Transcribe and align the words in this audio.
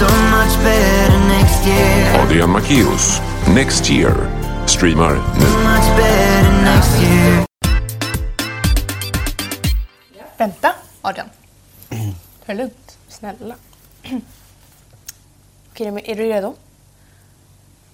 so 0.00 0.06
much 0.06 0.54
better 0.64 1.18
next 1.28 1.66
year. 1.66 2.22
Adrian 2.22 2.50
Macchios 2.50 3.20
Next 3.54 3.90
Year 3.90 4.14
streamar 4.66 5.12
nu. 5.12 5.46
Much 5.70 5.96
better 5.96 6.52
next 6.62 7.02
year. 7.02 7.46
Vänta, 10.36 10.74
Adrian. 11.02 11.28
Ta 11.88 11.96
det 12.46 12.54
lugnt. 12.54 12.98
Snälla. 13.08 13.54
Okej, 15.72 15.90
men 15.90 16.04
är 16.04 16.14
du 16.16 16.22
redo? 16.22 16.54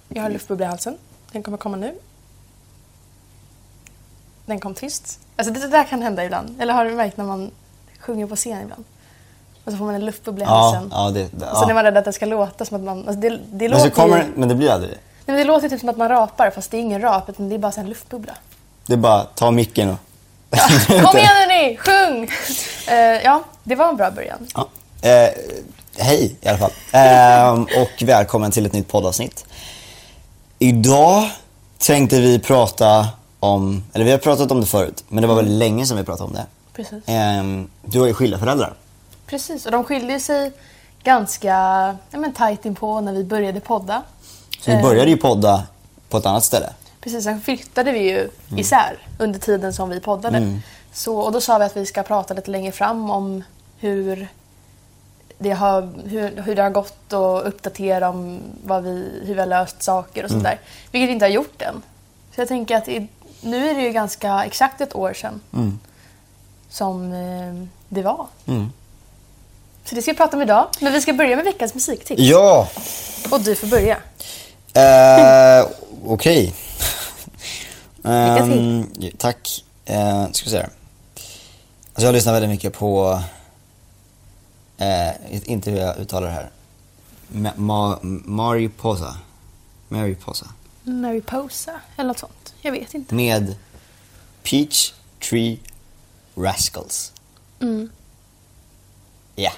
Jag 0.07 0.21
har 0.21 0.29
luftbubbla 0.29 0.65
i 0.65 0.69
halsen. 0.69 0.97
Den 1.31 1.43
kommer 1.43 1.57
komma 1.57 1.77
nu. 1.77 1.95
Den 4.45 4.59
kom 4.59 4.73
tyst. 4.73 5.19
Alltså 5.35 5.53
det, 5.53 5.59
det 5.59 5.67
där 5.67 5.83
kan 5.83 6.01
hända 6.01 6.25
ibland. 6.25 6.61
Eller 6.61 6.73
har 6.73 6.85
du 6.85 6.95
märkt 6.95 7.17
när 7.17 7.25
man 7.25 7.51
sjunger 7.99 8.27
på 8.27 8.35
scen 8.35 8.61
ibland? 8.61 8.83
Och 9.67 9.73
så 9.73 9.77
får 9.77 9.85
man 9.85 9.95
en 9.95 10.05
luftbubbla 10.05 10.45
i 10.45 10.47
Ja, 10.47 10.53
halsen. 10.61 10.89
ja, 10.93 11.09
det, 11.09 11.23
Och 11.23 11.57
så 11.57 11.63
ja. 11.63 11.69
är 11.69 11.73
man 11.73 11.83
rädd 11.83 11.97
att 11.97 12.05
det 12.05 12.13
ska 12.13 12.25
låta 12.25 12.65
som 12.65 12.77
att 12.77 12.83
man... 12.83 12.97
Alltså 12.97 13.13
det, 13.13 13.39
det 13.51 13.69
Men, 13.69 13.79
så 13.81 13.89
kommer, 13.89 14.17
ju, 14.17 14.23
men 14.35 14.49
det 14.49 14.55
blir 14.55 14.71
aldrig 14.71 14.91
det. 14.91 14.97
nej, 15.25 15.25
men 15.25 15.37
det 15.37 15.43
låter 15.43 15.69
typ 15.69 15.79
som 15.79 15.89
att 15.89 15.97
man 15.97 16.09
rapar 16.09 16.49
fast 16.51 16.71
det 16.71 16.77
är 16.77 16.81
ingen 16.81 17.01
rap 17.01 17.29
utan 17.29 17.49
det 17.49 17.55
är 17.55 17.59
bara 17.59 17.71
en 17.71 17.89
luftbubbla. 17.89 18.33
Det 18.85 18.93
är 18.93 18.97
bara 18.97 19.23
ta 19.23 19.51
micken 19.51 19.89
och... 19.89 19.97
Kom 20.87 21.17
igen 21.17 21.29
hörni, 21.35 21.77
sjung! 21.77 22.29
Eh, 22.89 22.95
ja, 23.23 23.43
det 23.63 23.75
var 23.75 23.89
en 23.89 23.97
bra 23.97 24.11
början. 24.11 24.47
Ja. 24.55 24.67
Eh, 25.09 25.29
hej 25.97 26.35
i 26.41 26.47
alla 26.47 26.57
fall. 26.57 26.71
Ehm, 26.91 27.61
och 27.63 28.03
välkommen 28.03 28.51
till 28.51 28.65
ett 28.65 28.73
nytt 28.73 28.87
poddavsnitt. 28.87 29.45
Idag 30.59 31.29
tänkte 31.77 32.19
vi 32.19 32.39
prata 32.39 33.07
om, 33.39 33.83
eller 33.93 34.05
vi 34.05 34.11
har 34.11 34.17
pratat 34.17 34.51
om 34.51 34.61
det 34.61 34.67
förut, 34.67 35.03
men 35.07 35.21
det 35.21 35.27
var 35.27 35.35
väldigt 35.35 35.53
länge 35.57 35.85
sedan 35.85 35.97
vi 35.97 36.03
pratade 36.03 36.27
om 36.29 36.33
det. 36.33 36.45
Precis. 36.75 37.03
Ehm, 37.05 37.69
du 37.85 37.99
har 37.99 38.07
ju 38.07 38.13
skilda 38.13 38.37
föräldrar. 38.39 38.73
Precis, 39.27 39.65
och 39.65 39.71
de 39.71 39.83
skilde 39.83 40.19
sig 40.19 40.51
ganska 41.03 41.47
ja, 42.11 42.19
men 42.19 42.33
tajt 42.33 42.65
inpå 42.65 43.01
när 43.01 43.13
vi 43.13 43.23
började 43.23 43.59
podda. 43.59 44.03
Så 44.59 44.71
vi 44.71 44.77
Eh. 44.77 44.81
började 44.83 45.09
ju 45.11 45.17
podda 45.17 45.63
på 46.09 46.17
ett 46.17 46.25
annat 46.25 46.43
ställe. 46.43 46.69
Precis, 47.01 47.23
sen 47.23 47.41
flyttade 47.41 47.91
vi 47.91 47.99
ju 47.99 48.17
Mm. 48.19 48.59
isär 48.59 48.97
under 49.19 49.39
tiden 49.39 49.73
som 49.73 49.89
vi 49.89 49.99
poddade. 49.99 50.59
Så, 50.93 51.17
och 51.19 51.31
då 51.31 51.41
sa 51.41 51.57
vi 51.57 51.65
att 51.65 51.77
vi 51.77 51.85
ska 51.85 52.03
prata 52.03 52.33
lite 52.33 52.51
längre 52.51 52.71
fram 52.71 53.09
om 53.09 53.43
hur 53.79 54.27
det 55.37 55.51
har, 55.51 55.89
hur, 56.05 56.41
hur 56.41 56.55
det 56.55 56.61
har 56.61 56.69
gått 56.69 57.13
och 57.13 57.47
uppdatera 57.47 58.09
om 58.09 58.39
vad 58.63 58.83
vi, 58.83 59.21
hur 59.25 59.33
vi 59.33 59.39
har 59.39 59.47
löst 59.47 59.83
saker 59.83 60.23
och 60.23 60.29
sånt 60.29 60.41
Mm. 60.41 60.51
där. 60.51 60.59
Vilket 60.91 61.09
vi 61.09 61.13
inte 61.13 61.25
har 61.25 61.29
gjort 61.31 61.61
än. 61.61 61.81
Så 62.35 62.41
jag 62.41 62.47
tänker 62.47 62.77
att 62.77 62.87
i, 62.87 63.07
nu 63.41 63.69
är 63.69 63.73
det 63.75 63.81
ju 63.81 63.91
ganska 63.91 64.45
exakt 64.45 64.81
ett 64.81 64.95
år 64.95 65.13
sedan 65.13 65.41
Mm. 65.53 65.79
som 66.69 67.13
eh, 67.13 67.67
det 67.89 68.01
var. 68.01 68.27
Mm. 68.45 68.71
Så 69.89 69.95
det 69.95 70.01
ska 70.01 70.11
vi 70.11 70.17
prata 70.17 70.35
om 70.37 70.41
idag. 70.43 70.67
Men 70.79 70.93
vi 70.93 71.01
ska 71.01 71.13
börja 71.13 71.35
med 71.35 71.45
veckans 71.45 71.73
musiktips. 71.73 72.21
Ja, 72.21 72.69
Och 73.31 73.41
du 73.41 73.55
får 73.55 73.67
börja. 73.67 73.97
eh, 74.73 75.67
okej. 76.05 76.53
Lycka 77.97 78.13
Ehm, 78.43 78.87
tack. 79.17 79.63
Uh, 79.89 80.31
ska 80.31 80.45
vi 80.45 80.51
se 80.51 80.57
här. 80.57 80.69
Alltså 81.93 82.05
jag 82.07 82.13
lyssnar 82.13 82.33
väldigt 82.33 82.49
mycket 82.49 82.73
på, 82.73 83.21
uh, 84.81 85.41
inte 85.51 85.71
hur 85.71 85.77
jag 85.77 85.97
uttalar 85.97 86.27
det 86.27 86.33
här. 86.33 86.49
Ma- 87.33 87.55
Ma- 87.55 87.99
Mariposa. 88.29 89.17
Mariposa. 89.87 90.47
Mariposa 90.83 91.71
eller 91.97 92.07
något 92.07 92.19
sånt. 92.19 92.53
Jag 92.61 92.71
vet 92.71 92.93
inte. 92.93 93.15
Med 93.15 93.55
Peach 94.43 94.93
Tree 95.29 95.57
Rascals. 96.35 97.11
Mm. 97.61 97.89
Ja, 99.35 99.51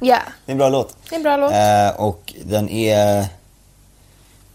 Ja, 0.00 0.18
det 0.46 0.50
är 0.50 0.52
en 0.52 0.58
bra 0.58 0.68
låt. 0.68 0.96
det 1.08 1.14
är 1.14 1.16
en 1.16 1.22
bra 1.22 1.36
låt. 1.36 1.52
Eh, 1.52 2.00
och 2.06 2.34
den 2.44 2.68
är, 2.68 3.16
jag 3.16 3.26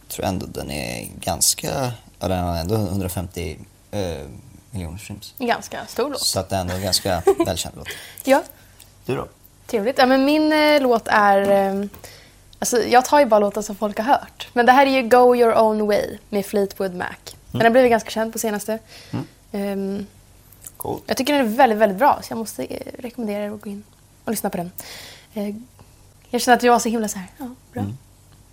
tror 0.09 0.25
ändå 0.25 0.45
den 0.45 0.71
är 0.71 1.07
ganska, 1.19 1.91
ja 2.19 2.27
den 2.27 2.43
har 2.43 2.57
ändå 2.57 2.75
150 2.75 3.57
eh, 3.91 3.99
miljoner 4.71 4.97
streams. 4.97 5.33
Ganska 5.37 5.85
stor 5.85 6.09
låt. 6.09 6.19
Så 6.21 6.39
att 6.39 6.49
det 6.49 6.55
är 6.55 6.61
ändå 6.61 6.73
en 6.73 6.81
ganska 6.81 7.21
välkänd 7.45 7.75
låt. 7.77 7.87
Ja, 8.23 8.43
Du 9.05 9.15
då? 9.15 9.27
trevligt. 9.65 9.97
Ja, 9.97 10.05
men 10.05 10.25
min 10.25 10.53
eh, 10.53 10.81
låt 10.81 11.07
är... 11.07 11.51
Eh, 11.51 11.85
alltså, 12.59 12.83
jag 12.83 13.05
tar 13.05 13.19
ju 13.19 13.25
bara 13.25 13.39
låtar 13.39 13.61
som 13.61 13.75
folk 13.75 13.97
har 13.97 14.05
hört. 14.05 14.47
Men 14.53 14.65
det 14.65 14.71
här 14.71 14.85
är 14.85 14.89
ju 14.89 15.01
Go 15.01 15.35
Your 15.35 15.57
Own 15.57 15.87
Way 15.87 16.17
med 16.29 16.45
Fleetwood 16.45 16.95
Mac. 16.95 17.05
Den 17.51 17.61
har 17.61 17.69
blivit 17.69 17.91
ganska 17.91 18.09
känd 18.09 18.33
på 18.33 18.39
senaste. 18.39 18.79
Ehm, 19.51 20.05
Cool. 20.77 20.99
jag 21.07 21.17
tycker 21.17 21.33
den 21.33 21.45
är 21.45 21.49
väldigt, 21.57 21.77
väldigt 21.79 21.97
bra. 21.97 22.19
Så 22.23 22.31
jag 22.31 22.37
måste 22.37 22.63
eh, 22.65 22.79
rekommendera 22.99 23.43
er 23.45 23.51
att 23.51 23.61
gå 23.61 23.69
in 23.69 23.83
och 24.23 24.31
lyssna 24.31 24.49
på 24.49 24.57
den. 24.57 24.71
Eh, 25.33 25.55
jag 26.29 26.41
känner 26.41 26.57
att 26.57 26.63
jag 26.63 26.71
var 26.73 26.79
så 26.79 26.89
himla 26.89 27.07
så 27.07 27.17
här, 27.19 27.27
ja, 27.37 27.45
bra. 27.73 27.83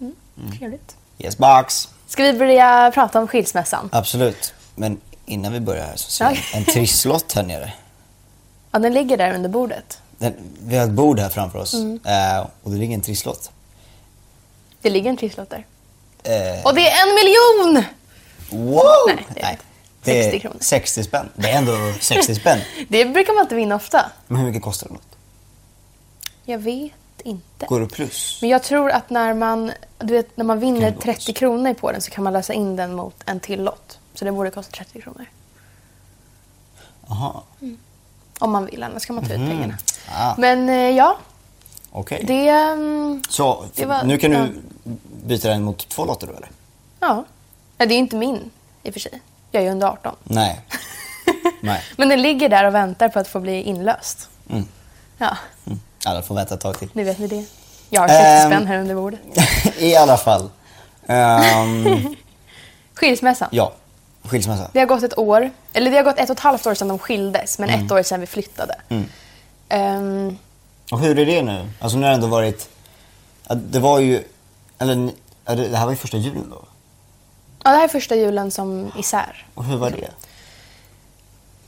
Mm. 0.00 0.14
Trevligt. 0.58 0.96
Yes 1.18 1.38
box! 1.38 1.88
Ska 2.06 2.22
vi 2.22 2.32
börja 2.32 2.90
prata 2.94 3.18
om 3.20 3.28
skilsmässan? 3.28 3.88
Absolut. 3.92 4.54
Men 4.74 5.00
innan 5.26 5.52
vi 5.52 5.60
börjar 5.60 5.86
här 5.86 5.96
så 5.96 6.10
ser 6.10 6.24
jag 6.24 6.34
Ja. 6.34 6.38
en 6.58 6.64
trisslott 6.64 7.32
här 7.32 7.42
nere. 7.42 7.72
Ja, 8.70 8.78
den 8.78 8.92
ligger 8.94 9.16
där 9.16 9.34
under 9.34 9.48
bordet. 9.48 9.98
Den, 10.18 10.34
vi 10.60 10.76
har 10.76 10.84
ett 10.84 10.90
bord 10.92 11.18
här 11.18 11.28
framför 11.28 11.58
oss 11.58 11.74
Mm. 11.74 12.00
eh, 12.04 12.46
och 12.62 12.70
det 12.70 12.76
ligger 12.76 12.94
en 12.94 13.00
trisslott. 13.00 13.50
Det 14.82 14.90
ligger 14.90 15.10
en 15.10 15.16
trisslott 15.16 15.50
där. 15.50 15.66
Eh, 16.22 16.64
Och 16.64 16.74
det 16.74 16.88
är 16.90 17.08
en 17.08 17.14
miljon! 17.14 17.84
wow! 18.50 18.82
Nej, 19.06 19.26
det 19.34 19.40
är 19.42 19.50
inte. 19.50 19.62
Det 20.02 20.18
är 20.20 20.22
60 20.22 20.40
kronor. 20.40 20.56
60 20.60 21.04
spänn. 21.04 21.28
Det 21.34 21.50
är 21.50 21.58
ändå 21.58 21.72
60 22.00 22.34
spänn. 22.34 22.58
Det 22.88 23.04
brukar 23.04 23.32
man 23.32 23.42
inte 23.42 23.54
vinna 23.54 23.74
ofta. 23.74 24.10
Men 24.26 24.38
hur 24.38 24.46
mycket 24.46 24.62
kostar 24.62 24.86
det? 24.88 24.94
något? 24.94 25.13
Jag 26.44 26.58
vet 26.58 26.92
inte. 27.24 27.66
Går 27.66 27.80
det 27.80 27.86
plus? 27.88 28.38
Men 28.40 28.50
jag 28.50 28.62
tror 28.62 28.90
att 28.90 29.10
när 29.10 29.34
man, 29.34 29.72
du 29.98 30.12
vet, 30.14 30.36
när 30.36 30.44
man 30.44 30.58
vinner 30.60 30.80
Kan 30.90 30.94
gå 30.94 31.00
30 31.00 31.32
kronor 31.32 31.74
på 31.74 31.92
den 31.92 32.00
så 32.00 32.10
kan 32.10 32.24
man 32.24 32.32
lösa 32.32 32.52
in 32.52 32.76
den 32.76 32.94
mot 32.94 33.14
en 33.26 33.40
till 33.40 33.62
lott. 33.64 33.98
Så 34.14 34.24
det 34.24 34.32
borde 34.32 34.50
kosta 34.50 34.72
30 34.76 35.00
kronor. 35.00 35.26
Jaha, 37.08 37.40
Om 38.38 38.50
man 38.50 38.66
vill, 38.66 38.82
annars 38.82 39.06
kan 39.06 39.16
man 39.16 39.24
ta 39.24 39.32
ut 39.34 39.50
pengarna. 39.50 39.74
Ah. 40.18 40.34
Men 40.38 40.68
eh, 40.68 40.90
ja, 40.90 41.16
okej. 41.90 42.24
det... 42.26 42.48
mm, 42.48 43.22
Så, 43.28 43.64
Det 43.74 43.86
var- 43.86 44.02
nu 44.04 44.18
kan 44.18 44.32
ja. 44.32 44.46
du 44.46 44.60
byta 45.26 45.48
den 45.48 45.62
mot 45.62 45.88
två 45.88 46.04
lotter 46.04 46.26
då 46.26 46.32
eller? 46.32 46.50
Ja. 47.00 47.24
Nej, 47.78 47.88
Det 47.88 47.94
är 47.94 47.98
inte 47.98 48.16
min 48.16 48.50
i 48.82 48.90
och 48.90 48.92
för 48.92 49.00
sig. 49.00 49.20
Jag 49.50 49.60
är 49.62 49.64
ju 49.66 49.72
under 49.72 49.86
18. 49.86 50.16
Nej. 50.24 50.60
Nej. 51.62 51.82
Men 51.96 52.08
den 52.08 52.22
ligger 52.22 52.48
där 52.48 52.64
och 52.64 52.74
väntar 52.74 53.08
på 53.08 53.18
att 53.18 53.28
få 53.28 53.40
bli 53.40 53.62
inlöst. 53.62 54.28
Mm. 54.50 54.64
Ja, 55.18 55.36
Mm. 55.66 55.80
Alla 56.04 56.22
får 56.22 56.34
vänta 56.34 56.54
ett 56.54 56.60
tag 56.60 56.78
till. 56.78 56.88
nu 56.92 57.04
vet 57.04 57.18
ni 57.18 57.26
det. 57.26 57.44
Jag 57.90 58.00
har 58.00 58.08
60 58.08 58.22
Ehm. 58.24 58.50
spänn 58.50 58.66
här 58.66 58.78
under 58.78 58.94
bordet. 58.94 59.20
I 59.78 59.96
alla 59.96 60.16
fall. 60.16 60.50
Ehm, 61.06 62.14
Skilsmässan. 62.94 63.48
ja, 63.52 63.72
skilsmässa. 64.22 64.70
Det 64.72 64.78
har 64.78 64.86
gått 64.86 65.02
ett 65.02 65.18
år, 65.18 65.50
eller 65.72 65.90
det 65.90 65.96
har 65.96 66.04
gått 66.04 66.18
ett 66.18 66.30
och 66.30 66.36
ett 66.36 66.40
halvt 66.40 66.66
år 66.66 66.74
sedan 66.74 66.88
de 66.88 66.98
skildes, 66.98 67.58
men 67.58 67.68
Mm. 67.70 67.86
ett 67.86 67.92
år 67.92 68.02
sedan 68.02 68.20
vi 68.20 68.26
flyttade. 68.26 68.74
Ehm, 69.68 70.38
Och 70.92 71.00
hur 71.00 71.18
är 71.18 71.26
det 71.26 71.42
nu? 71.42 71.68
Alltså 71.80 71.98
nu 71.98 72.02
har 72.02 72.10
det 72.10 72.14
ändå 72.14 72.26
varit... 72.26 72.68
Det 73.54 73.78
var 73.78 73.98
ju... 73.98 74.24
Eller 74.78 75.10
det 75.44 75.76
här 75.76 75.84
var 75.84 75.92
ju 75.92 75.96
första 75.96 76.16
julen 76.16 76.50
då. 76.50 76.62
ja, 77.64 77.70
det 77.70 77.76
här 77.76 77.84
är 77.84 77.88
första 77.88 78.14
julen 78.14 78.50
som 78.50 78.92
isär. 78.98 79.46
Och 79.54 79.64
hur 79.64 79.76
var 79.76 79.90
det? 79.90 80.10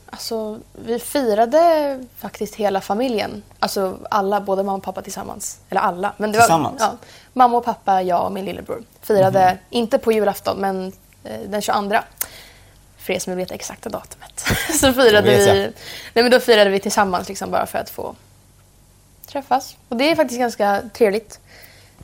Alltså, 0.09 0.59
vi 0.73 0.99
firade 0.99 1.99
faktiskt 2.17 2.55
hela 2.55 2.81
familjen. 2.81 3.43
Alltså 3.59 3.97
alla, 4.09 4.41
både 4.41 4.63
mamma 4.63 4.77
och 4.77 4.83
pappa 4.83 5.01
tillsammans. 5.01 5.59
Eller 5.69 5.81
alla. 5.81 6.13
Men 6.17 6.31
det 6.31 6.37
Tillsammans? 6.39 6.79
Var, 6.81 6.87
ja, 6.87 6.97
mamma 7.33 7.57
och 7.57 7.65
pappa, 7.65 8.01
jag 8.01 8.25
och 8.25 8.31
min 8.31 8.45
lillebror. 8.45 8.83
Firade, 9.01 9.45
Mhm. 9.45 9.57
inte 9.69 9.97
på 9.97 10.11
julafton, 10.11 10.57
men 10.57 10.91
eh, 11.23 11.39
den 11.47 11.61
22. 11.61 11.99
För 12.97 13.13
er 13.13 13.19
som 13.19 13.31
vill 13.31 13.37
veta 13.37 13.53
exakta 13.55 13.89
datumet. 13.89 14.43
Så 14.79 14.93
firade 14.93 15.21
vi, 15.29 15.45
nej, 16.13 16.23
men 16.23 16.31
då 16.31 16.39
firade 16.39 16.69
vi 16.69 16.79
tillsammans 16.79 17.27
liksom 17.27 17.51
bara 17.51 17.65
för 17.65 17.77
att 17.79 17.89
få 17.89 18.15
träffas. 19.27 19.77
Och 19.89 19.97
det 19.97 20.11
är 20.11 20.15
faktiskt 20.15 20.39
ganska 20.39 20.81
trevligt. 20.93 21.39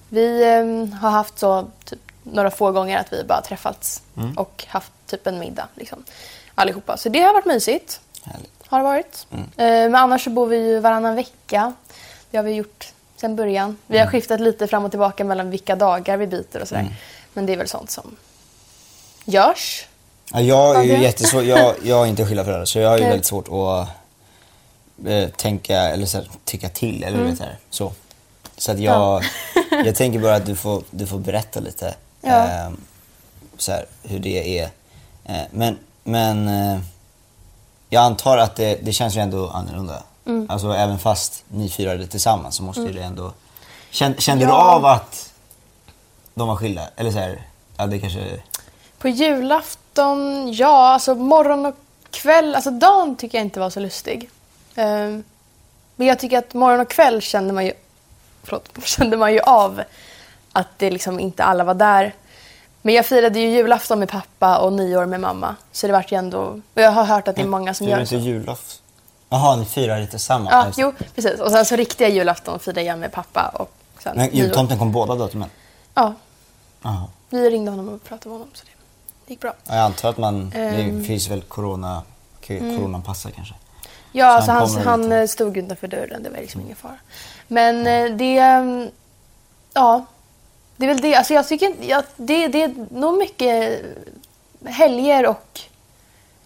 Vi 0.10 0.44
eh, 0.44 1.00
har 1.00 1.10
haft 1.10 1.40
så 1.40 1.68
typ, 1.86 2.00
några 2.24 2.52
få 2.52 2.72
gånger 2.72 2.98
att 2.98 3.14
vi 3.14 3.24
bara 3.24 3.42
träffats 3.42 4.02
Mm. 4.18 4.38
och 4.38 4.66
haft 4.68 4.92
typ 5.06 5.28
en 5.28 5.40
middag. 5.40 5.68
Liksom, 5.76 6.04
allihopa. 6.56 6.98
Så 6.98 7.10
det 7.10 7.20
har 7.20 7.34
varit 7.34 7.46
mysigt. 7.46 8.00
Härligt. 8.24 8.50
Har 8.68 8.78
det 8.80 8.84
varit. 8.84 9.28
Mm. 9.32 9.44
Eh, 9.44 9.92
men 9.92 9.96
annars 9.96 10.24
så 10.24 10.30
bor 10.30 10.48
vi 10.48 10.58
ju 10.58 10.80
varannan 10.80 11.16
vecka. 11.16 11.74
Det 12.32 12.38
har 12.38 12.44
vi 12.44 12.52
gjort 12.54 12.94
sedan 13.16 13.36
början. 13.36 13.78
Vi 13.88 13.98
Mm. 13.98 14.08
har 14.08 14.12
skiftat 14.12 14.40
lite 14.40 14.68
fram 14.68 14.86
och 14.86 14.92
tillbaka 14.92 15.24
mellan 15.24 15.50
vilka 15.50 15.76
dagar 15.76 16.18
vi 16.18 16.28
byter 16.28 16.62
och 16.62 16.68
sådär. 16.68 16.82
Mm. 16.82 16.94
Men 17.34 17.46
det 17.46 17.54
är 17.54 17.58
väl 17.58 17.68
sånt 17.68 17.92
som 17.92 18.16
görs. 19.26 19.86
Ja, 20.32 20.42
jag 20.42 20.76
är 20.80 20.84
ju 20.84 20.98
jättesvår. 21.04 21.44
Jag, 21.44 21.76
jag 21.84 22.02
är 22.04 22.06
inte 22.06 22.26
skilda 22.26 22.44
föräldrar 22.44 22.66
så 22.66 22.80
jag 22.80 22.90
har 22.90 22.98
ju 22.98 23.04
väldigt 23.04 23.26
svårt 23.26 23.48
att 23.48 23.88
eh, 25.08 25.30
tänka 25.30 25.78
eller 25.78 26.06
så 26.06 26.18
här, 26.18 26.30
tycka 26.46 26.70
till. 26.70 27.04
Eller 27.04 27.18
Mm. 27.18 27.30
vet 27.32 27.40
här, 27.40 27.58
så. 27.70 27.92
så 28.58 28.72
att 28.72 28.80
jag, 28.80 29.24
jag 29.86 29.96
tänker 29.96 30.20
bara 30.20 30.36
att 30.36 30.46
du 30.46 30.56
får, 30.56 30.84
du 30.92 31.08
får 31.08 31.18
berätta 31.20 31.60
lite 31.60 31.96
Ja. 32.22 32.46
eh, 32.48 32.72
så 33.58 33.72
här, 33.72 33.86
hur 34.04 34.20
det 34.20 34.60
är. 34.60 34.70
Eh, 35.26 35.42
men 35.52 35.78
men 36.04 36.48
eh, 36.48 36.80
jag 37.90 38.04
antar 38.04 38.38
att 38.38 38.56
det, 38.56 38.76
det 38.86 38.94
känns 38.94 39.16
ju 39.16 39.22
ändå 39.22 39.50
annorlunda. 39.50 40.04
Mm. 40.26 40.46
Alltså 40.50 40.74
även 40.74 41.00
fast 41.00 41.44
ni 41.48 41.70
firade 41.70 42.08
tillsammans 42.08 42.56
så 42.56 42.64
måste 42.64 42.82
ju 42.82 42.92
det 42.94 43.04
ändå 43.04 43.32
Kände, 43.90 44.22
kände 44.22 44.46
du 44.46 44.52
Ja. 44.52 44.76
av 44.76 44.86
att 44.86 45.34
de 46.34 46.48
var 46.48 46.56
skilda? 46.56 46.82
Eller 46.96 47.12
så 47.12 47.18
här, 47.20 47.42
ja 47.78 47.86
det 47.86 48.00
kanske... 48.00 48.42
På 48.98 49.08
julafton, 49.08 50.54
ja, 50.54 50.88
alltså 50.94 51.16
morgon 51.16 51.66
och 51.66 51.76
kväll, 52.12 52.56
alltså 52.56 52.72
dagen 52.72 53.16
tycker 53.16 53.38
jag 53.38 53.46
inte 53.46 53.60
var 53.60 53.70
så 53.70 53.80
lustig. 53.80 54.30
Ehm, 54.76 55.24
men 55.96 56.08
jag 56.08 56.20
tycker 56.20 56.38
att 56.38 56.54
morgon 56.54 56.80
och 56.80 56.90
kväll 56.90 57.22
kände 57.22 57.54
man 57.54 57.66
ju, 57.66 57.74
förlåt, 58.44 58.70
kände 58.84 59.18
man 59.18 59.34
ju 59.34 59.40
av 59.40 59.82
att 60.52 60.68
det 60.78 60.92
liksom 60.92 61.20
inte 61.20 61.44
alla 61.44 61.64
var 61.64 61.74
där. 61.74 62.14
Men 62.86 62.94
jag 62.96 63.06
firade 63.06 63.40
ju 63.40 63.50
julafton 63.50 64.00
med 64.00 64.10
pappa 64.10 64.58
och 64.58 64.74
nyår 64.74 65.06
med 65.06 65.20
mamma. 65.20 65.56
Så 65.72 65.88
det 65.88 65.94
vart 65.94 66.12
ju 66.12 66.18
ändå, 66.18 66.60
jag 66.74 66.92
har 66.92 67.04
hört 67.04 67.28
att 67.28 67.36
det 67.36 67.42
är 67.42 67.46
många 67.48 67.74
som 67.74 67.86
Firar 67.88 67.98
gör 67.98 68.02
inte 68.02 68.10
så. 68.20 68.26
julafton? 68.26 68.80
Jaha, 69.30 69.56
ni 69.56 69.66
firar 69.66 70.06
tillsammans? 70.06 70.50
Ja, 70.52 70.66
just 70.66 70.76
det. 70.76 70.82
jo, 70.82 70.94
precis. 71.16 71.40
Och 71.40 71.52
sen 71.52 71.66
så 71.66 71.76
riktiga 71.76 72.08
julafton 72.10 72.60
firade 72.60 72.82
jag 72.82 73.00
med 73.00 73.12
pappa 73.12 73.52
och 73.54 73.72
sen 74.04 74.18
Men 74.18 74.30
jultomten 74.36 74.80
kom 74.80 74.92
båda 74.92 75.16
datumen? 75.16 75.50
Ja, 75.94 76.14
Jaha. 76.82 77.04
vi 77.30 77.50
ringde 77.50 77.72
honom 77.72 77.90
och 77.90 78.04
pratade 78.04 78.30
med 78.30 78.34
honom 78.36 78.50
så 78.54 78.66
det, 78.66 79.32
gick 79.34 79.40
bra. 79.42 79.54
Ja, 79.68 79.76
Jag 79.76 79.84
antar 79.86 80.10
att 80.10 80.18
man, 80.18 80.52
Ehm. 80.56 81.00
det 81.00 81.06
finns 81.08 81.28
väl 81.30 81.42
corona, 81.42 82.02
Mm. 82.48 82.78
coronapassar 82.78 83.30
kanske? 83.32 83.54
Ja, 84.12 84.26
Så 84.42 84.52
alltså 84.52 84.52
han 84.52 84.86
han, 84.86 85.02
han 85.02 85.10
lite. 85.22 85.28
stod 85.28 85.58
utanför 85.58 85.88
dörren, 85.88 86.24
det 86.24 86.30
var 86.30 86.38
liksom 86.38 86.62
ingen 86.62 86.76
fara. 86.76 86.98
Men 87.48 87.88
eh, 87.88 88.18
det... 88.18 88.38
mm, 88.38 88.90
Ja, 89.74 90.06
det 90.78 90.86
är 90.86 90.88
väl 90.88 91.02
det. 91.02 91.16
Alltså 91.16 91.34
jag 91.34 91.48
tycker 91.48 91.66
inte... 91.66 91.88
Ja, 91.88 92.04
det, 92.18 92.48
det 92.48 92.64
är 92.64 92.76
nog 92.92 93.18
mycket 93.18 93.82
helger 94.66 95.28
och 95.28 95.60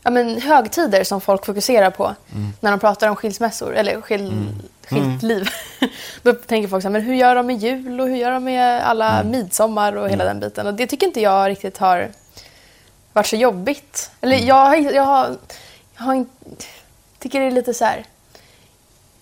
ja, 0.03 0.09
men, 0.11 0.41
högtider 0.41 1.03
som 1.03 1.21
folk 1.21 1.45
fokuserar 1.45 1.89
på 1.89 2.15
Mm. 2.33 2.53
när 2.59 2.71
de 2.71 2.79
pratar 2.79 3.07
om 3.09 3.15
skilsmässor, 3.15 3.75
eller 3.75 4.01
skil, 4.01 4.45
skilt 4.87 5.23
liv. 5.23 5.49
Då 6.21 6.33
tänker 6.33 6.67
folk 6.69 6.81
så 6.83 6.87
här, 6.87 6.93
men 6.93 7.01
hur 7.01 7.13
gör 7.15 7.35
de 7.35 7.47
med 7.47 7.57
jul 7.57 8.01
och 8.01 8.07
hur 8.07 8.15
gör 8.15 8.31
de 8.31 8.43
med 8.43 8.87
alla 8.87 9.19
Mm. 9.19 9.31
midsommar 9.31 9.93
och 9.93 10.09
hela 10.09 10.23
den 10.23 10.39
biten. 10.39 10.67
Och 10.67 10.73
det 10.73 10.87
tycker 10.87 11.07
inte 11.07 11.21
jag 11.21 11.49
riktigt 11.49 11.77
har 11.77 12.09
varit 13.13 13.27
så 13.27 13.35
jobbigt. 13.35 14.11
Eller 14.21 14.35
Mm. 14.35 14.47
jag 14.47 14.55
har, 14.65 14.75
jag 14.75 15.03
har, 15.03 15.37
jag 15.97 16.03
har 16.03 16.13
inte, 16.13 16.35
tycker 17.19 17.39
det 17.39 17.45
är 17.45 17.51
lite 17.51 17.73
så 17.73 17.85
här. 17.85 18.05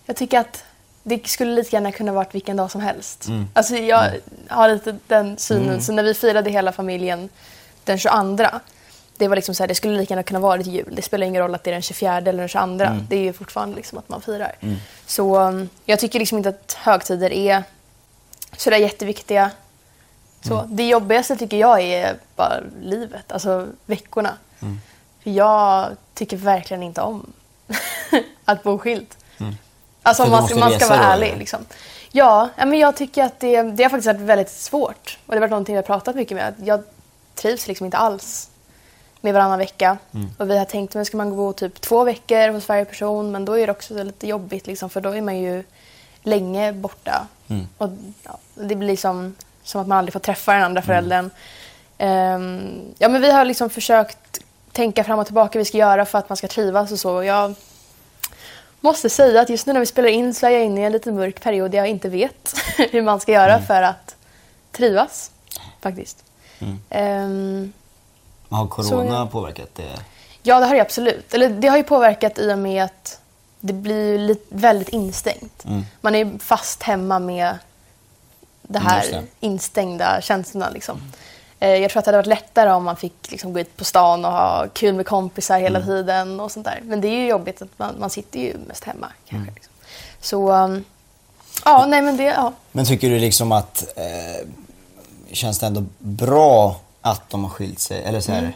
Jag 0.06 0.16
tycker 0.16 0.40
att 0.40 0.64
det 1.08 1.26
skulle 1.26 1.54
lika 1.54 1.76
gärna 1.76 1.92
kunna 1.92 2.12
varit 2.12 2.34
vilken 2.34 2.56
dag 2.56 2.70
som 2.70 2.80
helst. 2.80 3.28
Mm. 3.28 3.48
Alltså 3.52 3.76
jag 3.76 4.10
har 4.48 4.68
lite 4.68 4.96
den 5.06 5.38
synen. 5.38 5.82
Så 5.82 5.92
när 5.92 6.02
vi 6.02 6.14
firade 6.14 6.50
hela 6.50 6.72
familjen 6.72 7.28
den 7.84 7.98
22. 7.98 8.44
Det 9.16 9.28
var 9.28 9.36
liksom 9.36 9.54
så 9.54 9.62
här, 9.62 9.68
det 9.68 9.74
skulle 9.74 9.96
lika 9.96 10.14
gärna 10.14 10.22
kunna 10.22 10.40
varit 10.40 10.66
jul. 10.66 10.92
Det 10.92 11.02
spelar 11.02 11.26
ingen 11.26 11.42
roll 11.42 11.54
att 11.54 11.64
det 11.64 11.70
är 11.70 11.72
den 11.72 11.82
24 11.82 12.16
eller 12.16 12.32
den 12.32 12.48
22. 12.48 12.84
Mm. 12.84 13.06
Det 13.08 13.16
är 13.16 13.20
ju 13.20 13.32
fortfarande 13.32 13.76
liksom 13.76 13.98
att 13.98 14.08
man 14.08 14.20
firar. 14.20 14.52
Så 15.06 15.40
um, 15.40 15.68
jag 15.84 15.98
tycker 15.98 16.18
liksom 16.18 16.38
inte 16.38 16.48
att 16.48 16.72
högtider 16.72 17.32
är 17.32 17.62
sådär 18.56 18.76
jätteviktiga. 18.76 19.50
Så, 20.42 20.64
Det 20.68 20.88
jobbigaste 20.88 21.36
tycker 21.36 21.56
jag 21.56 21.80
är 21.82 22.16
bara 22.36 22.60
livet, 22.82 23.32
alltså 23.32 23.66
veckorna. 23.86 24.36
För 25.22 25.30
jag 25.30 25.96
tycker 26.14 26.36
verkligen 26.36 26.82
inte 26.82 27.00
om 27.00 27.32
att 28.44 28.62
bo 28.62 28.78
skilt. 28.78 29.16
Alltså 30.06 30.22
om 30.22 30.30
man 30.30 30.48
man 30.58 30.72
ska 30.72 30.88
vara 30.88 31.00
ärlig. 31.00 31.34
Liksom. 31.38 31.60
Ja, 32.12 32.48
men 32.56 32.78
jag 32.78 32.96
tycker 32.96 33.24
att 33.24 33.40
det, 33.40 33.62
det 33.62 33.82
har 33.82 33.90
faktiskt 33.90 34.06
varit 34.06 34.20
väldigt 34.20 34.50
svårt. 34.50 35.18
Och 35.26 35.32
det 35.32 35.36
har 35.36 35.40
varit 35.40 35.50
någonting 35.50 35.74
jag 35.74 35.82
har 35.82 35.86
pratat 35.86 36.16
mycket 36.16 36.36
med. 36.36 36.54
Jag 36.64 36.82
trivs 37.34 37.68
liksom 37.68 37.84
inte 37.84 37.96
alls 37.96 38.50
med 39.20 39.34
varannan 39.34 39.58
vecka. 39.58 39.98
Mm. 40.14 40.30
Och 40.38 40.50
vi 40.50 40.58
har 40.58 40.64
tänkt, 40.64 40.94
men 40.94 41.04
ska 41.04 41.16
man 41.16 41.36
gå 41.36 41.52
typ 41.52 41.80
två 41.80 42.04
veckor 42.04 42.48
hos 42.48 42.68
varje 42.68 42.84
person? 42.84 43.32
Men 43.32 43.44
då 43.44 43.58
är 43.58 43.66
det 43.66 43.72
också 43.72 44.02
lite 44.02 44.26
jobbigt 44.26 44.66
liksom, 44.66 44.90
för 44.90 45.00
då 45.00 45.10
är 45.10 45.22
man 45.22 45.38
ju 45.38 45.64
länge 46.22 46.72
borta. 46.72 47.26
Mm. 47.48 47.66
Och 47.78 47.88
ja, 48.22 48.38
det 48.54 48.74
blir 48.74 48.88
liksom 48.88 49.34
som 49.62 49.80
att 49.80 49.86
man 49.86 49.98
aldrig 49.98 50.12
får 50.12 50.20
träffa 50.20 50.52
den 50.52 50.62
andra 50.62 50.82
föräldern. 50.82 51.30
Ehm, 51.98 52.80
ja, 52.98 53.08
men 53.08 53.22
vi 53.22 53.30
har 53.32 53.44
liksom 53.44 53.70
försökt 53.70 54.40
tänka 54.72 55.04
fram 55.04 55.18
och 55.18 55.26
tillbaka 55.26 55.58
vad 55.58 55.60
vi 55.60 55.64
ska 55.64 55.78
göra 55.78 56.04
för 56.04 56.18
att 56.18 56.28
man 56.28 56.36
ska 56.36 56.48
trivas 56.48 56.92
och 56.92 56.98
så. 56.98 57.22
Jag 57.22 57.54
måste 58.86 59.10
säga 59.10 59.40
att 59.40 59.48
just 59.50 59.66
nu 59.66 59.72
när 59.72 59.80
vi 59.80 59.86
spelar 59.86 60.08
in 60.08 60.34
så 60.34 60.46
är 60.46 60.50
jag 60.50 60.64
inne 60.64 60.80
i 60.80 60.84
en 60.84 60.92
lite 60.92 61.12
mörk 61.12 61.40
period 61.40 61.70
där 61.70 61.78
jag 61.78 61.88
inte 61.88 62.08
vet 62.08 62.54
hur 62.92 63.02
man 63.02 63.20
ska 63.20 63.32
göra 63.32 63.62
för 63.62 63.82
att 63.82 64.16
trivas. 64.72 65.30
Faktiskt. 65.80 66.24
Ehm, 66.90 67.72
Har 68.48 68.66
corona 68.66 69.24
Så- 69.26 69.30
påverkat 69.32 69.74
det? 69.74 69.92
Ja, 70.42 70.60
det 70.60 70.66
har 70.66 70.74
det 70.74 70.80
absolut. 70.80 71.34
Eller 71.34 71.48
det 71.48 71.68
har 71.68 71.76
ju 71.76 71.82
påverkat 71.82 72.38
i 72.38 72.52
och 72.52 72.58
med 72.58 72.84
att 72.84 73.20
det 73.60 73.72
blir 73.72 74.18
lite, 74.18 74.44
väldigt 74.48 74.88
instängt. 74.88 75.64
Mm. 75.64 75.82
Man 76.00 76.14
är 76.14 76.38
fast 76.38 76.82
hemma 76.82 77.18
med 77.18 77.58
det 78.62 78.78
här 78.78 78.98
Just 79.00 79.12
det. 79.12 79.24
instängda 79.40 80.20
känslorna. 80.20 80.70
Liksom. 80.70 81.12
Eh, 81.60 81.68
Jag 81.68 81.90
tror 81.90 81.98
att 81.98 82.04
det 82.04 82.08
hade 82.08 82.18
varit 82.18 82.26
lättare 82.26 82.70
om 82.70 82.84
man 82.84 82.96
fick 82.96 83.30
liksom, 83.30 83.52
gå 83.52 83.60
ut 83.60 83.76
på 83.76 83.84
stan 83.84 84.24
och 84.24 84.32
ha 84.32 84.66
kul 84.72 84.94
med 84.94 85.06
kompisar 85.06 85.58
hela 85.58 85.78
Mm. 85.78 85.88
tiden. 85.88 86.40
och 86.40 86.52
sånt 86.52 86.64
där. 86.66 86.80
Men 86.82 87.00
det 87.00 87.08
är 87.08 87.12
ju 87.20 87.26
jobbigt 87.26 87.62
att 87.62 87.68
man, 87.78 87.94
man 87.98 88.10
sitter 88.10 88.40
ju 88.40 88.56
mest 88.68 88.84
hemma. 88.84 89.06
Kanske, 89.28 89.36
Mm. 89.42 89.54
liksom. 89.54 89.72
Så 90.20 90.52
um, 90.52 90.84
ja, 91.64 91.86
nej 91.88 92.02
men 92.02 92.16
det, 92.16 92.22
ja. 92.24 92.52
Men 92.72 92.86
tycker 92.86 93.10
du 93.10 93.18
liksom 93.18 93.52
att, 93.52 93.84
eh, 93.96 94.48
känns 95.32 95.58
det 95.58 95.66
ändå 95.66 95.84
bra 95.98 96.76
att 97.00 97.30
de 97.30 97.44
har 97.44 97.50
skilt 97.50 97.78
sig? 97.80 98.02
Eller 98.04 98.20
så 98.20 98.32
här, 98.32 98.52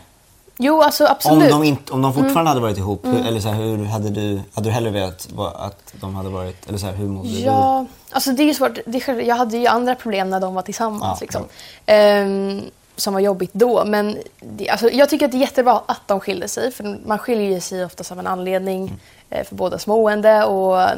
Jo, 0.62 0.82
alltså 0.82 1.04
om, 1.04 1.10
absolut. 1.12 1.38
Mm. 1.38 1.50
de 1.60 1.64
inte, 1.64 1.92
om 1.92 2.02
de 2.02 2.14
fortfarande 2.14 2.48
hade 2.50 2.60
varit 2.60 2.78
ihop, 2.78 3.06
hur, 3.06 3.26
eller 3.26 3.40
så 3.40 3.48
här, 3.48 3.54
hur 3.62 3.84
hade 3.84 4.10
du, 4.10 4.40
hade 4.54 4.68
du 4.68 4.72
hellre 4.72 4.90
velat 4.90 5.28
att 5.56 5.92
de 6.00 6.14
hade 6.14 6.28
varit, 6.28 6.68
eller 6.68 6.78
så 6.78 6.86
här, 6.86 6.92
hur 6.92 7.08
mådde 7.08 7.28
Ja, 7.28 7.86
alltså 8.10 8.32
det 8.32 8.42
är 8.42 8.44
ju 8.44 8.54
svårt. 8.54 8.78
Det 8.86 9.08
jag 9.08 9.36
hade 9.36 9.56
ju 9.56 9.66
andra 9.66 9.94
problem 9.94 10.30
när 10.30 10.40
de 10.40 10.54
var 10.54 10.62
tillsammans. 10.62 11.02
Ja, 11.02 11.16
liksom. 11.20 11.44
Ehm, 11.86 12.62
som 13.00 13.12
var 13.14 13.20
jobbigt 13.20 13.50
då. 13.52 13.84
Men 13.84 14.18
det, 14.40 14.68
alltså, 14.68 14.90
jag 14.90 15.08
tycker 15.08 15.26
att 15.26 15.32
det 15.32 15.38
är 15.38 15.40
jättebra 15.40 15.82
att 15.86 16.08
de 16.08 16.20
skiljer 16.20 16.48
sig. 16.48 16.72
För 16.72 16.98
man 17.06 17.18
skiljer 17.18 17.60
sig 17.60 17.84
oftast 17.84 18.12
av 18.12 18.18
en 18.18 18.26
anledning. 18.26 18.82
Mm. 18.82 18.98
eh, 19.30 19.44
för 19.46 19.54
bådas 19.54 19.86
mående 19.86 20.44
och 20.44 20.88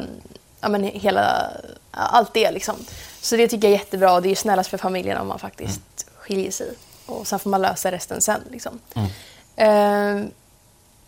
ja, 0.61 0.69
men 0.69 0.83
hela, 0.83 1.49
allt 1.91 2.33
det. 2.33 2.51
Liksom. 2.51 2.75
Så 3.21 3.35
det 3.35 3.47
tycker 3.47 3.67
jag 3.67 3.75
är 3.75 3.79
jättebra. 3.79 4.13
Och 4.13 4.21
det 4.21 4.27
är 4.27 4.29
ju 4.29 4.35
snällast 4.35 4.69
för 4.69 4.77
familjen 4.77 5.17
om 5.17 5.27
man 5.27 5.39
faktiskt 5.39 5.81
Mm. 6.07 6.13
skiljer 6.17 6.51
sig. 6.51 6.73
Och 7.05 7.27
sen 7.27 7.39
får 7.39 7.49
man 7.49 7.61
lösa 7.61 7.91
resten 7.91 8.21
sen. 8.21 8.41
Liksom. 8.51 8.79
Ehm, 9.55 10.31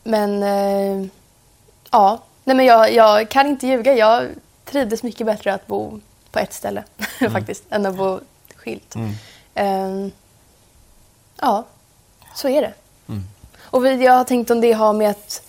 men 0.04 0.44
eh, 0.44 1.08
ja, 1.92 2.20
nej 2.44 2.56
men 2.56 2.66
jag, 2.66 2.94
jag 2.94 3.30
kan 3.30 3.48
inte 3.48 3.68
ljuga. 3.68 3.94
Jag 3.94 4.28
trivdes 4.66 5.04
mycket 5.04 5.26
bättre 5.28 5.54
att 5.54 5.68
bo 5.68 6.00
på 6.32 6.40
ett 6.40 6.54
ställe 6.54 6.84
faktiskt, 7.32 7.64
än 7.70 7.86
att 7.86 7.96
bo 7.96 8.20
skilt. 8.56 8.96
Ja, 11.42 11.64
så 12.36 12.48
är 12.50 12.62
det. 12.62 12.74
Och 13.62 13.86
vi, 13.86 14.04
jag 14.06 14.14
har 14.14 14.24
tänkt 14.24 14.52
om 14.52 14.62
det 14.62 14.72
har 14.74 14.94
med 14.94 15.10
att 15.10 15.42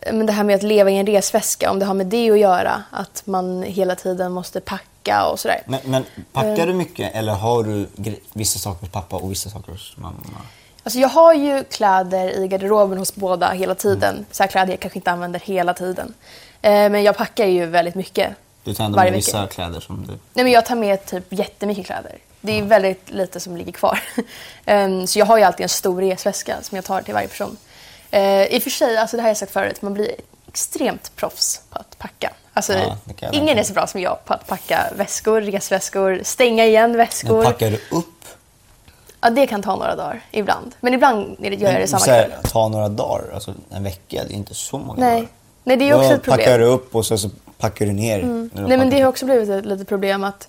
eh, 0.00 0.12
men 0.12 0.26
det 0.26 0.32
här 0.32 0.44
med 0.44 0.56
att 0.56 0.62
leva 0.62 0.90
i 0.90 0.96
en 0.98 1.06
resväska, 1.06 1.70
om 1.70 1.78
det 1.78 1.84
har 1.86 1.94
med 1.94 2.06
det 2.06 2.30
att 2.30 2.38
göra. 2.38 2.82
Att 2.90 3.22
man 3.26 3.62
hela 3.62 3.94
tiden 3.94 4.32
måste 4.32 4.60
packa 4.60 5.26
och 5.26 5.40
sådär. 5.40 5.62
Men, 5.66 5.80
men 5.84 6.04
packar 6.32 6.58
Eh. 6.58 6.66
du 6.66 6.72
mycket 6.72 7.14
eller 7.14 7.32
har 7.32 7.62
du 7.64 7.86
vissa 8.32 8.58
saker 8.58 8.80
hos 8.80 8.90
pappa 8.90 9.16
och 9.16 9.30
vissa 9.30 9.50
saker 9.50 9.72
hos 9.72 9.96
mamma? 9.96 10.16
Alltså 10.82 10.98
jag 10.98 11.08
har 11.08 11.34
ju 11.34 11.64
kläder 11.64 12.38
i 12.38 12.48
garderoben 12.48 12.98
hos 12.98 13.14
båda 13.14 13.50
hela 13.50 13.74
tiden. 13.74 14.26
Så 14.30 14.42
här 14.42 14.50
kläder 14.50 14.72
jag 14.72 14.80
kanske 14.80 14.98
inte 14.98 15.10
använder 15.10 15.40
hela 15.40 15.74
tiden. 15.74 16.14
Eh, 16.62 16.70
men 16.72 17.02
jag 17.02 17.16
packar 17.16 17.46
ju 17.46 17.66
väldigt 17.66 17.94
mycket. 17.94 18.32
Du 18.64 18.74
tar 18.74 18.84
ändå 18.84 18.96
med 18.96 19.04
vecka. 19.04 19.16
vissa 19.16 19.46
kläder 19.46 19.80
som 19.80 20.06
du... 20.06 20.12
Nej, 20.12 20.44
men 20.44 20.52
jag 20.52 20.66
tar 20.66 20.74
med 20.76 21.06
typ 21.06 21.24
jättemycket 21.32 21.86
kläder. 21.86 22.18
Det 22.40 22.58
är 22.58 22.62
väldigt 22.62 23.10
lite 23.10 23.40
som 23.40 23.56
ligger 23.56 23.72
kvar. 23.72 24.00
Ehm, 24.66 25.06
så 25.06 25.18
jag 25.18 25.26
har 25.26 25.38
ju 25.38 25.42
alltid 25.44 25.64
en 25.64 25.68
stor 25.68 26.00
resväska 26.00 26.56
som 26.62 26.76
jag 26.76 26.84
tar 26.84 27.02
till 27.02 27.14
varje 27.14 27.28
person. 27.28 27.56
Eh, 28.10 28.44
I 28.44 28.58
och 28.58 28.62
för 28.62 28.70
sig, 28.70 28.96
alltså 28.96 29.16
det 29.16 29.22
här 29.22 29.26
har 29.26 29.30
jag 29.30 29.36
sagt 29.36 29.52
förut, 29.52 29.82
man 29.82 29.94
blir 29.94 30.10
extremt 30.48 31.16
proffs 31.16 31.60
på 31.70 31.78
att 31.78 31.98
packa. 31.98 32.32
Alltså, 32.52 32.72
Ja, 33.20 33.30
ingen 33.32 33.58
är 33.58 33.62
så 33.62 33.72
bra 33.72 33.86
som 33.86 34.00
jag 34.00 34.24
på 34.24 34.34
att 34.34 34.46
packa 34.46 34.86
väskor, 34.96 35.40
resväskor, 35.40 36.20
stänga 36.24 36.64
igen 36.66 36.96
väskor. 36.96 37.34
Men 37.36 37.44
packar 37.44 37.70
du 37.70 37.80
upp? 37.96 38.06
Ja, 39.20 39.30
det 39.30 39.46
kan 39.46 39.62
ta 39.62 39.76
några 39.76 39.96
dagar 39.96 40.20
ibland. 40.30 40.74
Men 40.80 40.94
ibland 40.94 41.36
gör 41.40 41.72
jag 41.72 41.80
det 41.80 41.86
samma 41.88 42.04
kväll. 42.04 42.32
Ta 42.44 42.68
några 42.68 42.88
dagar, 42.88 43.24
alltså 43.34 43.54
en 43.70 43.82
vecka, 43.84 44.22
det 44.28 44.34
är 44.34 44.36
inte 44.36 44.54
så 44.54 44.78
många 44.78 45.00
Nej. 45.00 45.14
dagar. 45.14 45.28
Nej, 45.64 45.76
det 45.76 45.88
är 45.88 45.94
också 45.94 46.08
Då 46.08 46.14
ett 46.14 46.22
problem. 46.22 46.38
packar 46.38 46.58
du 46.58 46.64
upp 46.64 46.94
och 46.94 47.06
så, 47.06 47.18
så 47.18 47.30
packar 47.58 47.86
du 47.86 47.92
ner. 47.92 48.22
när 48.22 48.62
du 48.62 48.68
Nej, 48.68 48.78
men 48.78 48.90
det 48.90 49.00
har 49.00 49.08
också 49.08 49.24
blivit 49.24 49.48
ett 49.48 49.64
litet 49.66 49.88
problem 49.88 50.24
att 50.24 50.48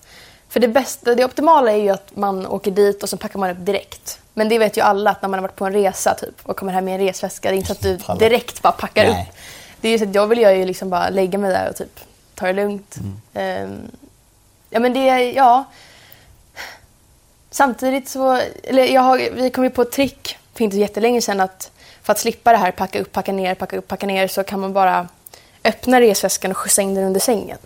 för 0.52 0.60
det 0.60 0.68
bästa, 0.68 1.16
det 1.16 1.26
optimala 1.26 1.72
är 1.72 1.76
ju 1.78 1.90
att 1.90 2.16
man 2.16 2.46
åker 2.48 2.72
dit 2.72 3.04
och 3.04 3.10
så 3.10 3.18
packar 3.18 3.40
man 3.40 3.50
upp 3.50 3.58
direkt. 3.66 4.20
Men 4.34 4.50
det 4.50 4.58
vet 4.60 4.78
ju 4.78 4.82
alla 4.82 5.12
att 5.12 5.22
när 5.22 5.30
man 5.30 5.40
har 5.40 5.42
varit 5.48 5.56
på 5.56 5.66
en 5.66 5.74
resa 5.74 6.14
typ 6.14 6.36
och 6.44 6.58
kommer 6.58 6.74
hem 6.74 6.86
med 6.86 6.94
en 7.02 7.08
resväska, 7.08 7.50
det 7.50 7.56
är 7.56 7.58
inte 7.58 7.68
så 7.76 8.12
att 8.12 8.20
du 8.20 8.30
direkt 8.30 8.62
bara 8.62 8.72
packar 8.74 9.04
Nej. 9.04 9.30
upp. 9.30 9.36
Det 9.82 9.88
är 9.88 9.92
ju 9.92 9.98
så 10.00 10.04
att 10.10 10.16
jag 10.16 10.28
vill 10.28 10.40
jag 10.40 10.58
ju 10.58 10.66
liksom 10.66 10.90
bara 10.90 11.10
lägga 11.10 11.38
mig 11.38 11.52
där 11.52 11.70
och 11.70 11.76
typ 11.76 12.00
ta 12.36 12.46
det 12.46 12.54
lugnt. 12.54 12.96
Ehm, 13.34 13.82
ja 14.70 14.80
men 14.80 14.94
det, 14.94 15.10
är- 15.10 15.36
ja. 15.36 15.64
Samtidigt 17.50 18.10
så, 18.10 18.42
eller 18.64 18.86
jag 18.86 19.02
har, 19.02 19.18
vi 19.34 19.50
kom 19.50 19.64
ju 19.64 19.70
på 19.70 19.82
ett 19.82 19.92
trick 19.92 20.38
för 20.54 20.64
inte 20.64 20.76
så 20.76 20.80
jättelänge 20.82 21.22
sedan 21.22 21.40
att 21.40 21.72
för 22.04 22.12
att 22.14 22.20
slippa 22.20 22.52
det 22.52 22.58
här 22.58 22.72
packa 22.72 23.00
upp, 23.02 23.12
packa 23.12 23.32
ner, 23.32 23.56
packa 23.56 23.78
upp, 23.78 23.88
packa 23.88 24.06
ner 24.06 24.28
så 24.28 24.44
kan 24.44 24.60
man 24.60 24.74
bara 24.74 25.08
öppna 25.64 26.02
resväskan 26.02 26.52
och 26.52 26.58
skjutsa 26.58 26.82
in 26.82 26.96
den 26.96 27.04
under 27.04 27.20
sängen. 27.20 27.58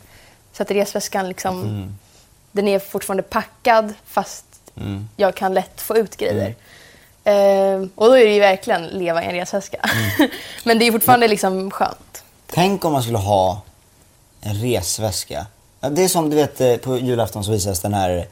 Så 0.54 0.64
att 0.64 0.72
resväskan 0.72 1.28
liksom 1.28 1.96
den 2.56 2.68
är 2.68 2.80
fortfarande 2.80 3.24
packad 3.24 3.94
fast 4.06 4.46
Mm. 4.78 5.10
jag 5.18 5.36
kan 5.36 5.54
lätt 5.54 5.82
få 5.82 5.98
ut 5.98 6.18
grejer. 6.18 6.56
Eh, 7.24 7.88
och 7.96 8.06
då 8.08 8.18
är 8.18 8.26
det 8.26 8.34
ju 8.34 8.40
verkligen 8.40 8.84
leva 8.86 9.24
i 9.24 9.26
en 9.26 9.32
resväska. 9.32 9.78
Mm. 10.18 10.32
Men 10.64 10.80
det 10.80 10.86
är 10.88 10.92
fortfarande 10.92 11.28
liksom 11.28 11.72
skönt. 11.72 12.24
Tänk 12.48 12.86
om 12.86 12.94
man 12.94 13.02
skulle 13.04 13.18
ha 13.18 13.62
en 14.42 14.56
resväska. 14.56 15.46
Ja, 15.80 15.90
Det 15.90 16.04
är 16.04 16.08
som 16.08 16.30
du 16.30 16.36
vet 16.36 16.62
eh, 16.62 16.76
på 16.76 16.98
julafton 16.98 17.44
så 17.44 17.52
visas 17.52 17.80
den 17.80 17.94
här 17.94 18.28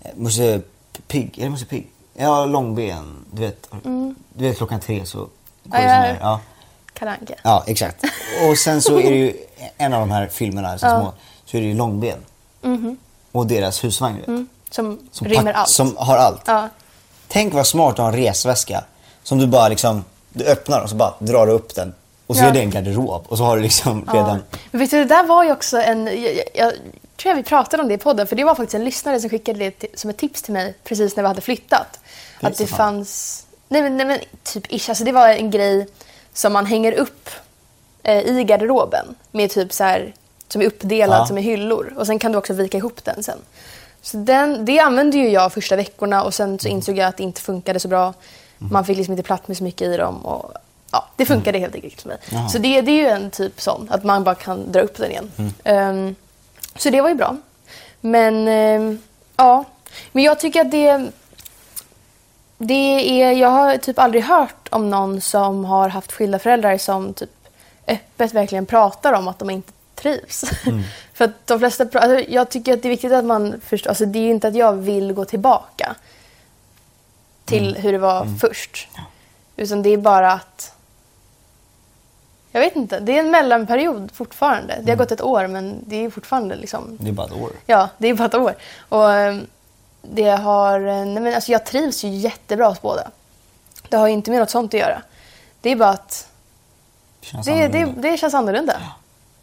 eh, 0.00 0.10
Musse 0.14 0.60
Pigg, 1.08 1.38
är 1.38 1.42
det 1.44 1.50
Musse 1.50 1.64
Pigg? 1.66 1.86
Ja, 2.14 2.44
långben. 2.44 3.24
Du 3.32 3.42
vet, 3.42 3.68
du 4.34 4.44
vet 4.44 4.56
klockan 4.56 4.80
tre 4.80 5.06
så 5.06 5.18
går 5.18 5.78
Mm. 5.78 5.88
Ja, 5.88 5.88
det 5.88 5.88
sån 5.88 5.88
ja. 5.88 6.00
här, 6.00 6.18
ja. 6.20 6.40
Kalle 6.92 7.10
Anka. 7.20 7.34
ja, 7.42 7.64
exakt. 7.66 8.04
Och 8.50 8.58
sen 8.58 8.82
så 8.82 8.98
är 9.00 9.10
det 9.10 9.16
ju 9.16 9.36
en 9.76 9.92
av 9.92 10.00
de 10.00 10.10
här 10.10 10.28
filmerna, 10.28 10.78
så, 10.78 10.86
små, 10.86 11.12
så 11.44 11.56
är 11.56 11.60
det 11.60 11.66
ju 11.66 11.74
långben. 11.74 12.18
Och 13.38 13.46
deras 13.46 13.84
husvagn. 13.84 14.22
Mm. 14.26 14.48
Som, 14.70 14.98
Som, 15.12 15.26
rymmer 15.28 15.52
allt. 15.52 15.68
som 15.68 15.96
har 15.96 16.16
allt. 16.16 16.42
Ja. 16.46 16.68
Tänk 17.28 17.54
vad 17.54 17.66
smart 17.66 17.92
att 17.92 17.98
ha 17.98 18.08
en 18.08 18.16
resväska 18.16 18.84
som 19.22 19.38
du 19.38 19.46
bara 19.46 19.68
liksom, 19.68 20.04
du 20.32 20.44
öppnar 20.44 20.80
och 20.80 20.90
så 20.90 20.96
bara 20.96 21.14
drar 21.18 21.46
du 21.46 21.52
upp 21.52 21.74
den. 21.74 21.94
Och 22.26 22.36
så 22.36 22.42
Ja. 22.42 22.46
är 22.48 22.52
det 22.52 22.60
en 22.60 22.70
garderob 22.70 23.24
och 23.28 23.38
så 23.38 23.44
har 23.44 23.56
du 23.56 23.62
liksom 23.62 24.04
redan... 24.12 24.42
Men 24.70 24.80
vet 24.80 24.90
du, 24.90 24.98
det 24.98 25.04
där 25.04 25.24
var 25.24 25.44
ju 25.44 25.52
också 25.52 25.78
en... 25.78 26.06
Jag, 26.06 26.40
jag, 26.54 26.72
tror 27.16 27.30
jag 27.30 27.34
vi 27.34 27.42
pratade 27.42 27.82
om 27.82 27.88
det 27.88 27.94
i 27.94 27.98
podden, 27.98 28.26
för 28.26 28.36
det 28.36 28.44
var 28.44 28.54
faktiskt 28.54 28.74
en 28.74 28.84
lyssnare 28.84 29.20
som 29.20 29.30
skickade 29.30 29.58
det 29.58 29.70
till, 29.70 29.88
som 29.94 30.10
ett 30.10 30.16
tips 30.16 30.42
till 30.42 30.52
mig 30.52 30.74
precis 30.84 31.16
när 31.16 31.22
vi 31.22 31.28
hade 31.28 31.40
flyttat. 31.40 32.00
Fy 32.40 32.46
att 32.46 32.56
det 32.56 32.66
fan. 32.66 32.76
fanns... 32.76 33.42
Nej 33.68 33.82
men, 33.82 33.96
nej 33.96 34.06
men 34.06 34.18
typ 34.42 34.72
ish, 34.72 34.88
alltså 34.88 35.04
det 35.04 35.12
var 35.12 35.28
en 35.28 35.50
grej 35.50 35.86
som 36.32 36.52
man 36.52 36.66
hänger 36.66 36.92
upp 36.92 37.30
eh, 38.02 38.18
i 38.18 38.44
garderoben 38.44 39.14
med 39.30 39.50
typ 39.50 39.72
så 39.72 39.84
här 39.84 40.14
som 40.48 40.62
är 40.62 40.66
uppdelad 40.66 41.20
Ja. 41.20 41.26
som 41.26 41.38
är 41.38 41.42
hyllor 41.42 41.94
och 41.96 42.06
sen 42.06 42.18
kan 42.18 42.32
du 42.32 42.38
också 42.38 42.52
vika 42.52 42.78
ihop 42.78 43.04
den 43.04 43.22
sen. 43.22 43.38
Så 44.02 44.16
den, 44.16 44.64
det 44.64 44.78
använde 44.78 45.16
ju 45.16 45.28
jag 45.28 45.52
första 45.52 45.76
veckorna 45.76 46.22
och 46.22 46.34
sen 46.34 46.58
så 46.58 46.68
insåg 46.68 46.98
jag 46.98 47.08
att 47.08 47.16
det 47.16 47.22
inte 47.22 47.40
funkade 47.40 47.80
så 47.80 47.88
bra. 47.88 48.14
Man 48.58 48.84
fick 48.84 48.96
liksom 48.96 49.12
inte 49.12 49.22
plats 49.22 49.48
med 49.48 49.56
så 49.56 49.64
mycket 49.64 49.88
i 49.88 49.96
dem 49.96 50.26
och 50.26 50.52
ja, 50.92 51.04
det 51.16 51.26
funkade 51.26 51.58
helt 51.58 51.74
enkelt 51.74 52.00
för 52.02 52.08
mig. 52.08 52.18
Jaha. 52.30 52.48
Så 52.48 52.58
det, 52.58 52.80
det 52.80 52.90
är 52.90 52.96
ju 53.02 53.08
en 53.08 53.30
typ 53.30 53.60
sån, 53.60 53.88
att 53.90 54.04
man 54.04 54.24
bara 54.24 54.34
kan 54.34 54.72
dra 54.72 54.80
upp 54.80 54.96
den 54.96 55.10
igen. 55.10 55.30
Ehm, 55.64 56.14
så 56.76 56.90
det 56.90 57.00
var 57.00 57.08
ju 57.08 57.14
bra. 57.14 57.36
Men 58.00 58.48
ehm, 58.48 58.98
ja, 59.36 59.64
men 60.12 60.24
jag 60.24 60.40
tycker 60.40 60.60
att 60.60 60.70
det 60.70 61.10
det 62.58 63.22
är, 63.22 63.32
jag 63.32 63.48
har 63.48 63.76
typ 63.76 63.98
aldrig 63.98 64.22
hört 64.24 64.68
om 64.70 64.90
någon 64.90 65.20
som 65.20 65.64
har 65.64 65.88
haft 65.88 66.12
skilda 66.12 66.38
föräldrar 66.38 66.78
som 66.78 67.14
typ 67.14 67.30
öppet 67.88 68.34
verkligen 68.34 68.66
pratar 68.66 69.12
om 69.12 69.28
att 69.28 69.38
de 69.38 69.50
inte 69.50 69.72
trivs. 69.96 70.44
För 71.14 71.24
att 71.24 71.46
de 71.46 71.58
flesta, 71.58 71.84
alltså 71.92 72.30
jag 72.30 72.48
tycker 72.50 72.74
att 72.74 72.82
det 72.82 72.88
är 72.88 72.90
viktigt 72.90 73.12
att 73.12 73.24
man 73.24 73.60
förstår, 73.60 73.90
alltså 73.90 74.06
det 74.06 74.18
är 74.18 74.22
ju 74.22 74.30
inte 74.30 74.48
att 74.48 74.54
jag 74.54 74.72
vill 74.72 75.12
gå 75.12 75.24
tillbaka 75.24 75.96
till 77.44 77.76
hur 77.76 77.92
det 77.92 77.98
var 77.98 78.26
först. 78.40 78.88
Utan 79.56 79.82
det 79.82 79.90
är 79.90 79.96
bara 79.96 80.32
att, 80.32 80.74
jag 82.52 82.60
vet 82.60 82.76
inte, 82.76 83.00
det 83.00 83.16
är 83.16 83.20
en 83.20 83.30
mellanperiod 83.30 84.10
fortfarande. 84.12 84.78
Det 84.82 84.90
har 84.92 84.96
gått 84.96 85.12
ett 85.12 85.22
år 85.22 85.46
men 85.46 85.84
det 85.86 86.04
är 86.04 86.10
fortfarande 86.10 86.56
liksom 86.56 86.96
Det 87.00 87.08
är 87.08 87.12
bara 87.12 87.26
ett 87.26 87.32
år. 87.32 87.50
Ja, 87.66 87.88
det 87.98 88.08
är 88.08 88.14
bara 88.14 88.24
ett 88.24 88.34
år. 88.34 88.54
Och 88.88 89.12
ehm, 89.12 89.46
det 90.02 90.30
har... 90.30 90.80
Nej 90.80 91.22
men 91.22 91.34
alltså 91.34 91.52
jag 91.52 91.66
trivs 91.66 92.04
ju 92.04 92.08
jättebra 92.08 92.68
hos 92.68 92.82
båda. 92.82 93.10
Det 93.88 93.96
har 93.96 94.06
ju 94.06 94.12
inte 94.12 94.30
med 94.30 94.40
något 94.40 94.50
sånt 94.50 94.74
att 94.74 94.80
göra. 94.80 95.02
Det 95.60 95.70
är 95.70 95.76
bara 95.76 95.90
att 95.90 96.28
Det 97.20 97.26
känns 97.26 97.46
det, 97.46 97.68
det, 97.68 97.84
det 97.84 98.16
känns 98.16 98.34
annorlunda. 98.34 98.82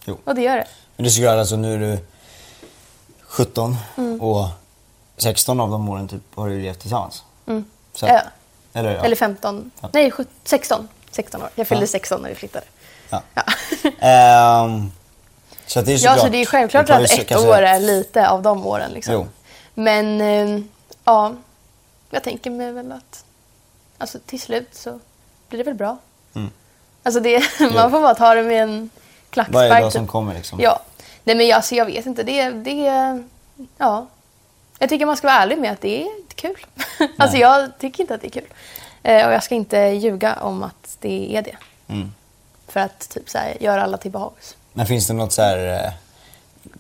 Jo. 0.05 0.17
Och 0.24 0.36
det 0.36 0.41
gör 0.41 0.55
det. 0.57 0.67
Men 0.95 1.03
du 1.03 1.12
skulle 1.12 1.31
alltså 1.31 1.55
nu 1.55 1.74
är 1.74 1.79
du 1.79 1.98
17 3.22 3.77
Mm. 3.98 4.22
och 4.22 4.48
16 5.17 5.60
av 5.60 5.69
de 5.69 5.89
åren 5.89 6.07
typ 6.07 6.22
har 6.36 6.50
du 6.50 6.62
levt 6.62 6.79
tillsammans. 6.79 7.24
Så, 7.93 8.05
Ja. 8.05 8.22
Eller, 8.74 8.89
ja. 8.89 8.95
Mm. 8.95 9.05
Eller 9.05 9.15
15. 9.15 9.72
Nej, 9.91 10.12
sjut- 10.12 10.27
16. 10.43 10.88
16 11.12 11.41
år. 11.41 11.50
Jag 11.55 11.67
fyllde 11.67 11.83
Ja. 11.83 11.88
16 11.88 12.22
när 12.22 12.29
vi 12.29 12.36
flyttade. 12.36 12.65
Ja. 13.10 13.22
Ja. 13.33 13.43
Ehm, 14.07 14.91
så 15.67 15.81
det 15.81 15.91
är 15.91 15.93
Ja, 15.93 15.98
såklart. 16.00 16.19
så 16.19 16.27
det 16.29 16.38
är 16.38 16.45
självklart 16.45 16.89
att 16.89 17.01
ett 17.12 17.27
kanske- 17.27 17.50
år 17.50 17.57
är 17.62 17.79
lite 17.79 18.29
av 18.29 18.41
de 18.41 18.65
åren. 18.67 18.91
Liksom. 18.91 19.13
Jo. 19.13 19.27
Men 19.74 20.22
ehm, 20.22 20.69
ja, 21.05 21.33
jag 22.10 22.24
tänker 22.24 22.50
mig 22.50 22.72
väl 22.72 22.91
att 22.91 23.24
alltså, 23.98 24.19
till 24.25 24.41
slut 24.41 24.75
så 24.75 25.00
blir 25.50 25.57
det 25.57 25.63
väl 25.63 25.74
bra. 25.75 25.98
Mm. 26.33 26.51
Alltså 27.03 27.19
det, 27.19 27.39
man 27.74 27.91
får 27.91 28.01
bara 28.01 28.15
ta 28.15 28.36
det 28.36 28.43
med 28.43 28.63
en 28.63 28.89
klackspark. 29.34 29.70
Varje 29.70 29.82
dag 29.84 29.92
typ. 29.92 30.00
som 30.00 30.08
kommer 30.08 30.34
liksom. 30.34 30.60
Ja. 30.60 30.80
Nej 31.24 31.36
men 31.36 31.48
jag, 31.48 31.56
alltså, 31.56 31.75
jag 31.75 31.86
vet 31.86 32.06
inte. 32.06 32.24
Det, 32.24 32.50
det, 32.50 33.24
ja. 33.78 34.08
Jag 34.80 34.90
tycker 34.90 35.06
man 35.06 35.18
ska 35.18 35.28
vara 35.28 35.38
ärlig 35.38 35.58
med 35.58 35.72
att 35.72 35.82
det 35.82 36.02
är 36.02 36.18
inte 36.20 36.36
kul. 36.36 36.66
alltså 37.18 37.38
jag 37.38 37.70
tycker 37.80 38.04
inte 38.04 38.16
att 38.16 38.22
det 38.22 38.28
är 38.28 38.42
kul. 38.42 38.48
Eh, 39.04 39.28
och 39.28 39.34
jag 39.34 39.44
ska 39.44 39.56
inte 39.56 39.78
ljuga 39.80 40.36
om 40.42 40.63
att 40.63 40.98
det 41.00 41.36
är 41.38 41.42
det. 41.42 41.56
Mm. 41.88 42.13
För 42.68 42.80
att 42.80 43.10
typ 43.10 43.30
så 43.30 43.38
här, 43.38 43.58
göra 43.63 43.84
alla 43.84 43.98
till 43.98 44.12
behags. 44.12 44.56
Men 44.74 44.86
finns 44.86 45.08
det 45.08 45.13
något 45.13 45.32
så 45.32 45.42
här... 45.42 45.84
eh, 45.86 45.92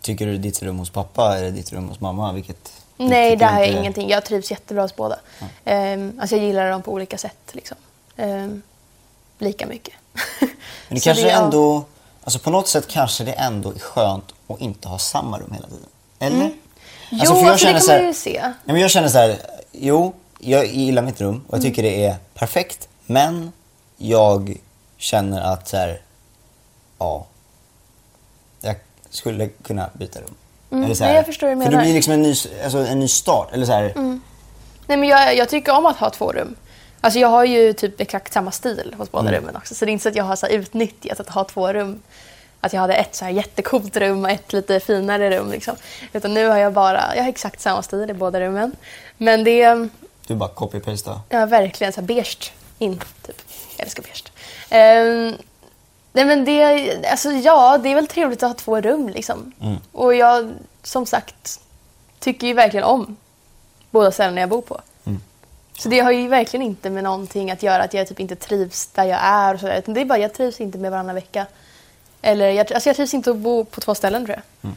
Tycker 0.01 0.25
du 0.25 0.37
ditt 0.37 0.63
rum 0.63 0.79
hos 0.79 0.89
pappa 0.89 1.37
eller 1.37 1.51
ditt 1.51 1.71
rum 1.73 1.89
hos 1.89 1.99
mamma? 1.99 2.31
Vilket, 2.33 2.73
Nej, 2.97 3.35
där 3.35 3.45
har 3.47 3.59
jag 3.59 3.67
inte- 3.67 3.79
ingenting. 3.79 4.09
Jag 4.09 4.25
trivs 4.25 4.51
jättebra 4.51 4.81
hos 4.83 4.95
båda. 4.95 5.19
Ehm, 5.65 6.17
alltså 6.21 6.35
jag 6.35 6.45
gillar 6.45 6.69
dem 6.71 6.81
på 6.81 6.91
olika 6.91 7.17
sätt. 7.17 7.37
Liksom. 7.51 7.77
Ehm, 8.17 8.61
lika 9.37 9.67
mycket. 9.67 9.93
Men 10.39 10.49
det 10.89 10.99
kanske 11.03 11.27
ja. 11.29 11.43
ändå... 11.43 11.85
Alltså 12.23 12.39
på 12.39 12.49
något 12.49 12.67
sätt 12.67 12.87
kanske 12.87 13.23
det 13.23 13.31
ändå 13.31 13.69
är 13.71 13.79
skönt 13.79 14.33
att 14.47 14.61
inte 14.61 14.87
ha 14.87 14.97
samma 14.99 15.39
rum 15.39 15.51
hela 15.53 15.67
tiden. 15.67 15.85
Eller? 16.19 16.35
Mm. 16.35 16.51
jo, 17.09 17.19
alltså, 17.19 17.33
det 17.33 17.71
kan 17.73 17.81
så 17.81 17.91
man 17.91 17.99
här- 17.99 18.07
ju 18.07 18.13
se. 18.13 18.53
Men 18.65 18.79
jag 18.79 18.91
känner 18.91 19.07
så 19.09 19.17
här, 19.17 19.37
jo, 19.71 20.13
jag 20.39 20.65
gillar 20.67 21.01
mitt 21.01 21.21
rum 21.21 21.43
och 21.47 21.55
jag 21.57 21.63
tycker 21.63 21.83
det 21.83 22.05
är 22.05 22.15
perfekt. 22.33 22.87
Men 23.05 23.51
jag 23.97 24.57
känner 24.97 25.41
att 25.41 25.67
så 25.67 25.77
här, 25.77 26.01
ja, 26.99 27.25
jag 28.61 28.75
skulle 29.09 29.47
kunna 29.47 29.89
byta 29.93 30.19
rum. 30.19 30.35
Eller 30.83 30.95
så 30.95 31.03
nej, 31.03 31.15
jag 31.15 31.25
förstår 31.25 31.47
hur 31.47 31.55
du 31.55 31.61
För 31.61 31.71
det 31.71 31.77
menar. 31.77 31.83
Mm. 31.83 31.85
blir 31.85 31.93
liksom 31.93 32.13
en 32.13 32.21
ny, 32.21 32.35
alltså 32.63 32.77
en 32.77 32.99
ny 32.99 33.07
start. 33.07 33.49
Eller 33.53 33.65
så 33.65 33.71
här, 33.71 33.93
Nej, 34.87 34.97
men 34.97 35.09
jag, 35.09 35.35
jag 35.37 35.49
tycker 35.49 35.77
om 35.77 35.85
att 35.85 35.97
ha 35.97 36.09
två 36.09 36.31
rum. 36.31 36.55
Alltså 37.03 37.19
jag 37.19 37.27
har 37.27 37.43
ju 37.45 37.73
typ 37.73 38.01
exakt 38.01 38.33
samma 38.33 38.51
stil 38.51 38.95
hos 38.97 39.11
båda 39.11 39.27
Mm. 39.29 39.39
rummen 39.41 39.55
också. 39.55 39.75
Så 39.75 39.85
det 39.85 39.91
är 39.91 39.93
inte 39.93 40.03
så 40.03 40.09
att 40.09 40.15
jag 40.15 40.23
har 40.23 40.35
så 40.35 40.47
utnyttjat 40.47 41.19
att 41.19 41.29
ha 41.29 41.43
två 41.43 41.73
rum. 41.73 42.01
Att 42.61 42.73
jag 42.73 42.81
hade 42.81 42.93
ett 42.93 43.15
så 43.15 43.25
här 43.25 43.31
jättecoolt 43.31 43.97
rum 43.97 44.23
och 44.25 44.31
ett 44.31 44.53
lite 44.53 44.79
finare 44.79 45.37
rum. 45.37 45.51
Liksom. 45.51 45.75
Utan 46.13 46.33
nu 46.33 46.47
har 46.47 46.57
jag 46.57 46.73
bara, 46.73 47.15
jag 47.15 47.23
har 47.23 47.29
exakt 47.29 47.61
samma 47.61 47.83
stil 47.83 48.09
i 48.09 48.13
båda 48.13 48.39
rummen. 48.39 48.71
Men 49.17 49.43
det 49.43 49.87
du 50.27 50.35
bara 50.35 50.49
copy-pasta. 50.49 51.21
ja, 51.29 51.45
verkligen 51.45 51.93
så 51.93 52.01
här 52.01 52.07
beige 52.07 52.51
in. 52.79 52.99
Typ. 53.27 53.41
Jag 53.77 53.85
älskar 53.85 54.03
beige. 54.03 54.23
Ehm, 54.69 55.35
nej 56.13 56.25
men 56.25 56.45
det, 56.45 56.63
alltså 57.11 57.31
ja, 57.31 57.77
det 57.77 57.89
är 57.89 57.95
väl 57.95 58.07
trevligt 58.07 58.43
att 58.43 58.49
ha 58.49 58.55
två 58.55 58.81
rum 58.81 59.09
liksom. 59.09 59.51
Mm. 59.61 59.75
Och 59.91 60.15
jag, 60.15 60.49
som 60.83 61.05
sagt, 61.05 61.59
tycker 62.19 62.47
ju 62.47 62.53
verkligen 62.53 62.83
om 62.83 63.15
båda 63.91 64.11
ställena 64.11 64.39
jag 64.41 64.49
bor 64.49 64.61
på. 64.61 64.81
Mm. 65.73 65.81
Så 65.81 65.89
det 65.89 65.99
har 65.99 66.11
ju 66.11 66.27
verkligen 66.27 66.65
inte 66.65 66.89
med 66.89 67.03
någonting 67.03 67.51
att 67.51 67.63
göra 67.63 67.83
att 67.83 67.93
jag 67.93 68.07
typ 68.07 68.19
inte 68.19 68.35
trivs 68.35 68.87
där 68.87 69.03
jag 69.03 69.19
är 69.23 69.53
och 69.53 69.59
sådär. 69.59 69.77
Utan 69.79 69.93
det 69.93 70.01
är 70.01 70.05
bara, 70.05 70.17
jag 70.19 70.33
trivs 70.33 70.61
inte 70.61 70.77
med 70.77 70.91
varannan 70.91 71.15
vecka. 71.15 71.45
Eller 72.21 72.49
jag, 72.49 72.73
alltså 72.73 72.89
jag 72.89 72.95
trivs 72.95 73.13
inte 73.13 73.31
att 73.31 73.37
bo 73.37 73.65
på 73.65 73.81
två 73.81 73.95
ställen 73.95 74.25
tror 74.25 74.41
jag. 74.61 74.71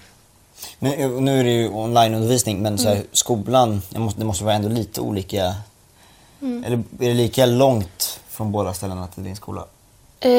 Men 0.78 0.92
eh, 0.92 1.08
nu 1.10 1.40
är 1.40 1.44
det 1.44 1.50
ju 1.50 1.68
onlineundervisning, 1.68 2.62
men 2.62 2.78
så 2.78 2.88
här, 2.88 2.94
Mm. 2.94 3.06
skolan, 3.12 3.82
det 3.90 3.98
måste, 3.98 4.20
det 4.20 4.24
måste 4.26 4.44
vara 4.44 4.54
ändå 4.54 4.68
lite 4.68 5.00
olika. 5.00 5.54
Mm. 6.42 6.64
Eller 6.64 6.76
är 6.76 7.08
det 7.08 7.14
lika 7.14 7.46
långt 7.46 8.20
från 8.28 8.52
båda 8.52 8.74
ställena 8.74 9.06
till 9.06 9.24
din 9.24 9.36
skola? 9.36 9.64
Eh, 10.20 10.30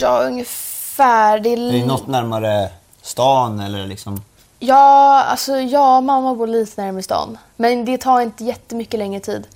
ja, 0.00 0.22
ungefär. 0.22 1.38
Det 1.40 1.48
är, 1.48 1.56
Är 1.68 1.72
det 1.72 1.86
något 1.86 2.06
närmare 2.06 2.70
stan 3.02 3.60
eller 3.60 3.86
liksom? 3.86 4.22
Ja, 4.58 5.22
alltså 5.24 5.56
ja, 5.56 6.00
mamma 6.00 6.34
bor 6.34 6.46
lite 6.46 6.82
närmare 6.82 7.02
stan. 7.02 7.38
Men 7.56 7.84
det 7.84 7.98
tar 7.98 8.20
inte 8.20 8.44
jättemycket 8.44 8.98
längre 8.98 9.20
tid. 9.20 9.46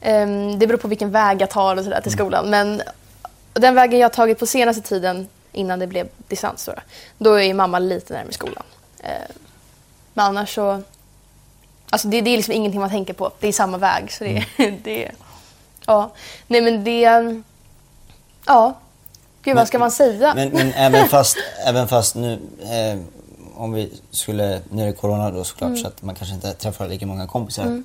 Ehm, 0.00 0.58
det 0.58 0.66
beror 0.66 0.78
på 0.78 0.88
vilken 0.88 1.10
väg 1.10 1.42
jag 1.42 1.50
tar 1.50 1.76
och 1.76 1.84
sådär 1.84 2.00
till 2.00 2.12
skolan. 2.12 2.50
Men 2.50 2.82
den 3.52 3.74
vägen 3.74 4.00
jag 4.00 4.12
tagit 4.12 4.38
på 4.38 4.46
senaste 4.46 4.82
tiden 4.82 5.28
innan 5.52 5.78
det 5.78 5.86
blev 5.86 6.08
distans 6.28 6.64
då, 6.64 6.72
då 7.18 7.40
är 7.40 7.54
mamma 7.54 7.78
lite 7.78 8.14
närmare 8.14 8.32
skolan. 8.32 8.64
Ehm, 9.02 9.32
men 10.14 10.24
annars 10.26 10.54
så... 10.54 10.82
Alltså 11.90 12.08
det, 12.08 12.20
det 12.20 12.30
är 12.30 12.36
liksom 12.36 12.54
ingenting 12.54 12.80
man 12.80 12.90
tänker 12.90 13.12
på. 13.14 13.30
Det 13.40 13.48
är 13.48 13.52
samma 13.52 13.78
väg. 13.78 14.12
Så 14.12 14.24
det, 14.24 14.44
det 14.84 15.10
Ja. 15.86 16.10
Nej 16.46 16.60
men 16.60 16.84
det... 16.84 17.42
Ja. 18.46 18.78
Gud, 19.42 19.56
vad 19.56 19.68
ska 19.68 19.78
man 19.78 19.90
säga? 19.90 20.34
Men, 20.34 20.48
men 20.48 20.72
även, 20.72 21.08
fast, 21.08 21.36
även 21.66 21.88
fast 21.88 22.14
nu, 22.14 22.32
eh, 22.60 22.98
om 23.54 23.72
vi 23.72 23.92
skulle, 24.10 24.60
nu 24.70 24.82
är 24.82 24.86
det 24.86 24.92
corona 24.92 25.30
då 25.30 25.44
såklart 25.44 25.68
Mm. 25.68 25.80
så 25.80 25.88
att 25.88 26.02
man 26.02 26.14
kanske 26.14 26.34
inte 26.34 26.52
träffar 26.54 26.88
lika 26.88 27.06
många 27.06 27.26
kompisar. 27.26 27.82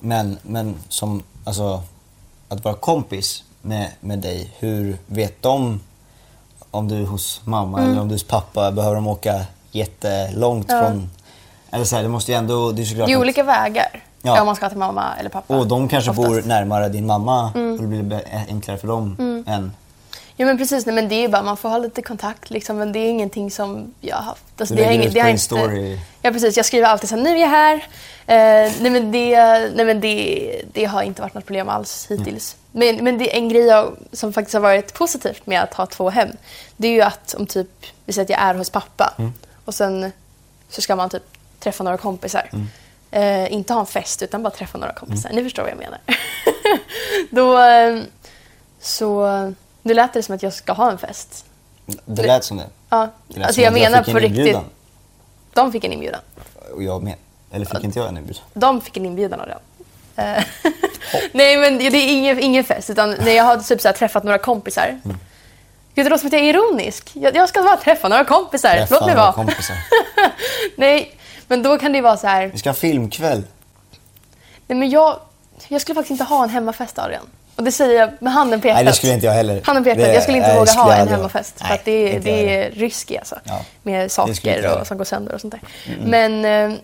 Men, 0.00 0.38
men 0.42 0.74
som, 0.88 1.22
alltså, 1.44 1.82
att 2.48 2.64
vara 2.64 2.74
kompis 2.74 3.44
med, 3.62 3.90
med 4.00 4.18
dig, 4.18 4.50
hur 4.58 4.98
vet 5.06 5.42
de 5.42 5.80
om 6.70 6.88
du 6.88 7.02
är 7.02 7.06
hos 7.06 7.40
mamma 7.44 7.78
Mm. 7.78 7.90
eller 7.90 8.00
om 8.00 8.08
du 8.08 8.12
är 8.14 8.18
hos 8.18 8.24
pappa? 8.24 8.72
Behöver 8.72 8.94
de 8.94 9.06
åka 9.06 9.40
jättelångt 9.72 10.66
Ja. 10.68 10.80
från 10.82 11.10
Eller 11.70 11.84
så 11.84 11.96
här, 11.96 12.02
det 12.02 12.08
måste 12.08 12.32
ju 12.32 12.38
ändå, 12.38 12.72
det 12.72 12.82
är 12.82 12.86
såklart 12.86 13.06
Det 13.06 13.12
är 13.12 13.16
att- 13.16 13.20
olika 13.22 13.42
vägar. 13.42 14.02
Ja. 14.22 14.40
Om 14.40 14.46
man 14.46 14.56
ska 14.56 14.68
till 14.68 14.78
mamma 14.78 15.14
eller 15.20 15.30
pappa. 15.30 15.56
Och 15.56 15.66
de 15.66 15.88
kanske 15.88 16.10
Oftast. 16.10 16.28
bor 16.28 16.42
närmare 16.42 16.88
din 16.88 17.06
mamma 17.06 17.52
Mm. 17.54 17.72
och 17.72 17.88
det 17.88 18.02
blir 18.02 18.22
enklare 18.48 18.78
för 18.78 18.88
dem 18.88 19.16
än... 19.46 19.72
Ja 20.40 20.46
men 20.46 20.58
precis, 20.58 20.86
nej, 20.86 20.94
men 20.94 21.08
det 21.08 21.24
är 21.24 21.28
bara 21.28 21.42
man 21.42 21.56
får 21.56 21.68
ha 21.68 21.78
lite 21.78 22.02
kontakt 22.02 22.50
liksom, 22.50 22.76
men 22.76 22.92
det 22.92 22.98
är 22.98 23.08
ingenting 23.10 23.50
som 23.50 23.94
jag 24.00 24.16
har 24.16 24.22
haft. 24.22 24.44
Alltså, 24.60 24.74
Du 24.74 24.82
det 24.84 24.94
ingen- 24.94 25.06
ut 25.08 25.14
det 25.14 25.20
har 25.20 25.28
din 25.28 25.38
story. 25.38 25.98
Ja 26.22 26.30
precis, 26.30 26.56
jag 26.56 26.66
skriver 26.66 26.86
alltid 26.86 27.08
så 27.08 27.16
här, 27.16 27.22
nu 27.22 27.30
är 27.30 27.36
jag 27.40 27.48
här. 27.48 27.74
Eh, 28.26 28.72
nej 28.80 28.90
men, 28.90 29.12
det, 29.12 29.36
nej, 29.74 29.84
men 29.84 30.00
det, 30.00 30.62
det 30.72 30.84
har 30.84 31.02
inte 31.02 31.22
varit 31.22 31.34
något 31.34 31.46
problem 31.46 31.68
alls 31.68 32.06
hittills. 32.10 32.56
Men, 32.72 32.96
men 33.04 33.18
det 33.18 33.32
är 33.34 33.38
en 33.38 33.48
grej 33.48 33.62
jag, 33.62 33.96
som 34.12 34.32
faktiskt 34.32 34.54
har 34.54 34.60
varit 34.60 34.94
positivt 34.94 35.46
med 35.46 35.62
att 35.62 35.74
ha 35.74 35.86
två 35.86 36.10
hem. 36.10 36.28
Det 36.76 36.88
är 36.88 36.92
ju 36.92 37.00
att 37.02 37.34
om 37.38 37.46
typ, 37.46 37.68
vi 38.04 38.12
säger 38.12 38.24
att 38.26 38.30
jag 38.30 38.40
är 38.40 38.54
hos 38.54 38.70
pappa 38.70 39.14
och 39.64 39.74
sen 39.74 40.12
så 40.68 40.80
ska 40.82 40.96
man 40.96 41.10
typ 41.10 41.22
träffa 41.60 41.84
några 41.84 41.96
kompisar. 41.98 42.50
Eh, 43.10 43.52
inte 43.52 43.72
ha 43.72 43.80
en 43.80 43.86
fest 43.86 44.22
utan 44.22 44.42
bara 44.42 44.50
träffa 44.50 44.78
några 44.78 44.92
kompisar. 44.92 45.30
Ni 45.32 45.42
förstår 45.44 45.62
vad 45.62 45.70
jag 45.72 45.78
menar. 45.78 45.98
Då, 47.30 47.58
eh, 47.62 48.02
så 48.80 49.26
nu 49.88 49.94
lät 49.94 50.12
det 50.12 50.22
som 50.22 50.34
att 50.34 50.42
jag 50.42 50.52
ska 50.52 50.72
ha 50.72 50.90
en 50.90 50.98
fest. 50.98 51.44
Det 52.04 52.22
lät 52.26 52.44
som 52.44 52.56
det. 52.56 52.66
Ja, 52.90 53.08
det 53.28 53.38
lät 53.38 53.46
alltså 53.46 53.54
som 53.54 53.64
jag 53.64 53.74
att 53.74 53.80
menar 53.80 54.02
fick 54.02 54.12
på 54.14 54.18
en 54.18 54.22
riktigt. 54.22 54.38
inbjudan. 54.38 54.64
De 55.54 55.72
fick 55.72 55.84
en 55.84 55.92
inbjudan. 55.92 56.20
Och 56.74 56.82
jag 56.82 57.02
med. 57.02 57.14
Eller 57.50 57.66
fick 57.66 57.84
inte 57.84 57.98
jag 57.98 58.08
en 58.08 58.16
inbjudan? 58.16 58.42
De 58.54 58.80
fick 58.80 58.96
en 58.96 59.06
inbjudan 59.06 59.40
av 59.40 59.46
den. 59.46 59.58
Eh, 60.16 60.44
Nej 61.32 61.56
men 61.56 61.78
det 61.78 61.84
är 61.84 62.08
ingen, 62.12 62.38
ingen 62.38 62.64
fest 62.64 62.90
utan 62.90 63.10
när 63.10 63.32
jag 63.32 63.44
har 63.44 63.56
typ 63.56 63.80
så 63.80 63.88
här, 63.88 63.92
träffat 63.92 64.24
några 64.24 64.38
kompisar. 64.38 65.00
Mm. 65.04 65.16
Gud 65.94 66.06
det 66.06 66.10
låter 66.10 66.20
som 66.20 66.26
att 66.26 66.32
jag 66.32 66.42
är 66.42 66.46
ironisk. 66.48 67.10
Jag, 67.14 67.36
jag 67.36 67.48
ska 67.48 67.62
bara 67.62 67.76
träffa 67.76 68.08
några 68.08 68.24
kompisar. 68.24 68.68
Träffa 68.76 68.94
Låt 68.94 69.06
mig 69.06 69.14
några 69.14 69.22
vara. 69.22 69.32
kompisar. 69.32 69.76
Nej 70.76 71.16
men 71.48 71.62
då 71.62 71.78
kan 71.78 71.92
det 71.92 72.00
vara 72.00 72.16
så 72.16 72.26
här. 72.26 72.46
Vi 72.46 72.58
ska 72.58 72.68
ha 72.68 72.74
filmkväll. 72.74 73.42
Nej 74.66 74.78
men 74.78 74.90
jag, 74.90 75.20
jag 75.68 75.80
skulle 75.80 75.94
faktiskt 75.94 76.10
inte 76.10 76.24
ha 76.24 76.44
en 76.44 76.50
hemmafest 76.50 76.98
Adrian. 76.98 77.26
Och 77.58 77.64
det 77.64 77.72
säger 77.72 78.00
jag 78.00 78.10
med 78.18 78.32
handen 78.32 78.60
på 78.60 78.66
hjärtat. 78.66 78.76
Nej, 78.78 78.84
det 78.84 78.92
skulle 78.92 79.12
inte 79.12 79.26
jag 79.26 79.32
heller. 79.32 79.62
Handen. 79.64 79.84
Det- 79.98 80.12
jag 80.14 80.22
skulle 80.22 80.36
inte 80.38 80.48
nej, 80.48 80.58
våga 80.58 80.72
ha 80.72 80.90
jag 80.92 81.00
en 81.00 81.08
hemmafest. 81.08 81.54
göra. 81.60 81.68
för 81.68 81.74
att 81.74 81.84
det, 81.84 82.04
Nej, 82.04 82.14
är- 82.16 82.20
det 82.20 82.42
jag 82.42 82.52
är 82.66 82.70
risky 82.70 83.16
alltså. 83.16 83.36
Ja. 83.44 83.60
Med 83.82 84.12
saker 84.12 84.62
jag 84.62 84.80
och, 84.80 84.86
som 84.86 84.98
går 84.98 85.04
sönder 85.04 85.34
och 85.34 85.40
sånt 85.40 85.50
där. 85.54 85.60
Men, 86.04 86.44
eh, 86.44 86.78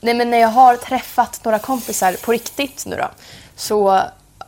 nej, 0.00 0.14
men 0.14 0.30
när 0.30 0.38
jag 0.38 0.48
har 0.48 0.76
träffat 0.76 1.40
några 1.44 1.58
kompisar 1.58 2.16
på 2.24 2.32
riktigt 2.32 2.86
nu 2.86 2.96
då. 2.96 3.08
Så 3.56 4.00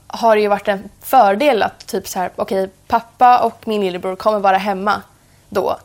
har 0.07 0.37
det 0.37 0.43
ju 0.43 0.49
varit 0.49 0.69
en 0.69 0.89
fördel 1.03 1.63
att 1.63 1.87
typ 1.87 2.09
så 2.09 2.19
här, 2.19 2.31
okej 2.37 2.69
pappa 2.89 3.39
och 3.39 3.69
min 3.69 3.81
lillebror 3.81 4.17
kommer 4.17 4.39
vara 4.39 4.57
hemma 4.59 5.03
då. 5.49 5.77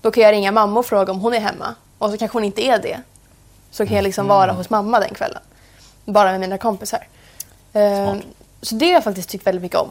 Då 0.00 0.10
kan 0.10 0.22
jag 0.22 0.32
ringa 0.32 0.52
mamma 0.52 0.80
och 0.80 0.86
fråga 0.86 1.12
om 1.12 1.20
hon 1.20 1.34
är 1.34 1.40
hemma. 1.40 1.74
Och 1.98 2.10
så 2.10 2.18
kanske 2.18 2.36
hon 2.36 2.44
inte 2.44 2.66
är 2.66 2.78
det. 2.78 3.00
Så 3.70 3.86
kan 3.86 3.96
jag 3.96 4.02
liksom 4.02 4.26
vara 4.28 4.52
hos 4.52 4.70
mamma 4.70 5.00
den 5.00 5.14
kvällen. 5.14 5.42
Bara 6.04 6.30
med 6.30 6.40
mina 6.40 6.58
kompisar. 6.58 7.06
Eh, 7.72 8.14
så 8.66 8.74
det 8.74 8.86
har 8.86 8.92
jag 8.92 9.04
faktiskt 9.04 9.28
tyckt 9.28 9.46
väldigt 9.46 9.62
mycket 9.62 9.78
om. 9.78 9.90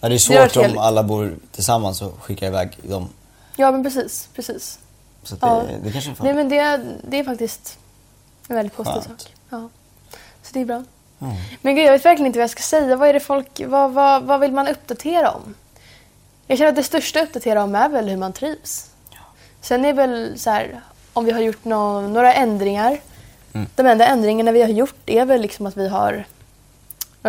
det 0.00 0.06
är 0.06 0.10
Det 0.10 0.18
svårt 0.18 0.38
om 0.38 0.48
trevligt. 0.48 0.78
alla 0.80 1.02
bor 1.02 1.36
tillsammans 1.52 2.02
och 2.02 2.22
skickar 2.22 2.46
iväg 2.46 2.78
dem. 2.82 3.08
Ja 3.56 3.70
men 3.70 3.82
precis, 3.84 4.28
precis. 4.34 4.78
Så 5.22 5.34
det, 5.34 5.46
Ja. 5.46 5.62
det 5.84 5.92
kanske 5.92 6.10
är 6.10 6.14
fan. 6.14 6.26
Nej 6.26 6.34
men 6.34 6.48
det, 6.48 6.80
det 7.08 7.18
är 7.18 7.24
faktiskt 7.24 7.78
en 8.48 8.56
väldigt 8.56 8.76
positiv 8.76 9.00
sak. 9.00 9.34
Ja. 9.50 9.68
Så 10.42 10.50
det 10.52 10.60
är 10.60 10.64
bra. 10.64 10.84
Ja. 11.18 11.26
Men 11.62 11.74
gud, 11.76 11.84
jag 11.86 11.92
vet 11.92 12.04
verkligen 12.04 12.26
inte 12.26 12.38
vad 12.38 12.42
jag 12.42 12.50
ska 12.50 12.62
säga. 12.62 12.96
Vad 12.96 13.08
är 13.08 13.12
det 13.12 13.20
folk, 13.20 13.60
vad, 13.66 13.92
vad, 13.92 14.22
vad 14.22 14.40
vill 14.40 14.52
man 14.52 14.68
uppdatera 14.68 15.30
om? 15.30 15.54
Jag 16.46 16.58
känner 16.58 16.68
att 16.70 16.76
det 16.76 16.82
största 16.82 17.20
att 17.20 17.26
uppdatera 17.26 17.62
om 17.62 17.74
är 17.74 17.88
väl 17.88 18.08
hur 18.08 18.16
man 18.16 18.32
trivs. 18.32 18.90
Sen 19.60 19.84
är 19.84 19.92
väl 19.92 20.38
så 20.38 20.50
här, 20.50 20.80
om 21.12 21.24
vi 21.24 21.30
har 21.32 21.40
gjort 21.40 21.64
nå- 21.64 22.00
några 22.00 22.34
ändringar. 22.34 23.00
Mm. 23.52 23.66
De 23.74 23.86
enda 23.86 24.06
ändringarna 24.06 24.52
vi 24.52 24.62
har 24.62 24.68
gjort 24.68 24.94
är 25.10 25.24
väl 25.24 25.40
liksom 25.40 25.66
att 25.66 25.76
vi 25.76 25.88
har 25.88 26.24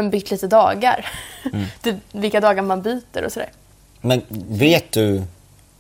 men, 0.02 0.10
bytt 0.10 0.32
lite 0.32 0.48
dagar. 0.48 1.12
Mm. 1.54 1.66
typ 1.82 1.96
vilka 2.12 2.40
dagar 2.40 2.62
man 2.62 2.82
byter 2.82 3.24
och 3.26 3.32
sådär. 3.32 3.52
Men 4.02 4.22
vet 4.50 4.92
du, 4.92 5.24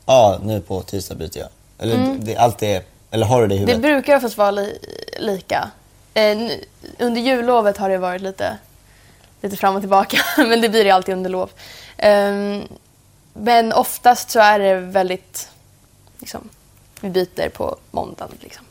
ja 0.05 0.39
nu 0.43 0.61
på 0.61 0.81
tisdag 0.81 1.15
byter 1.15 1.37
jag. 1.37 1.47
Eller, 1.79 2.15
det, 2.19 2.35
allt 2.37 2.63
är, 2.63 2.83
eller 3.11 3.25
har 3.25 3.41
du 3.41 3.47
det 3.47 3.55
i 3.55 3.57
Mm. 3.57 3.67
Det 3.67 3.73
huvudet? 3.73 3.91
brukar 3.93 4.15
oftast 4.15 4.37
vara 4.37 4.51
li 4.51 4.79
lika. 5.19 5.69
Eh, 6.13 6.37
nu- 6.37 6.63
under 6.99 7.21
jullovet 7.21 7.77
har 7.77 7.89
det 7.89 7.97
varit 7.97 8.21
lite, 8.21 8.57
lite 9.41 9.57
fram 9.57 9.75
och 9.75 9.81
tillbaka, 9.81 10.17
men 10.37 10.61
det 10.61 10.69
blir 10.69 10.83
det 10.83 10.91
alltid 10.91 11.13
under 11.15 11.29
lov. 11.29 11.49
Ehm, 11.97 12.61
men 13.33 13.73
oftast 13.73 14.29
så 14.29 14.39
är 14.39 14.59
det 14.59 14.75
väldigt, 14.75 15.49
liksom, 16.19 16.49
vi 17.01 17.09
byter 17.09 17.49
på 17.49 17.77
måndagen. 17.91 18.37
Liksom, 18.39 18.65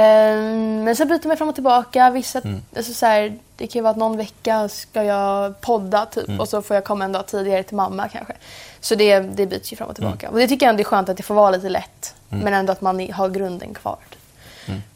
men 0.00 0.96
sen 0.96 1.08
byter 1.08 1.28
man 1.28 1.36
fram 1.36 1.48
och 1.48 1.54
tillbaka. 1.54 2.10
Vissa, 2.10 2.38
Mm. 2.40 2.62
alltså 2.76 2.92
så 2.94 3.06
här, 3.06 3.38
det 3.56 3.66
kan 3.66 3.78
ju 3.78 3.82
vara 3.82 3.90
att 3.90 3.96
någon 3.96 4.16
vecka 4.16 4.68
ska 4.68 5.04
jag 5.04 5.60
podda 5.60 6.06
typ 6.06 6.28
Mm. 6.28 6.40
och 6.40 6.48
så 6.48 6.62
får 6.62 6.74
jag 6.74 6.84
komma 6.84 7.04
en 7.04 7.12
dag 7.12 7.26
tidigare 7.26 7.62
till 7.62 7.76
mamma 7.76 8.08
kanske. 8.08 8.32
Så 8.80 8.94
det, 8.94 9.20
det 9.20 9.46
byts 9.46 9.72
ju 9.72 9.76
fram 9.76 9.88
och 9.88 9.98
Mm. 10.00 10.12
tillbaka. 10.12 10.32
Och 10.32 10.38
det 10.38 10.48
tycker 10.48 10.66
jag 10.66 10.70
ändå 10.70 10.80
är 10.80 10.84
skönt 10.84 11.08
att 11.08 11.16
det 11.16 11.22
får 11.22 11.34
vara 11.34 11.50
lite 11.50 11.68
lätt. 11.68 12.14
Men 12.28 12.54
ändå 12.54 12.72
att 12.72 12.80
man 12.80 13.10
har 13.12 13.28
grunden 13.28 13.74
kvar. 13.74 13.96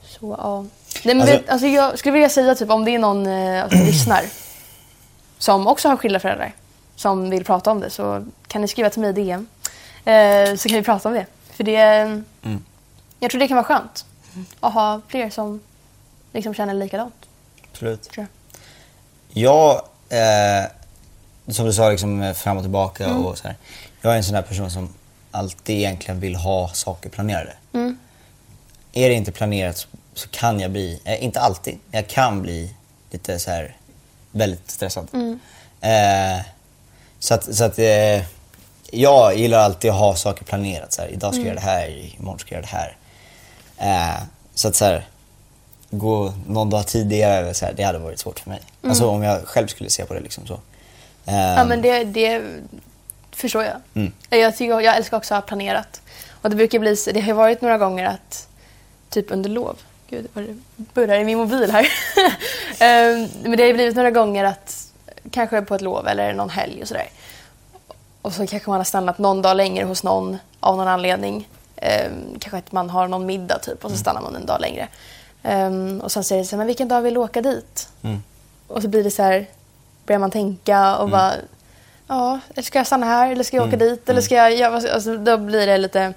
Så 0.02 0.37
ja. 0.38 0.64
Nej, 1.04 1.14
men 1.14 1.20
Alltså- 1.20 1.35
alltså, 1.37 1.52
alltså, 1.52 1.66
jag 1.66 1.98
skulle 1.98 2.12
vilja 2.12 2.28
säga 2.28 2.54
typ 2.54 2.70
om 2.70 2.85
det 2.85 2.90
är 2.94 2.98
någon 2.98 3.26
eh, 3.26 3.68
som 3.68 3.78
lyssnar 3.87 4.22
som 5.38 5.66
också 5.66 5.88
har 5.88 5.96
skilda 5.96 6.20
föräldrar 6.20 6.52
som 6.96 7.30
vill 7.30 7.44
prata 7.44 7.70
om 7.70 7.80
det 7.80 7.90
så 7.90 8.26
kan 8.48 8.61
ni 8.62 8.68
skriva 8.68 8.90
till 8.90 9.00
mig 9.00 9.11
i 9.11 9.12
DM. 9.12 9.46
Eh, 10.04 10.56
så 10.56 10.68
kan 10.68 10.76
vi 10.78 10.82
prata 10.82 11.09
om 11.09 11.14
det. 11.14 11.26
För 11.50 11.64
det, 11.64 11.76
Mm. 11.76 12.64
jag 13.20 13.30
tror 13.30 13.40
det 13.40 13.48
kan 13.48 13.56
vara 13.56 13.64
skönt 13.64 14.04
att 14.61 14.75
ha 14.75 15.01
fler 15.09 15.31
som 15.31 15.61
liksom 16.33 16.55
känner 16.55 16.75
likadant. 16.75 17.14
Absolut. 17.72 18.03
Tror 18.03 18.27
Jag, 19.29 19.75
eh, 20.09 20.64
som 21.49 21.66
du 21.66 21.72
sa, 21.72 21.90
liksom 21.90 22.22
eh, 22.22 22.33
fram 22.33 22.57
och 22.57 22.62
tillbaka 22.62 23.05
Mm. 23.05 23.27
och 23.27 23.38
så 23.38 23.49
här. 23.49 23.57
Jag 24.03 24.12
är 24.12 24.16
en 24.16 24.25
sån 24.25 24.35
där 24.35 24.42
person 24.42 24.70
som 24.70 24.88
alltid 25.31 25.77
egentligen 25.77 26.20
vill 26.20 26.37
ha 26.37 26.68
saker 26.68 27.11
planerade. 27.11 27.53
Mm. 27.72 27.99
Är 28.92 29.09
det 29.09 29.14
inte 29.14 29.33
planerat 29.33 29.77
så, 29.77 29.88
så 30.14 30.29
kan 30.29 30.61
jag 30.61 30.70
bli, 30.70 31.01
eh, 31.05 31.25
inte 31.25 31.40
alltid, 31.40 31.79
men 31.90 32.01
jag 32.01 32.09
kan 32.09 32.42
bli 32.42 32.75
lite 33.11 33.38
så 33.38 33.51
här 33.51 33.77
väldigt 34.31 34.70
stressad. 34.70 35.09
Mm. 35.12 35.40
Eh, 35.81 36.44
så 37.18 37.35
att, 37.35 37.55
så 37.57 37.64
att 37.64 37.79
eh, 37.79 38.22
jag 38.90 39.37
gillar 39.38 39.59
alltid 39.59 39.90
att 39.90 39.96
ha 39.96 40.14
saker 40.16 40.44
planerat. 40.44 40.92
Så 40.92 41.03
här, 41.03 41.09
idag 41.09 41.35
ska 41.35 41.40
jag 41.40 41.46
göra 41.46 41.55
det 41.55 41.61
här, 41.61 42.14
imorgon 42.18 42.38
ska 42.38 42.55
jag 42.55 42.62
göra 42.62 42.70
det 42.70 42.77
här. 42.77 42.96
Eh, 43.78 44.22
så 44.54 44.68
att 44.68 44.76
så 44.76 44.84
här, 44.84 45.06
gå 45.90 46.32
någon 46.46 46.70
dag 46.70 46.86
tidigare, 46.86 47.54
så 47.54 47.66
här, 47.66 47.72
det 47.72 47.82
hade 47.82 47.98
varit 47.98 48.18
svårt 48.18 48.38
för 48.40 48.50
mig. 48.50 48.60
Alltså 48.82 49.08
om 49.08 49.22
jag 49.22 49.44
själv 49.46 49.66
skulle 49.66 49.90
se 49.90 50.04
på 50.04 50.14
det 50.14 50.20
liksom 50.20 50.46
så. 50.46 50.54
Eh, 51.26 51.34
Ja, 51.36 51.64
men 51.64 51.82
det, 51.82 52.04
det 52.04 52.42
förstår 53.32 53.64
jag. 53.64 53.76
Mm. 53.94 54.12
Jag, 54.30 54.56
tycker, 54.56 54.80
jag 54.80 54.96
älskar 54.96 55.16
också 55.16 55.34
att 55.34 55.42
ha 55.44 55.46
planerat. 55.48 56.00
Och 56.42 56.50
det 56.50 56.56
brukar 56.56 56.78
bli, 56.78 56.96
så- 56.96 57.10
det 57.12 57.20
har 57.20 57.32
varit 57.34 57.60
några 57.62 57.78
gånger 57.78 58.04
att, 58.06 58.48
typ 59.10 59.30
under 59.30 59.50
lov, 59.50 59.76
gud 60.10 60.26
vad 60.32 60.44
det 60.44 60.56
burrar 60.76 61.18
i 61.18 61.24
min 61.24 61.38
mobil 61.38 61.70
här. 61.70 61.88
Ehm, 62.78 63.28
men 63.42 63.56
det 63.56 63.66
har 63.66 63.74
blivit 63.74 63.96
några 63.96 64.10
gånger 64.10 64.44
att, 64.44 64.86
kanske 65.30 65.62
på 65.62 65.74
ett 65.74 65.80
lov 65.80 66.08
eller 66.08 66.32
någon 66.32 66.50
helg 66.50 66.82
och 66.82 66.88
sådär. 66.88 67.08
Och 68.22 68.32
så 68.32 68.46
kanske 68.46 68.70
man 68.70 68.78
har 68.80 68.84
stannat 68.84 69.18
någon 69.18 69.42
dag 69.42 69.56
längre 69.56 69.84
hos 69.84 70.02
någon 70.02 70.38
av 70.60 70.76
någon 70.76 70.88
anledning. 70.88 71.48
Ehm, 71.76 72.38
kanske 72.38 72.58
att 72.58 72.72
man 72.72 72.90
har 72.90 73.08
någon 73.08 73.26
middag 73.26 73.58
typ 73.58 73.84
och 73.84 73.90
så 73.90 73.96
stannar 73.96 74.20
man 74.20 74.36
en 74.36 74.46
dag 74.46 74.60
längre. 74.60 74.88
Ehm, 75.42 76.00
och 76.00 76.12
sen 76.12 76.24
säger 76.24 76.42
det 76.42 76.48
så 76.48 76.50
här, 76.50 76.58
men 76.58 76.66
vilken 76.66 76.88
dag 76.88 77.02
vill 77.02 77.14
du 77.14 77.20
åka 77.20 77.42
dit? 77.42 77.88
Mm. 78.02 78.22
Och 78.68 78.82
så 78.82 78.88
blir 78.88 79.04
det 79.04 79.10
så 79.10 79.22
här, 79.22 79.46
börjar 80.06 80.18
man 80.18 80.30
tänka 80.30 80.96
och 80.96 81.08
bara, 81.10 81.32
ja, 82.08 82.40
ska 82.62 82.78
jag 82.78 82.86
stanna 82.86 83.06
här 83.06 83.32
eller 83.32 83.44
ska 83.44 83.56
jag 83.56 83.68
åka 83.68 83.76
dit 83.76 84.08
eller 84.08 84.20
ska 84.20 84.34
jag 84.34 84.54
göra, 84.54 84.74
alltså, 84.74 85.16
då 85.16 85.36
blir 85.36 85.66
det 85.66 85.78
lite, 85.78 86.12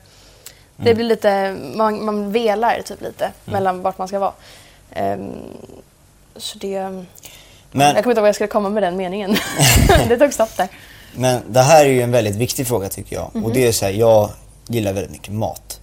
det 0.77 0.95
blir 0.95 1.05
lite, 1.05 1.55
man, 1.75 2.05
man 2.05 2.31
velar 2.31 2.81
typ 2.81 3.01
lite 3.01 3.31
mellan 3.45 3.81
vart 3.81 3.97
man 3.97 4.07
ska 4.07 4.19
vara. 4.19 4.33
Ehm, 4.91 5.31
så 6.35 6.57
det, 6.57 6.81
Men- 6.81 7.05
jag 7.71 7.79
kommer 7.79 7.97
inte 7.97 8.09
ihåg 8.09 8.15
vad 8.15 8.27
jag 8.27 8.35
skulle 8.35 8.47
komma 8.47 8.69
med 8.69 8.83
den 8.83 8.97
meningen. 8.97 9.35
det 10.07 10.17
tog 10.17 10.33
stopp 10.33 10.57
där. 10.57 10.67
Men 11.15 11.41
det 11.47 11.61
här 11.61 11.85
är 11.85 11.89
ju 11.89 12.01
en 12.01 12.11
väldigt 12.11 12.35
viktig 12.35 12.67
fråga 12.67 12.89
tycker 12.89 13.15
jag. 13.15 13.45
Och 13.45 13.53
det 13.53 13.67
är 13.67 13.71
så 13.71 13.85
här, 13.85 13.91
jag 13.91 14.29
gillar 14.69 14.93
väldigt 14.93 15.11
mycket 15.11 15.33
mat. 15.33 15.79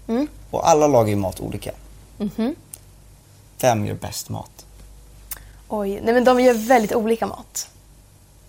Och 0.50 0.68
alla 0.68 0.86
lagar 0.86 1.08
ju 1.08 1.16
mat 1.16 1.40
olika. 1.40 1.70
Vem 3.60 3.86
gör 3.86 3.94
bäst 3.94 4.28
mat? 4.28 4.66
Oj, 5.68 6.00
nej 6.04 6.14
men 6.14 6.24
de 6.24 6.40
gör 6.40 6.54
väldigt 6.54 6.94
olika 6.94 7.26
mat. 7.26 7.68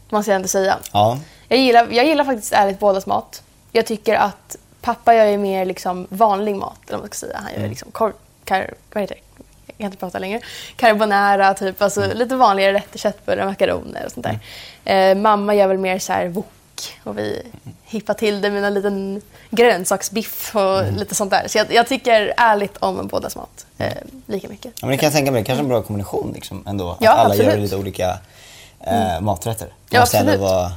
Måste 0.10 0.32
jag 0.32 0.36
ändå 0.36 0.48
säga. 0.48 0.78
Ja. 0.94 1.20
Jag 1.48 1.60
gillar, 1.60 1.88
jag 1.92 2.06
gillar 2.06 2.24
faktiskt 2.26 2.54
ärligt 2.54 2.80
bådas 2.80 3.06
mat. 3.06 3.44
Jag 3.72 3.86
tycker 3.86 4.16
att 4.16 4.56
pappa 4.82 5.16
gör 5.16 5.26
ju 5.26 5.38
mer 5.38 5.66
liksom 5.66 6.08
vanlig 6.10 6.56
mat, 6.56 6.80
eller 6.88 6.98
vad 6.98 7.02
man 7.02 7.08
ska 7.08 7.28
säga. 7.28 7.40
Han 7.44 7.62
gör 7.62 7.70
liksom 7.70 7.92
korv, 7.92 8.14
kar, 8.44 8.74
vad 8.94 9.04
heter 9.04 9.16
det? 9.16 9.22
Jag 9.68 9.78
kan 9.78 9.86
inte 9.86 9.98
prata 9.98 10.20
längre. 10.20 10.42
Carbonara, 10.76 11.54
typ. 11.54 11.82
Alltså 11.82 12.14
lite 12.14 12.36
vanligare 12.36 12.74
rätter, 12.74 13.00
köttbullar, 13.00 13.46
makaroner 13.46 14.06
och 14.06 14.12
sånt 14.12 14.26
där. 14.26 14.40
Eh, 15.12 15.16
mamma 15.16 15.56
gör 15.56 15.68
väl 15.68 15.78
mer 15.78 16.00
så 16.00 16.14
här 16.14 16.28
wok 16.28 16.46
fisk 16.82 17.00
och 17.04 17.18
vi 17.18 17.42
hippar 17.86 18.14
till 18.14 18.42
det 18.42 18.50
med 18.52 18.64
en 18.64 18.74
liten 18.74 19.22
grönsaksbiff 19.50 20.56
och 20.56 20.80
Mm. 20.80 20.96
lite 20.96 21.16
sånt 21.16 21.32
där. 21.32 21.48
Så 21.48 21.58
jag, 21.58 21.74
jag 21.74 21.88
tycker 21.88 22.34
ärligt 22.38 22.78
om 22.78 23.08
bådas 23.08 23.36
mat 23.36 23.66
eh, 23.78 23.94
lika 24.26 24.48
mycket. 24.50 24.72
Ja, 24.76 24.88
men 24.88 24.90
det 24.90 24.98
kan 24.98 25.08
jag 25.08 25.14
tänka 25.14 25.32
mig. 25.32 25.44
Kanske 25.44 25.62
en 25.64 25.68
bra 25.70 25.82
kombination 25.82 26.32
liksom, 26.36 26.64
ändå. 26.68 26.98
Ja, 27.00 27.12
att 27.12 27.18
alla 27.20 27.36
gör 27.36 27.44
absolut. 27.44 27.64
lite 27.64 27.76
olika 27.76 28.20
eh, 28.88 29.22
maträtter. 29.22 29.66
Det 29.66 29.96
Ja, 29.96 30.00
måste 30.00 30.18
ändå 30.18 30.32
absolut. 30.32 30.52
vara 30.52 30.72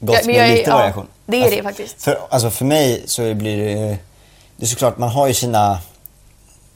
gott 0.00 0.18
Ja, 0.20 0.26
med 0.26 0.36
är- 0.50 0.56
lite 0.56 0.70
ja, 0.70 0.76
variation. 0.76 1.06
det 1.26 1.36
är 1.36 1.42
alltså, 1.42 1.56
det 1.56 1.62
faktiskt. 1.62 2.02
För, 2.02 2.18
alltså, 2.30 2.50
för 2.50 2.64
mig 2.64 3.02
så 3.06 3.34
blir 3.34 3.56
det... 3.64 3.98
Det 4.56 4.64
är 4.64 4.66
såklart, 4.66 4.98
man 4.98 5.08
har 5.08 5.26
ju 5.26 5.34
sina 5.34 5.78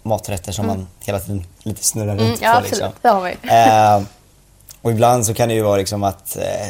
maträtter 0.03 0.53
som 0.53 0.67
man 0.67 0.89
hela 1.05 1.21
tiden 1.21 1.45
lite 1.63 1.85
snurrar 1.85 2.13
Mm, 2.13 2.25
runt 2.27 2.41
ja, 2.43 2.51
på. 2.53 2.57
absolut. 2.59 2.73
Liksom. 2.73 2.93
Det 3.03 3.09
har 3.09 3.29
ju. 3.29 3.51
Eh, 3.51 4.03
och 4.83 4.91
ibland 4.91 5.27
så 5.27 5.35
kan 5.35 5.49
det 5.49 5.55
ju 5.55 5.63
vara 5.63 5.77
liksom 5.77 6.05
att 6.05 6.37
eh, 6.37 6.69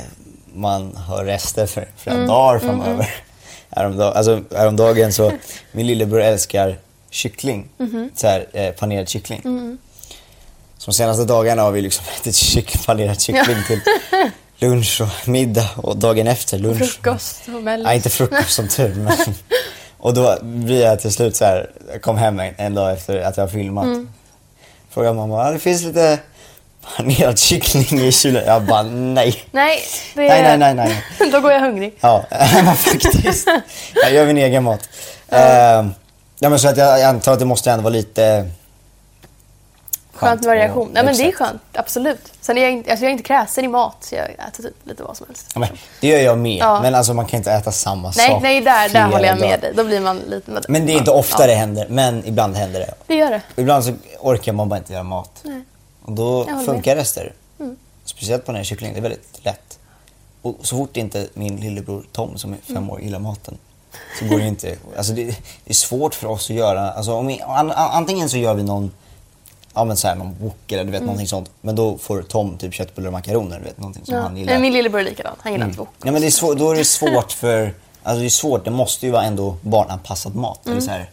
man 0.54 0.96
har 0.96 1.24
rester 1.24 1.66
för 1.66 1.88
flera 1.96 2.16
Mm, 2.16 2.28
dagar 2.28 2.58
framöver. 2.58 3.14
Häromdag, 3.70 4.16
alltså, 4.16 4.40
häromdagen 4.56 5.12
så, 5.12 5.32
min 5.72 5.86
lillebror 5.86 6.20
älskar 6.22 6.78
kyckling. 7.10 7.68
Mhm. 7.78 8.10
Så 8.14 8.26
här, 8.26 8.46
eh, 8.52 8.70
panerad 8.70 9.08
kyckling. 9.08 9.40
Mm. 9.44 9.78
Så 10.78 10.90
de 10.90 10.94
senaste 10.94 11.24
dagarna 11.24 11.62
har 11.62 11.70
vi 11.70 11.80
liksom 11.80 12.04
ätit 12.20 12.36
kyck, 12.36 12.86
panerad 12.86 13.20
kyckling 13.20 13.56
till 13.66 13.80
lunch 14.58 15.00
och 15.00 15.28
middag 15.28 15.70
och 15.76 15.96
dagen 15.96 16.26
efter 16.26 16.58
lunch. 16.58 16.78
Frukost 16.92 17.40
och 17.48 17.62
mellis. 17.62 17.84
Nej, 17.84 17.96
inte 17.96 18.10
frukost 18.10 18.50
som 18.52 18.68
tur. 18.68 18.94
Men, 18.94 19.16
och 19.98 20.14
då 20.14 20.38
blir 20.42 20.82
jag 20.84 21.00
till 21.00 21.12
slut 21.12 21.36
så 21.36 21.44
här, 21.44 21.70
jag 21.92 22.02
kom 22.02 22.16
hem 22.18 22.40
en, 22.40 22.54
en 22.58 22.74
dag 22.74 22.92
efter 22.92 23.20
att 23.22 23.36
jag 23.36 23.44
har 23.44 23.48
filmat. 23.48 23.84
Mm. 23.84 24.08
Frågar 24.90 25.12
mamma, 25.14 25.36
"Ah, 25.44 25.50
det 25.50 25.58
finns 25.58 25.82
lite 25.82 26.18
panerad 26.96 27.38
kyckling 27.38 28.00
i 28.00 28.12
kylen. 28.12 28.44
Jag 28.46 28.62
bara, 28.62 28.82
nej. 28.82 29.44
Nej, 29.50 29.78
det 30.14 30.20
Nej, 30.28 30.42
nej, 30.42 30.74
nej, 30.74 30.74
nej. 31.18 31.30
Då 31.32 31.40
går 31.40 31.52
jag 31.52 31.60
hungrig. 31.60 31.94
Ja, 32.00 32.24
faktiskt. 32.76 33.48
Jag 33.94 34.12
gör 34.12 34.26
min 34.26 34.38
egen 34.38 34.64
mat. 34.64 34.88
Ja. 35.28 35.84
ja, 36.38 36.48
men 36.48 36.58
så 36.58 36.68
att 36.68 36.76
jag, 36.76 37.00
jag 37.00 37.08
antar 37.08 37.32
att 37.32 37.38
det 37.38 37.44
måste 37.44 37.70
ändå 37.70 37.82
vara 37.82 37.92
lite 37.92 38.50
Skönt 40.14 40.40
med 40.40 40.48
variation. 40.48 40.88
och- 40.88 40.94
Nej, 40.94 41.04
men 41.04 41.16
det 41.16 41.28
är 41.28 41.32
skönt, 41.32 41.62
absolut. 41.72 42.32
Sen 42.40 42.58
är 42.58 42.62
jag 42.62 42.70
inte, 42.70 42.90
alltså 42.90 43.04
jag 43.04 43.08
är 43.08 43.12
inte 43.12 43.24
kräsen 43.24 43.64
i 43.64 43.68
mat, 43.68 43.96
så 44.00 44.14
jag 44.14 44.24
äter 44.30 44.62
typ 44.62 44.74
lite 44.84 45.02
vad 45.02 45.16
som 45.16 45.26
helst. 45.26 45.46
Ja, 45.54 45.60
men, 45.60 45.68
det 46.00 46.08
gör 46.08 46.18
jag 46.20 46.38
med, 46.38 46.58
Ja. 46.60 46.82
men 46.82 46.94
alltså 46.94 47.14
man 47.14 47.26
kan 47.26 47.36
inte 47.38 47.52
äta 47.52 47.72
samma 47.72 48.12
Nej, 48.16 48.28
sak 48.28 48.42
nej 48.42 48.60
där, 48.60 48.88
där 48.88 49.02
håller 49.04 49.24
jag 49.28 49.40
med 49.40 49.60
dig. 49.60 49.72
Då 49.76 49.84
blir 49.84 50.00
man 50.00 50.18
lite... 50.18 50.60
Men 50.68 50.86
det 50.86 50.92
är 50.92 50.98
inte 50.98 51.10
ofta 51.10 51.46
det 51.46 51.54
händer, 51.54 51.86
men 51.88 52.26
ibland 52.26 52.56
händer 52.56 52.80
det. 52.80 52.94
Det 53.06 53.14
gör 53.14 53.30
det. 53.30 53.40
Ibland 53.56 53.84
så 53.84 53.92
orkar 54.20 54.52
man 54.52 54.68
bara 54.68 54.78
inte 54.78 54.92
göra 54.92 55.02
mat. 55.02 55.30
Nej. 55.42 55.62
Och 56.02 56.12
då 56.12 56.44
funkar 56.66 56.96
rester. 56.96 57.32
Mm. 57.60 57.76
Speciellt 58.04 58.44
på 58.46 58.52
den 58.52 58.56
här 58.56 58.64
kycklingen, 58.64 58.94
det 58.94 59.00
är 59.00 59.02
väldigt 59.02 59.40
lätt. 59.44 59.78
Och 60.42 60.56
så 60.62 60.76
fort 60.76 60.96
inte 60.96 61.28
min 61.34 61.56
lillebror 61.56 62.04
Tom 62.12 62.38
som 62.38 62.52
är 62.52 62.56
fem 62.66 62.76
Mm. 62.76 62.90
år 62.90 63.00
gillar 63.00 63.18
maten 63.18 63.58
så 64.18 64.24
går 64.24 64.38
det 64.38 64.46
inte. 64.46 64.76
Alltså 64.96 65.12
det, 65.12 65.24
det 65.24 65.70
är 65.70 65.74
svårt 65.74 66.14
för 66.14 66.26
oss 66.26 66.50
att 66.50 66.56
göra, 66.56 66.90
alltså 66.92 67.12
om 67.14 67.26
vi, 67.26 67.40
an, 67.40 67.70
an, 67.70 67.90
antingen 67.92 68.28
så 68.28 68.36
gör 68.36 68.54
vi 68.54 68.62
någon 68.62 68.90
Ja 69.74 69.84
men 69.84 69.96
såhär 69.96 70.14
någon 70.14 70.34
wok 70.40 70.72
eller 70.72 70.84
du 70.84 70.90
vet 70.90 71.02
någonting 71.02 71.26
sånt. 71.28 71.50
Men 71.60 71.76
då 71.76 71.98
får 71.98 72.22
Tom 72.22 72.58
typ 72.58 72.74
köttbullar 72.74 73.06
och 73.06 73.12
makaroner, 73.12 73.58
du 73.58 73.64
vet 73.64 73.78
någonting 73.78 74.04
som 74.04 74.14
Mm. 74.14 74.22
Ja. 74.22 74.28
han 74.28 74.36
gillar. 74.36 74.58
Min 74.58 74.72
lillebror 74.72 75.00
är 75.00 75.04
likadan. 75.04 75.34
Han 75.38 75.52
gillar 75.52 75.64
Mm. 75.64 75.70
inte 75.70 75.78
wok. 75.80 75.88
Ja 76.04 76.12
men 76.12 76.20
det 76.22 76.26
är 76.28 76.30
svår, 76.30 76.54
då 76.54 76.70
är 76.70 76.76
det 76.76 76.84
svårt 76.84 77.32
för, 77.32 77.74
alltså 78.02 78.20
det 78.20 78.26
är 78.26 78.30
svårt, 78.30 78.64
det 78.64 78.70
måste 78.70 79.06
ju 79.06 79.12
vara 79.12 79.24
ändå 79.24 79.56
barnanpassad 79.62 80.34
mat. 80.34 80.66
Eller 80.66 80.80
så 80.80 80.90
här. 80.90 81.10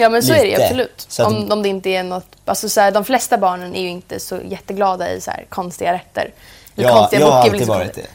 Ja 0.00 0.08
men 0.08 0.22
så 0.22 0.32
är 0.32 0.36
det 0.44 0.44
Lite. 0.50 0.62
absolut. 0.64 1.06
Så 1.08 1.26
om, 1.26 1.52
om 1.52 1.62
det 1.62 1.68
inte 1.68 1.88
är 1.90 2.02
något... 2.02 2.26
Alltså 2.44 2.68
så 2.68 2.80
här, 2.80 2.90
de 2.90 3.04
flesta 3.04 3.38
barnen 3.38 3.74
är 3.74 3.80
ju 3.82 3.88
inte 3.88 4.20
så 4.20 4.38
jätteglada 4.44 5.12
i 5.12 5.20
så 5.20 5.30
här 5.30 5.46
konstiga 5.48 5.92
rätter. 5.92 6.32
Eller 6.76 6.88
Ja, 6.88 6.94
konstiga 6.96 7.20
jag 7.22 7.30
har 7.30 7.38
alltid 7.38 7.52
liksom- 7.52 7.74
varit 7.78 7.94
det. 7.94 8.06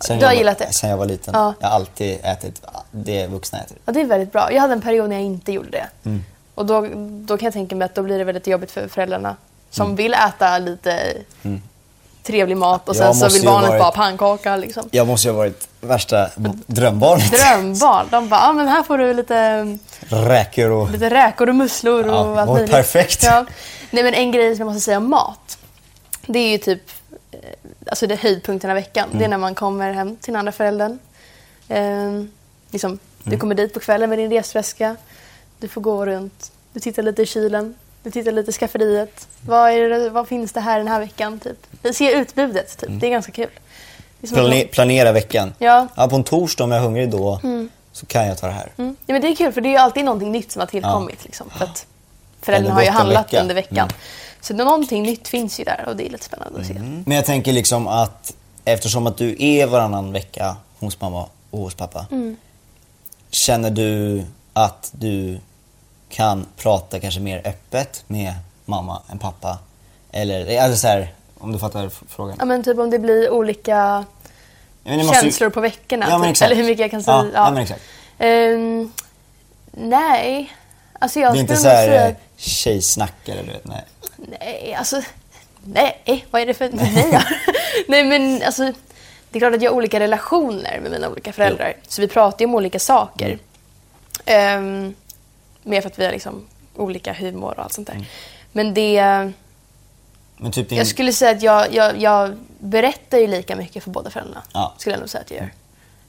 Sen 0.00 0.18
Du 0.18 0.24
har 0.24 0.32
jag, 0.32 0.36
var- 0.36 0.38
gillat 0.38 0.58
det? 0.58 0.72
Sen 0.72 0.90
jag 0.90 0.96
var 0.96 1.06
liten. 1.06 1.34
Ja. 1.36 1.54
Jag 1.60 1.68
har 1.68 1.74
alltid 1.74 2.18
ätit 2.22 2.62
det 2.90 3.26
vuxna 3.26 3.58
äter. 3.60 3.76
Ja, 3.86 3.92
det 3.92 4.00
är 4.00 4.04
väldigt 4.04 4.32
bra. 4.32 4.52
Jag 4.52 4.60
hade 4.60 4.72
en 4.72 4.80
period 4.80 5.08
när 5.08 5.16
jag 5.16 5.24
inte 5.24 5.52
gjorde 5.52 5.70
det. 5.70 5.86
Mm. 6.04 6.24
Och 6.54 6.66
då, 6.66 6.88
då 7.26 7.36
kan 7.38 7.46
jag 7.46 7.52
tänka 7.52 7.76
mig 7.76 7.84
att 7.86 7.94
då 7.94 8.02
blir 8.02 8.18
det 8.18 8.24
väldigt 8.24 8.46
jobbigt 8.46 8.70
för 8.70 8.88
föräldrarna 8.88 9.36
som 9.70 9.96
vill 9.96 10.14
äta 10.14 10.58
lite 10.58 11.12
trevlig 12.26 12.56
mat 12.56 12.88
och 12.88 12.96
Mm. 12.96 13.14
Sen 13.14 13.30
så 13.30 13.34
vill 13.36 13.44
barnet 13.46 13.68
varit- 13.68 13.80
bara 13.80 13.90
pannkaka 13.92 14.56
liksom. 14.56 14.88
Jag 14.90 15.06
måste 15.06 15.28
ju 15.28 15.32
ha 15.32 15.38
varit 15.38 15.68
värsta 15.80 16.30
drömbarnet. 16.66 17.32
Drömbarn. 17.32 18.06
De 18.10 18.28
bara, 18.28 18.40
ah, 18.40 18.52
men 18.52 18.68
här 18.68 18.82
får 18.82 18.98
du 18.98 19.14
lite, 19.14 19.64
Räkor 20.08 20.70
och... 20.70 20.90
lite 20.90 21.10
räkor 21.10 21.48
och 21.48 21.54
musslor 21.54 22.08
och 22.08 22.14
Ja, 22.14 22.18
allt 22.18 22.36
vad 22.36 22.48
möjligt. 22.56 22.70
perfekt. 22.70 23.22
Ja. 23.22 23.46
Nej 23.90 24.02
men 24.04 24.14
en 24.14 24.32
grej 24.32 24.56
som 24.56 24.66
jag 24.66 24.74
måste 24.74 24.84
säga 24.84 24.96
om 24.98 25.10
mat. 25.10 25.58
Det 26.26 26.38
är 26.38 26.48
ju 26.50 26.58
typ 26.58 26.82
eh, 27.32 27.38
alltså 27.86 28.06
det 28.06 28.14
är 28.14 28.18
höjdpunkten 28.18 28.70
av 28.70 28.74
veckan. 28.74 29.04
Mm. 29.04 29.18
Det 29.18 29.24
är 29.24 29.28
när 29.28 29.38
man 29.38 29.54
kommer 29.54 29.92
hem 29.92 30.16
till 30.16 30.32
den 30.32 30.38
andra 30.38 30.52
föräldern. 30.52 30.98
Ehm, 31.68 32.30
liksom, 32.70 32.90
Mm. 33.26 33.30
Du 33.34 33.40
kommer 33.40 33.54
dit 33.54 33.74
på 33.74 33.80
kvällen 33.80 34.10
med 34.10 34.18
din 34.18 34.30
resväska. 34.30 34.96
Du 35.58 35.68
får 35.68 35.80
gå 35.80 36.06
runt. 36.06 36.52
Du 36.72 36.80
tittar 36.80 37.02
lite 37.02 37.22
i 37.22 37.26
kylen. 37.26 37.74
Du 38.04 38.10
tittar 38.10 38.32
lite 38.32 38.50
i 38.50 38.52
skafferiet. 38.52 39.28
Vad, 39.46 39.72
det, 39.72 40.10
vad 40.10 40.28
finns 40.28 40.52
det 40.52 40.60
här 40.60 40.78
den 40.78 40.88
här 40.88 41.00
veckan? 41.00 41.40
Typ. 41.40 41.96
Se 41.96 42.12
utbudet. 42.12 42.78
Typ. 42.78 42.90
Det 42.92 43.06
är 43.06 43.10
ganska 43.10 43.32
kul. 43.32 43.50
Är 44.22 44.26
Plane, 44.26 44.64
planera 44.64 45.12
veckan. 45.12 45.54
Ja. 45.58 45.88
Ja, 45.96 46.08
på 46.08 46.16
en 46.16 46.24
torsdag 46.24 46.64
om 46.64 46.70
jag 46.70 46.80
är 46.80 46.84
hungrig 46.84 47.10
då 47.10 47.40
så 47.92 48.06
kan 48.06 48.26
jag 48.26 48.38
ta 48.38 48.46
det 48.46 48.52
här. 48.52 48.72
Mm. 48.76 48.96
Ja, 49.06 49.12
men 49.12 49.22
det 49.22 49.28
är 49.28 49.36
kul 49.36 49.52
för 49.52 49.60
det 49.60 49.74
är 49.74 49.78
alltid 49.78 50.04
någonting 50.04 50.32
nytt 50.32 50.52
som 50.52 50.60
har 50.60 50.66
tillkommit. 50.66 51.24
Liksom, 51.24 51.50
för 51.50 51.64
att 51.64 51.86
föräldrarna 52.40 52.74
har 52.74 52.82
ju 52.82 52.90
handlat 52.90 53.26
vecka. 53.26 53.40
under 53.40 53.54
veckan. 53.54 53.88
Mm. 53.88 53.94
Så 54.40 54.54
någonting 54.54 55.02
nytt 55.02 55.28
finns 55.28 55.60
ju 55.60 55.64
där 55.64 55.84
och 55.88 55.96
det 55.96 56.06
är 56.06 56.10
lite 56.10 56.24
spännande 56.24 56.60
att 56.60 56.66
se. 56.66 56.74
Men 57.04 57.16
jag 57.16 57.24
tänker 57.24 57.52
liksom 57.52 57.88
att 57.88 58.34
eftersom 58.64 59.06
att 59.06 59.16
du 59.16 59.36
är 59.38 59.66
varannan 59.66 60.12
vecka 60.12 60.56
hos 60.78 61.00
mamma 61.00 61.26
och 61.50 61.58
hos 61.58 61.74
pappa. 61.74 62.06
Mm. 62.10 62.36
Känner 63.30 63.70
du 63.70 64.24
att 64.52 64.90
du 64.94 65.38
kan 66.08 66.46
prata 66.56 67.00
kanske 67.00 67.20
mer 67.20 67.42
öppet 67.44 68.04
med 68.06 68.32
mamma 68.64 69.02
än 69.10 69.18
pappa? 69.18 69.58
Eller, 70.12 70.60
alltså 70.60 70.78
så 70.78 70.86
här, 70.86 71.12
om 71.38 71.52
du 71.52 71.58
fattar 71.58 71.90
frågan. 72.08 72.36
Ja, 72.38 72.44
men 72.44 72.62
typ 72.62 72.78
om 72.78 72.90
det 72.90 72.98
blir 72.98 73.30
olika 73.30 74.04
måste 74.84 75.20
känslor 75.20 75.50
på 75.50 75.60
veckorna. 75.60 76.06
Ja, 76.08 76.18
men 76.18 76.34
typ. 76.34 76.42
Eller 76.42 76.56
hur 76.56 76.64
mycket 76.64 76.80
jag 76.80 76.90
kan 76.90 77.02
säga. 77.02 77.16
Ja, 77.16 77.30
ja, 77.34 77.50
men 77.50 77.62
exakt. 77.62 77.80
Ehm, 78.18 78.92
nej. 79.70 80.52
Alltså 80.98 81.20
jag 81.20 81.32
Det 81.32 81.38
är 81.38 81.40
inte 81.40 81.56
så 81.56 81.68
här 81.68 81.86
säga... 81.86 82.08
eh, 82.08 82.14
tjejsnack 82.36 83.28
eller 83.28 83.42
du 83.42 83.52
vet, 83.52 83.64
nej. 83.64 83.84
Nej, 84.16 84.74
alltså... 84.74 85.02
Nej, 85.64 86.26
vad 86.30 86.42
är 86.42 86.46
det 86.46 86.54
för... 86.54 86.70
Nej, 86.72 87.20
nej 87.88 88.04
men 88.04 88.42
alltså... 88.46 88.72
Det 89.30 89.38
är 89.38 89.40
klart 89.40 89.54
att 89.54 89.62
jag 89.62 89.70
har 89.70 89.76
olika 89.76 90.00
relationer 90.00 90.80
med 90.82 90.92
mina 90.92 91.08
olika 91.08 91.32
föräldrar. 91.32 91.76
Så 91.88 92.00
vi 92.00 92.08
pratar 92.08 92.40
ju 92.40 92.46
om 92.46 92.54
olika 92.54 92.78
saker. 92.78 93.26
Mm. 93.26 93.38
Ehm, 94.26 94.94
mer 95.64 95.80
för 95.80 95.88
att 95.90 95.98
vi 95.98 96.04
har 96.04 96.12
liksom 96.12 96.44
olika 96.76 97.12
humor 97.12 97.54
och 97.56 97.62
allt 97.64 97.72
sånt 97.72 97.88
Mm. 97.88 98.00
där. 98.02 98.08
Men 98.52 98.74
det... 98.74 99.32
Men 100.36 100.52
typ 100.52 100.68
din... 100.68 100.78
Jag 100.78 100.86
skulle 100.86 101.12
säga 101.12 101.30
att 101.30 101.42
jag, 101.42 101.74
jag, 101.74 102.00
jag 102.00 102.36
berättar 102.58 103.18
ju 103.18 103.26
lika 103.26 103.56
mycket 103.56 103.82
för 103.84 103.90
båda 103.90 104.10
föräldrarna. 104.10 104.42
Ja. 104.52 104.74
Skulle 104.78 104.94
jag 104.94 105.00
nog 105.00 105.08
säga 105.08 105.22
att 105.22 105.30
jag 105.30 105.40
gör. 105.40 105.50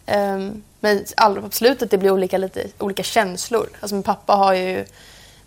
Ehm, 0.05 0.63
men 0.79 1.05
absolut 1.17 1.81
att 1.81 1.91
det 1.91 1.97
blir 1.97 2.11
olika, 2.11 2.37
lite, 2.37 2.67
olika 2.79 3.03
känslor. 3.03 3.69
Alltså 3.79 3.95
min 3.95 4.03
pappa 4.03 4.33
har 4.35 4.53
ju... 4.53 4.85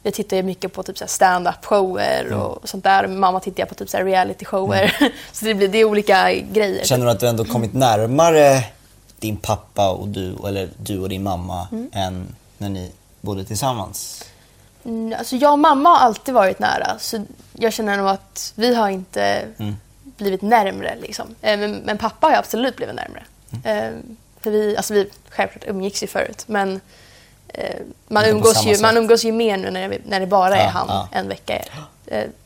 Vi 0.03 0.12
tittar 0.12 0.37
ju 0.37 0.42
mycket 0.42 0.73
på 0.73 0.83
typ 0.83 0.99
så 0.99 1.05
här 1.05 1.09
stand-up 1.09 1.64
shower 1.64 2.25
Mm. 2.27 2.40
och 2.40 2.68
sånt 2.68 2.85
där. 2.85 3.07
Mamma 3.07 3.40
tittar 3.40 3.61
jag 3.61 3.68
på 3.68 3.75
typ 3.75 3.88
så 3.88 3.97
här 3.97 4.05
reality 4.05 4.44
shower. 4.44 4.97
så 5.33 5.44
det, 5.44 5.55
blir, 5.55 5.68
det 5.68 5.79
är 5.79 5.85
olika 5.85 6.35
grejer. 6.35 6.85
Känner 6.85 7.05
du 7.07 7.11
att 7.12 7.21
du 7.21 7.29
ändå 7.29 7.44
kommit 7.44 7.75
närmare 7.75 8.64
din 9.18 9.37
pappa 9.37 9.90
och 9.90 10.09
du, 10.09 10.37
eller 10.49 10.68
du 10.77 10.99
och 11.01 11.09
din 11.09 11.23
mamma, 11.23 11.68
Mm. 11.73 11.90
än 11.92 12.35
när 12.59 12.68
ni 12.68 12.92
bodde 13.21 13.45
tillsammans? 13.45 14.25
Mm, 14.85 15.19
Alltså 15.19 15.37
jag 15.37 15.53
och 15.53 15.59
mamma 15.59 15.89
har 15.89 15.97
alltid 16.07 16.35
varit 16.35 16.59
nära. 16.59 16.97
Så 16.99 17.25
jag 17.53 17.73
känner 17.73 17.97
nog 17.97 18.09
att 18.09 18.53
vi 18.57 18.75
har 18.75 18.89
inte 18.89 19.45
Mm. 19.59 19.77
blivit 20.03 20.43
närmre. 20.43 20.97
Liksom. 21.03 21.35
Eh, 21.43 21.59
Men, 21.59 21.73
men 21.73 21.99
pappa 21.99 22.27
har 22.27 22.35
absolut 22.35 22.77
blivit 22.77 22.95
närmre. 22.95 23.23
Mm. 23.65 23.79
Eh, 23.95 24.01
För 24.41 24.51
vi, 24.51 24.77
alltså 24.77 24.95
vi 24.95 25.11
självklart 25.29 25.65
umgicks 25.67 26.03
ju 26.03 26.07
förut. 26.07 26.45
Men 26.47 26.81
eh, 27.49 27.77
man, 28.09 28.25
umgås 28.25 28.65
ju, 28.67 28.73
sätt. 28.75 28.83
man 28.83 28.97
umgås 28.97 29.25
ju 29.25 29.33
mer 29.33 29.57
nu 29.57 29.71
när 29.71 29.89
det, 29.89 29.99
när 30.07 30.21
det 30.21 30.27
bara 30.27 30.57
är 30.57 30.65
Ja, 30.65 30.71
han 30.71 30.87
ja. 30.89 31.09
en 31.13 31.29
vecka. 31.29 31.65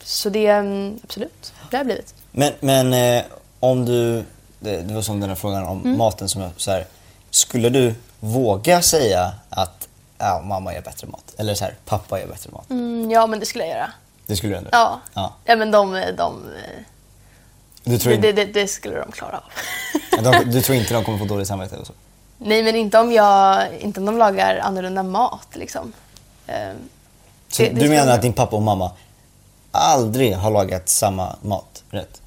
Så 0.03 0.29
det, 0.29 0.47
mm, 0.47 1.01
absolut, 1.05 1.53
det 1.71 1.77
har 1.77 1.85
blivit. 1.85 2.15
Men, 2.33 2.53
men 2.61 3.23
om 3.61 3.85
du, 3.85 4.25
det, 4.59 4.77
det 4.83 4.95
var 4.95 5.03
som 5.03 5.21
den 5.21 5.29
här 5.29 5.37
frågan 5.37 5.65
om 5.65 5.81
Mm. 5.85 5.99
maten 5.99 6.29
som 6.29 6.43
jag, 6.43 6.51
så 6.57 6.71
här, 6.71 6.87
skulle 7.31 7.69
du 7.69 7.95
våga 8.21 8.83
säga 8.83 9.33
att 9.51 9.89
ja, 10.23 10.43
mamma 10.45 10.75
gör 10.75 10.81
bättre 10.81 11.07
mat? 11.07 11.35
Eller 11.37 11.55
så 11.55 11.65
här, 11.65 11.75
pappa 11.85 12.21
gör 12.21 12.27
bättre 12.27 12.51
mat? 12.53 12.71
Mm, 12.71 13.11
ja, 13.11 13.27
men 13.27 13.41
det 13.41 13.47
skulle 13.47 13.67
jag 13.67 13.77
göra. 13.77 13.91
Det 14.27 14.37
skulle 14.37 14.53
du 14.53 14.57
ändå 14.57 14.69
Ja, 14.73 15.01
ja. 15.15 15.33
ja 15.45 15.57
men 15.57 15.71
de, 15.71 15.93
de, 16.17 16.43
Du, 17.85 17.99
tror 17.99 18.17
det, 18.17 18.33
det, 18.33 18.45
det, 18.45 18.69
skulle 18.69 18.99
de 19.01 19.13
klara 19.13 19.39
av. 19.39 20.23
de, 20.25 20.51
du 20.51 20.61
tror 20.63 20.79
inte 20.79 20.95
de 20.95 21.05
kommer 21.05 21.19
få 21.19 21.25
dåligt 21.25 21.49
samvete 21.49 21.77
och 21.77 21.87
så? 21.87 21.93
Nej, 22.39 22.63
men 22.63 22.77
inte 22.77 22.99
om, 22.99 23.13
jag, 23.13 23.69
inte 23.81 24.01
om 24.01 24.07
de 24.07 24.19
lagar 24.19 24.59
annorlunda 24.59 25.03
mat. 25.03 25.49
Liksom. 25.53 25.93
Ehm, 26.47 26.77
Det- 27.57 27.69
du 27.69 27.89
menar 27.89 28.07
jag 28.07 28.15
att 28.15 28.23
din 28.23 28.33
pappa 28.33 28.57
och 28.57 28.63
mamma 28.63 28.91
aldrig 29.71 30.37
har 30.37 30.51
lagat 30.51 30.89
samma 30.89 31.37
mat 31.43 31.83
rätt? 31.91 32.21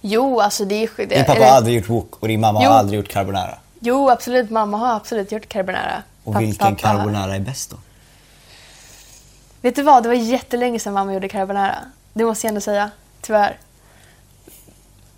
Jo, 0.00 0.40
alltså 0.40 0.64
det 0.64 0.74
är... 0.74 0.90
Det, 0.96 1.04
Din 1.06 1.24
pappa 1.24 1.36
eller- 1.36 1.46
har 1.48 1.56
aldrig 1.56 1.76
gjort 1.76 1.88
wok 1.88 2.16
och 2.20 2.28
din 2.28 2.40
mamma 2.40 2.60
Jo. 2.64 2.70
har 2.70 2.78
aldrig 2.78 2.96
gjort 3.00 3.08
carbonara? 3.08 3.58
Jo, 3.80 4.10
absolut. 4.10 4.50
Mamma 4.50 4.76
har 4.76 4.96
absolut 4.96 5.32
gjort 5.32 5.48
carbonara. 5.48 6.02
Och 6.26 6.32
Papp- 6.34 6.42
vilken 6.42 6.76
pappa- 6.76 6.88
carbonara 6.96 7.34
är 7.34 7.40
bäst 7.40 7.70
då? 7.70 7.76
Vet 9.62 9.76
du 9.76 9.82
vad? 9.82 10.02
Det 10.02 10.08
var 10.08 10.16
jättelänge 10.16 10.78
sedan 10.78 10.92
mamma 10.92 11.12
gjorde 11.14 11.28
carbonara. 11.28 11.76
Det 12.12 12.24
måste 12.24 12.46
jag 12.46 12.48
ändå 12.48 12.60
säga. 12.60 12.90
Tyvärr. 13.20 13.58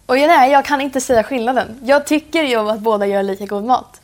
Och 0.07 0.17
nej, 0.17 0.51
jag 0.51 0.65
kan 0.65 0.81
inte 0.81 1.01
säga 1.01 1.23
skillnaden. 1.23 1.81
Jag 1.85 2.07
tycker 2.07 2.43
ju 2.43 2.57
om 2.57 2.69
att 2.69 2.81
båda 2.81 3.07
gör 3.07 3.23
lika 3.23 3.47
god 3.47 3.65
mat. 3.65 4.01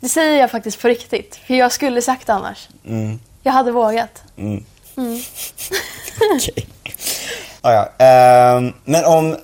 Det 0.00 0.08
säger 0.08 0.40
jag 0.40 0.50
faktiskt 0.50 0.82
på 0.82 0.88
riktigt. 0.88 1.36
För 1.46 1.54
jag 1.54 1.72
skulle 1.72 2.02
sagt 2.02 2.26
det 2.26 2.32
annars. 2.32 2.68
Mm. 2.86 3.20
Jag 3.42 3.52
hade 3.52 3.70
vågat. 3.72 4.22
Mm. 4.36 4.64
Okej. 6.36 6.66
Ja, 7.62 7.72
ja. 7.98 8.04
Ehm, 8.06 8.72
men 8.84 9.04
om 9.04 9.36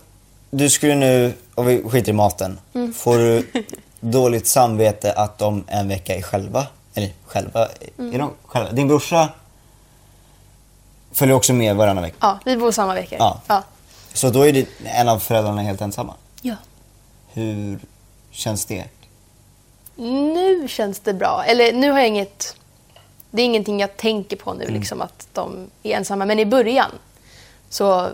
du 0.51 0.71
skulle 0.71 0.95
nu, 0.95 1.33
om 1.55 1.67
vi 1.67 1.83
skiter 1.89 2.11
i 2.11 2.15
maten, 2.15 2.61
Mm. 2.75 2.95
får 2.95 3.19
du 3.19 3.47
dåligt 4.01 4.47
samvete 4.47 5.13
att 5.13 5.39
de 5.39 5.65
en 5.67 5.89
vecka 5.89 6.15
är 6.15 6.23
själva? 6.23 6.67
Eller 6.95 7.13
själva? 7.27 7.69
Mm. 7.99 8.15
Är 8.15 8.19
de 8.19 8.31
själva? 8.47 8.73
Din 8.73 8.89
brorsa 8.89 9.29
följer 11.13 11.37
också 11.37 11.53
med 11.53 11.77
varannan 11.77 12.03
vecka? 12.03 12.17
Ja, 12.21 12.39
vi 12.45 12.57
bor 12.57 12.73
samma 12.73 12.95
veckor. 12.95 13.19
Ja. 13.19 13.41
ja. 13.47 13.63
Så 14.13 14.31
då 14.31 14.47
är 14.47 14.53
det 14.53 14.69
en 14.85 15.09
av 15.09 15.19
föräldrarna 15.19 15.63
helt 15.63 15.81
ensamma? 15.81 16.15
ja. 16.43 16.55
Hur 17.33 17.79
känns 18.31 18.65
det? 18.65 18.85
Nu 19.97 20.69
känns 20.69 21.01
det 21.01 21.15
bra. 21.15 21.45
Eller 21.47 21.73
nu 21.73 21.91
har 21.91 21.99
jag 21.99 22.09
inget... 22.09 22.57
Det 23.31 23.43
är 23.43 23.47
ingenting 23.47 23.81
jag 23.81 23.97
tänker 23.97 24.37
på 24.37 24.55
nu, 24.55 24.67
liksom 24.67 25.03
att 25.03 25.29
de 25.33 25.71
är 25.83 25.97
ensamma. 25.97 26.27
Men 26.27 26.39
i 26.39 26.47
början 26.47 26.91
så 27.69 28.09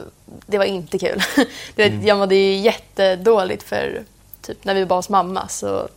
det 0.47 0.59
var 0.59 0.65
inte 0.65 0.99
kul. 0.99 1.23
Vet, 1.77 2.05
Jag 2.05 2.19
mådde 2.19 2.35
ju 2.35 2.57
jättedåligt 2.57 3.63
för 3.63 4.05
typ 4.45 4.65
när 4.65 4.75
vi 4.75 4.85
var 4.85 4.97
hos 4.97 5.09
mamma. 5.09 5.49
Så, 5.49 5.89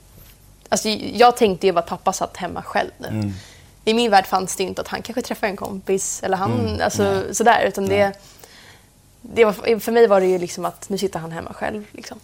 alltså, 0.70 0.90
jag 0.90 1.38
tänkte 1.38 1.68
ju 1.68 1.74
bara 1.74 1.80
att 1.80 1.88
pappa 1.90 2.14
satt 2.14 2.38
hemma 2.38 2.62
själv 2.62 2.92
nu. 2.98 3.32
I 3.86 3.94
min 3.94 4.12
värld 4.12 4.26
fanns 4.26 4.56
det 4.56 4.64
inte 4.64 4.82
att 4.82 4.88
han 4.88 5.02
kanske 5.02 5.22
träffar 5.22 5.48
en 5.48 5.56
kompis 5.58 6.24
eller 6.24 6.38
han, 6.38 6.82
alltså 6.84 7.24
sådär. 7.34 7.64
Utan 7.68 7.86
det, 7.86 8.20
det 9.22 9.46
var, 9.46 9.80
för 9.80 9.92
mig 9.92 10.08
var 10.08 10.22
det 10.22 10.28
ju 10.28 10.38
liksom 10.38 10.66
att 10.66 10.90
nu 10.90 10.98
sitter 10.98 11.20
han 11.20 11.32
hemma 11.32 11.54
själv. 11.54 11.84
Liksom. 11.92 12.20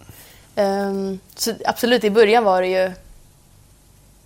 Ehm, 0.56 1.18
så 1.36 1.52
absolut, 1.66 2.04
i 2.04 2.10
början 2.10 2.44
var 2.44 2.62
det 2.62 2.68
ju 2.68 2.92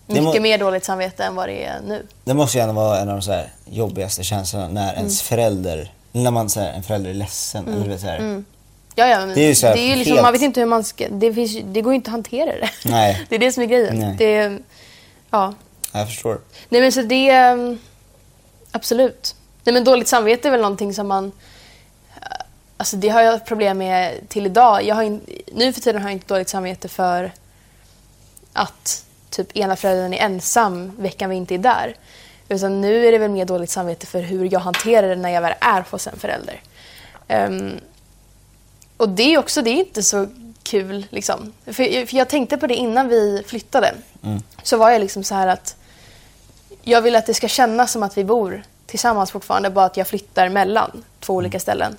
Det 0.07 0.21
mycket 0.21 0.25
må- 0.35 0.41
mer 0.41 0.59
dåligt 0.59 0.85
samvete 0.85 1.25
än 1.25 1.35
vad 1.35 1.49
det 1.49 1.65
är 1.65 1.81
nu. 1.87 2.07
Det 2.25 2.35
måste 2.35 2.59
ju 2.59 2.63
ändå 2.63 2.75
vara 2.75 2.99
en 2.99 3.09
av 3.09 3.15
de 3.15 3.23
så 3.23 3.33
här 3.33 3.53
jobbigaste 3.65 4.23
känslorna 4.25 4.69
när 4.69 4.95
ens 4.95 5.31
Mm. 5.31 5.41
förälder, 5.41 5.93
när 6.13 6.31
man 6.31 6.51
säger 6.51 6.73
en 6.73 6.83
förälder 6.83 7.11
är 7.11 7.15
ledsen. 7.15 7.69
Eller 7.69 7.83
du 7.83 7.89
vet, 7.89 8.01
så 8.01 8.07
här. 8.07 8.43
Ja, 8.99 9.09
ja, 9.09 9.19
men 9.27 9.35
Det 9.35 9.41
är 9.41 9.49
ju 9.49 9.55
så 9.55 9.67
här 9.67 9.75
liksom, 9.75 10.13
helt- 10.13 10.23
Man 10.23 10.33
vet 10.33 10.43
inte 10.43 10.61
hur 10.61 10.67
man 10.67 10.85
ska... 10.85 11.09
Det, 11.09 11.33
finns, 11.35 11.51
ju- 11.51 11.63
det 11.63 11.81
går 11.81 11.93
ju 11.93 11.97
inte 11.97 12.09
att 12.09 12.13
hantera 12.13 12.53
det. 12.53 12.71
Nej. 12.85 13.25
Det 13.29 13.35
är 13.35 13.39
det 13.39 13.53
som 13.53 13.63
är 13.63 13.67
grejen. 13.67 13.99
Nej. 13.99 14.15
Det, 14.19 14.35
är- 14.37 14.59
ja. 15.31 15.55
Jag 15.93 16.07
förstår. 16.09 16.41
Nej 16.69 16.81
men 16.81 16.93
så 16.93 17.03
det... 17.03 17.29
mm, 17.31 17.79
Absolut. 18.73 19.35
Nej 19.65 19.73
men 19.73 19.85
dåligt 19.85 20.09
samvete 20.09 20.49
är 20.49 20.53
väl 20.53 20.61
någonting 20.61 20.95
som 20.95 21.09
man... 21.09 21.33
Alltså 22.77 22.97
det 22.97 23.09
har 23.09 23.23
jag 23.23 23.47
problem 23.47 23.79
med 23.79 24.29
till 24.29 24.47
idag. 24.47 24.83
Jag 24.85 24.95
har 24.95 25.03
in, 25.03 25.21
nu 25.53 25.73
för 25.73 25.81
tiden 25.81 26.03
har 26.03 26.09
jag 26.11 26.15
inte 26.17 26.35
dåligt 26.35 26.49
samvete 26.49 26.89
för 26.89 27.33
att 28.53 29.05
typ 29.31 29.57
ena 29.57 29.77
föräldern 29.77 30.13
är 30.15 30.19
ensam 30.19 30.93
veckan 30.99 31.31
vi 31.31 31.37
inte 31.37 31.55
är 31.55 31.59
där. 31.59 31.97
Utan 32.49 32.81
nu 32.81 33.07
är 33.07 33.13
det 33.13 33.19
väl 33.19 33.31
mer 33.31 33.45
dåligt 33.45 33.71
samvete 33.71 34.07
för 34.07 34.21
hur 34.21 34.53
jag 34.53 34.61
hanterar 34.61 35.09
det 35.09 35.17
när 35.17 35.31
jag 35.31 35.41
väl 35.43 35.55
är 35.61 35.85
hos 35.91 36.07
en 36.07 36.19
förälder. 36.19 36.61
Ehm, 37.29 37.73
och 38.99 39.09
det 39.09 39.35
är 39.35 39.39
också, 39.39 39.63
det 39.63 39.71
är 39.71 39.75
inte 39.79 40.03
så 40.03 40.27
kul 40.63 41.07
liksom. 41.11 41.53
För, 41.65 42.07
för 42.07 42.17
jag 42.17 42.29
tänkte 42.29 42.57
på 42.57 42.67
det 42.67 42.75
innan 42.75 43.09
vi 43.09 43.43
flyttade. 43.47 43.95
Så 44.63 44.77
var 44.77 44.91
jag 44.91 45.01
liksom 45.01 45.25
så 45.25 45.35
här 45.35 45.47
att 45.47 45.77
jag 46.83 47.03
vill 47.03 47.17
att 47.17 47.27
det 47.27 47.35
ska 47.35 47.49
kännas 47.49 47.93
som 47.93 48.03
att 48.03 48.19
vi 48.19 48.25
bor 48.25 48.63
tillsammans 48.87 49.31
fortfarande, 49.31 49.71
bara 49.71 49.85
att 49.85 49.97
jag 49.97 50.07
flyttar 50.09 50.49
mellan 50.49 51.05
två 51.21 51.35
olika 51.35 51.61
ställen. 51.61 51.97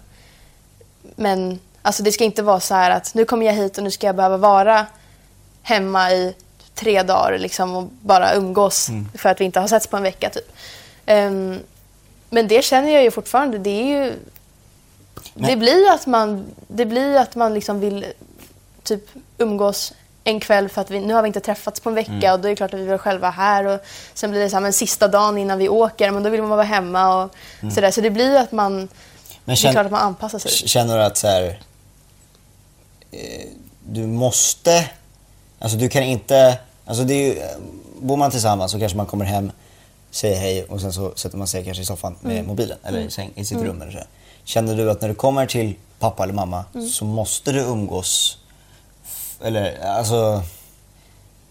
Men 1.16 1.60
alltså, 1.82 2.04
det 2.04 2.12
ska 2.12 2.24
inte 2.24 2.44
vara 2.44 2.60
så 2.60 2.76
här 2.76 2.92
att 2.92 3.14
nu 3.14 3.26
kommer 3.26 3.46
jag 3.46 3.54
hit 3.54 3.78
och 3.78 3.84
nu 3.84 3.92
ska 3.92 4.08
jag 4.08 4.16
behöva 4.16 4.38
vara 4.38 4.86
hemma 5.62 6.12
i 6.12 6.36
tre 6.76 7.04
dagar 7.04 7.38
liksom, 7.38 7.76
och 7.76 7.84
bara 8.02 8.34
umgås 8.34 8.90
för 9.18 9.30
att 9.30 9.42
vi 9.42 9.46
inte 9.46 9.60
har 9.60 9.68
setts 9.68 9.88
på 9.88 9.98
en 9.98 10.04
vecka. 10.04 10.30
Typ. 10.30 10.52
Ehm, 11.06 11.60
men 12.30 12.48
det 12.48 12.64
känner 12.64 12.90
jag 12.90 13.04
ju 13.04 13.12
fortfarande. 13.12 13.58
Det 13.58 13.70
är 13.70 13.86
ju... 13.86 14.14
Det 15.34 15.56
blir 15.58 15.92
att 15.92 16.08
man, 16.08 16.46
det 16.68 16.86
blir 16.86 17.16
att 17.18 17.36
man 17.36 17.54
liksom 17.54 17.80
vill 17.80 18.06
typ 18.84 19.04
umgås 19.38 19.94
en 20.24 20.40
kväll 20.40 20.70
för 20.70 20.82
att 20.82 20.92
vi, 20.92 21.00
nu 21.00 21.14
har 21.14 21.22
vi 21.22 21.28
inte 21.28 21.40
träffats 21.40 21.80
på 21.80 21.90
en 21.90 21.96
vecka 21.96 22.12
Mm. 22.12 22.34
och 22.34 22.40
då 22.40 22.48
är 22.48 22.50
det 22.50 22.56
klart 22.56 22.74
att 22.74 22.80
vi 22.80 22.86
vill 22.86 22.98
själva 22.98 23.30
här 23.30 23.66
och 23.66 23.80
sen 24.14 24.32
blir 24.32 24.42
det 24.42 24.50
så 24.50 24.56
här, 24.56 24.62
men 24.62 24.74
sista 24.74 25.08
dagen 25.08 25.38
innan 25.38 25.58
vi 25.58 25.70
åker, 25.70 26.12
men 26.12 26.24
då 26.24 26.30
vill 26.30 26.42
man 26.42 26.50
vara 26.50 26.64
hemma 26.64 27.24
och 27.24 27.36
sådär. 27.74 27.92
Så 27.92 28.02
det 28.02 28.10
blir 28.10 28.36
att 28.36 28.52
man, 28.52 28.74
Mm. 28.74 28.88
Men 29.46 29.46
det 29.46 29.52
är 29.52 29.56
känn- 29.56 29.72
klart 29.72 29.86
att 29.86 29.92
man 29.92 30.02
anpassar 30.02 30.40
sig. 30.40 30.52
Känner 30.52 30.98
du 30.98 31.04
att 31.04 31.18
så 31.18 31.28
här, 31.28 31.60
eh, 33.12 33.48
du 33.90 34.08
måste, 34.08 34.90
alltså 35.60 35.78
du 35.78 35.90
kan 35.90 36.04
inte, 36.04 36.58
alltså 36.86 37.04
det 37.04 37.14
är 37.14 37.28
ju, 37.28 37.42
bor 38.02 38.18
man 38.18 38.32
tillsammans 38.32 38.72
så 38.72 38.80
kanske 38.80 38.98
man 38.98 39.06
kommer 39.06 39.26
hem, 39.26 39.52
säger 40.12 40.40
hej 40.40 40.64
och 40.64 40.82
sen 40.82 40.94
så 40.94 41.14
sätter 41.16 41.38
man 41.38 41.48
sig 41.48 41.66
kanske 41.66 41.84
i 41.84 41.86
soffan 41.86 42.16
med 42.22 42.34
Mm. 42.34 42.48
mobilen 42.48 42.78
eller 42.84 43.00
i, 43.00 43.12
säng, 43.12 43.32
i 43.36 43.46
sitt 43.46 43.58
rum 43.58 43.82
eller 43.82 43.92
så. 43.92 44.00
Känner 44.50 44.76
du 44.76 44.92
att 44.92 45.02
när 45.02 45.10
du 45.10 45.16
kommer 45.16 45.46
till 45.46 45.76
pappa 46.00 46.24
eller 46.24 46.34
mamma 46.34 46.66
Mm. 46.76 46.88
så 46.88 47.06
måste 47.06 47.52
du 47.52 47.60
umgås, 47.60 48.38
eller 49.44 49.86
alltså, 49.86 50.16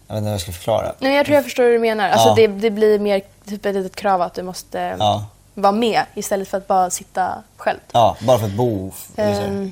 jag 0.07 0.15
vet 0.15 0.17
inte 0.17 0.25
hur 0.25 0.31
jag 0.31 0.41
ska 0.41 0.51
förklara. 0.51 0.93
Nej, 0.99 1.15
jag 1.15 1.25
tror 1.25 1.35
jag 1.35 1.43
förstår 1.43 1.63
hur 1.63 1.71
du 1.71 1.79
menar. 1.79 2.09
Alltså, 2.09 2.27
Ja. 2.29 2.35
det, 2.35 2.47
det 2.47 2.71
blir 2.71 2.99
mer 2.99 3.21
typ 3.45 3.65
ett 3.65 3.75
litet 3.75 3.95
krav 3.95 4.21
att 4.21 4.33
du 4.33 4.43
måste 4.43 4.95
Ja. 4.99 5.25
vara 5.53 5.71
med 5.71 6.01
istället 6.15 6.47
för 6.47 6.57
att 6.57 6.67
bara 6.67 6.89
sitta 6.89 7.43
själv. 7.57 7.79
Ja, 7.91 8.17
bara 8.21 8.39
för 8.39 8.45
att 8.45 8.53
bo. 8.53 8.91
Ehm, 9.15 9.71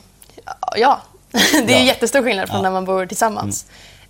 ja, 0.78 1.02
det 1.32 1.38
är 1.58 1.70
Ja. 1.80 1.84
jättestor 1.84 2.24
skillnad 2.24 2.48
från. 2.50 2.60
Mm. 2.60 2.64
när 2.64 2.72
man 2.72 2.86
bor 2.86 3.06
tillsammans. 3.06 3.66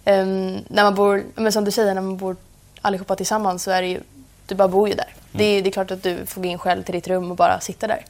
Ehm, 0.06 0.58
när 0.67 0.84
man 0.84 0.95
bor, 0.95 1.23
men 1.36 1.51
som 1.51 1.65
du 1.65 1.71
säger, 1.71 1.93
när 1.93 2.01
man 2.01 2.17
bor 2.17 2.36
allihopa 2.82 3.15
tillsammans 3.15 3.63
så 3.63 3.71
är 3.71 3.82
det 3.82 3.88
ju, 3.88 4.01
du 4.47 4.56
bara 4.56 4.67
bor 4.67 4.89
ju 4.89 4.95
där. 4.95 5.13
Det, 5.32 5.43
Mm. 5.43 5.58
är, 5.58 5.62
det 5.63 5.69
är 5.69 5.71
klart 5.71 5.91
att 5.91 6.03
du 6.03 6.25
får 6.25 6.41
gå 6.41 6.47
in 6.47 6.58
själv 6.58 6.84
till 6.84 6.93
ditt 6.93 7.08
rum 7.08 7.32
och 7.32 7.38
bara 7.38 7.60
sitta 7.60 7.88
där. 7.88 8.06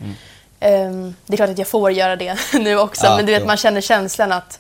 Ehm, 0.60 1.16
det 1.26 1.34
är 1.34 1.38
klart 1.38 1.50
att 1.50 1.58
jag 1.58 1.68
får 1.68 1.92
göra 1.92 2.16
det 2.16 2.38
nu 2.54 2.78
också, 2.80 3.06
Ja, 3.06 3.16
men 3.16 3.26
du 3.26 3.32
vet, 3.32 3.42
jo. 3.42 3.48
man 3.48 3.58
känner 3.58 3.82
känslan 3.82 4.32
att 4.32 4.60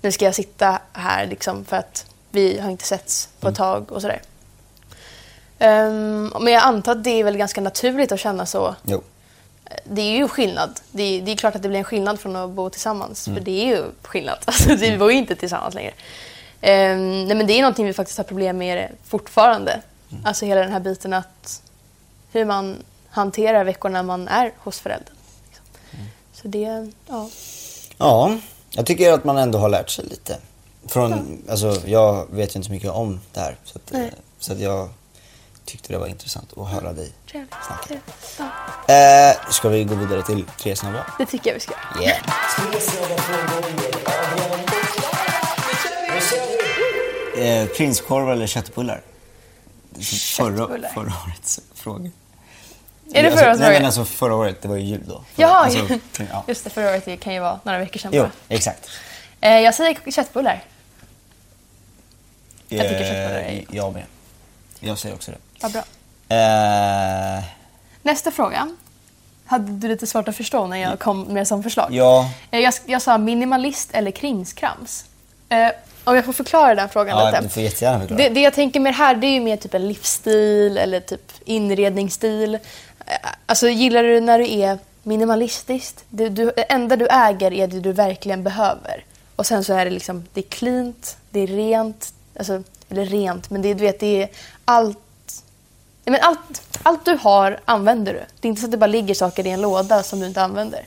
nu 0.00 0.12
ska 0.12 0.24
jag 0.24 0.34
sitta 0.34 0.78
här 0.92 1.26
liksom 1.26 1.64
för 1.64 1.76
att 1.76 2.06
vi 2.30 2.58
har 2.58 2.70
inte 2.70 2.84
setts 2.84 3.28
på 3.40 3.48
ett 3.48 3.58
Mm. 3.58 3.70
tag 3.72 3.92
och 3.92 4.02
sådär. 4.02 4.22
Ehm, 5.58 6.32
men 6.40 6.52
jag 6.52 6.62
antar 6.62 6.92
att 6.92 7.04
det 7.04 7.10
är 7.20 7.24
väl 7.24 7.36
ganska 7.36 7.60
naturligt 7.60 8.12
att 8.12 8.20
känna 8.20 8.46
så 8.46 8.74
Jo. 8.82 9.02
det 9.84 10.02
är 10.02 10.16
ju 10.16 10.28
skillnad. 10.28 10.80
Det 10.90 11.02
är, 11.02 11.22
det 11.22 11.32
är 11.32 11.36
klart 11.36 11.54
att 11.56 11.62
det 11.62 11.68
blir 11.68 11.78
en 11.78 11.84
skillnad 11.84 12.20
från 12.20 12.36
att 12.36 12.50
bo 12.50 12.70
tillsammans. 12.70 13.26
Mm. 13.26 13.36
För 13.38 13.44
det 13.44 13.62
är 13.62 13.66
ju 13.76 13.84
skillnad. 14.02 14.38
Alltså, 14.44 14.74
vi 14.76 14.98
bor 14.98 15.12
ju 15.12 15.18
inte 15.18 15.36
tillsammans 15.36 15.74
längre. 15.74 15.92
Ehm, 16.60 17.24
nej, 17.24 17.36
men 17.36 17.46
det 17.46 17.52
är 17.52 17.62
någonting 17.62 17.86
vi 17.86 17.92
faktiskt 17.92 18.18
har 18.18 18.24
problem 18.24 18.58
med 18.58 18.88
fortfarande. 19.04 19.80
Mm. 20.10 20.26
Alltså 20.26 20.46
hela 20.46 20.60
den 20.60 20.72
här 20.72 20.80
biten 20.80 21.12
att 21.12 21.62
hur 22.32 22.44
man 22.44 22.76
hanterar 23.10 23.64
veckor 23.64 23.88
när 23.88 24.02
man 24.02 24.28
är 24.28 24.52
hos 24.58 24.80
föräldern. 24.80 25.14
Så 26.46 26.50
det, 26.50 26.92
ja. 27.08 27.28
Ja, 27.98 28.36
jag 28.70 28.86
tycker 28.86 29.12
att 29.12 29.24
man 29.24 29.36
ändå 29.38 29.58
har 29.58 29.68
lärt 29.68 29.90
sig 29.90 30.04
lite. 30.04 30.38
Från, 30.88 31.42
alltså, 31.50 31.82
jag 31.86 32.26
vet 32.30 32.54
ju 32.54 32.56
inte 32.58 32.66
så 32.66 32.72
mycket 32.72 32.90
om 32.90 33.20
det 33.32 33.40
här. 33.40 33.56
Så 33.64 33.78
att, 33.78 33.94
eh, 33.94 34.06
så 34.38 34.52
att 34.52 34.60
jag 34.60 34.88
tyckte 35.64 35.92
det 35.92 35.98
var 35.98 36.06
intressant 36.06 36.52
att 36.58 36.68
höra 36.68 36.92
dig 36.92 37.12
Trevligt. 37.30 37.54
snacka. 37.66 37.82
trevligt. 37.86 38.40
Ja, 38.88 38.94
Eh, 38.94 39.50
ska 39.50 39.68
vi 39.68 39.84
gå 39.84 39.94
vidare 39.94 40.22
till 40.22 40.44
tre 40.60 40.76
snabba? 40.76 41.06
det 41.18 41.26
tycker 41.26 41.50
jag 41.50 41.54
vi 41.54 41.60
ska 41.60 41.74
göra. 42.00 42.04
Yeah. 42.04 42.22
Eh, 47.62 47.66
prinskorv 47.68 48.30
eller 48.30 48.46
köttbullar? 48.46 49.02
Förra, 50.36 50.56
Köttbullar. 50.56 50.88
förra 50.94 51.12
årets 51.26 51.60
fråga. 51.74 52.10
Är 53.12 53.22
det 53.22 53.28
Alltså, 53.28 53.38
förra 53.38 53.48
årets 53.48 53.60
Nej 53.60 53.72
men 53.72 53.84
alltså 53.86 54.04
förra 54.04 54.34
året, 54.34 54.62
det 54.62 54.68
var 54.68 54.76
ju 54.76 54.82
jul 54.82 55.00
då. 55.06 55.12
Förra- 55.14 55.24
Jaha, 55.36 55.64
alltså, 55.64 55.98
ja. 56.32 56.44
just 56.48 56.64
det. 56.64 56.70
Förra 56.70 56.88
året 56.90 57.04
det 57.04 57.16
kan 57.16 57.34
ju 57.34 57.40
vara 57.40 57.60
några 57.62 57.78
veckor 57.78 57.98
sedan 58.00 58.10
Jo, 58.14 58.26
exakt. 58.48 58.88
Eh, 59.40 59.50
jag 59.58 59.74
säger 59.74 60.10
köttbullar. 60.10 60.64
Jag 62.68 62.80
tycker 62.88 62.94
Eh, 62.94 63.08
köttbullar 63.08 63.38
är- 63.40 63.64
Jag 63.70 63.92
med. 63.92 64.02
Jag 64.80 64.98
säger 64.98 65.14
också 65.14 65.30
det. 65.30 65.38
Vad 65.60 65.72
bra. 65.72 65.82
Eh, 66.36 67.44
Nästa 68.02 68.30
fråga. 68.30 68.68
Hade 69.46 69.72
du 69.72 69.88
lite 69.88 70.06
svårt 70.06 70.28
att 70.28 70.36
förstå 70.36 70.66
när 70.66 70.76
jag 70.76 70.98
kom 70.98 71.22
med 71.22 71.48
som 71.48 71.62
förslag? 71.62 71.88
ja, 71.94 72.30
Eh, 72.50 72.60
Jag, 72.60 72.74
jag 72.86 73.02
sa 73.02 73.18
minimalist 73.18 73.90
eller 73.92 74.10
krimskrams. 74.10 75.04
Eh, 75.48 75.68
om 76.04 76.16
jag 76.16 76.24
får 76.24 76.32
förklara 76.32 76.74
den 76.74 76.88
frågan 76.88 77.18
ja, 77.18 77.30
lite. 77.30 77.42
du 77.42 77.48
får 77.48 77.62
jättegärna 77.62 77.98
förklara. 78.00 78.22
Det, 78.22 78.28
det 78.28 78.40
jag 78.40 78.54
tänker 78.54 78.80
mer 78.80 78.92
här 78.92 79.14
det 79.14 79.26
är 79.26 79.30
ju 79.30 79.40
mer 79.40 79.56
typ 79.56 79.74
en 79.74 79.88
livsstil 79.88 80.78
eller 80.78 81.00
typ 81.00 81.32
inredningsstil. 81.44 82.58
Alltså 83.46 83.68
gillar 83.68 84.02
du 84.02 84.20
när 84.20 84.38
du 84.38 84.50
är 84.60 84.78
minimalistiskt? 85.02 86.04
Det, 86.08 86.28
du, 86.28 86.44
det 86.56 86.62
enda 86.62 86.96
du 86.96 87.06
äger 87.06 87.52
är 87.52 87.66
det 87.66 87.80
du 87.80 87.92
verkligen 87.92 88.42
behöver. 88.42 89.04
Och 89.36 89.46
sen 89.46 89.64
så 89.64 89.74
är 89.74 89.84
det 89.84 89.90
liksom, 89.90 90.24
det 90.32 90.40
är 90.40 90.48
cleant, 90.50 91.16
det 91.30 91.40
är 91.40 91.46
rent, 91.46 92.12
Alltså, 92.38 92.62
eller 92.88 93.04
rent, 93.04 93.50
men 93.50 93.62
det, 93.62 93.74
du 93.74 93.84
vet, 93.84 94.00
det 94.00 94.22
är 94.22 94.28
allt... 94.64 94.98
Men 96.04 96.20
allt, 96.22 96.78
allt 96.82 97.04
du 97.04 97.16
har 97.16 97.60
använder 97.64 98.12
du. 98.12 98.18
Det 98.40 98.48
är 98.48 98.50
inte 98.50 98.60
så 98.60 98.66
att 98.66 98.70
det 98.70 98.76
bara 98.76 98.86
ligger 98.86 99.14
saker 99.14 99.46
i 99.46 99.50
en 99.50 99.60
låda 99.60 100.02
som 100.02 100.20
du 100.20 100.26
inte 100.26 100.42
använder. 100.42 100.86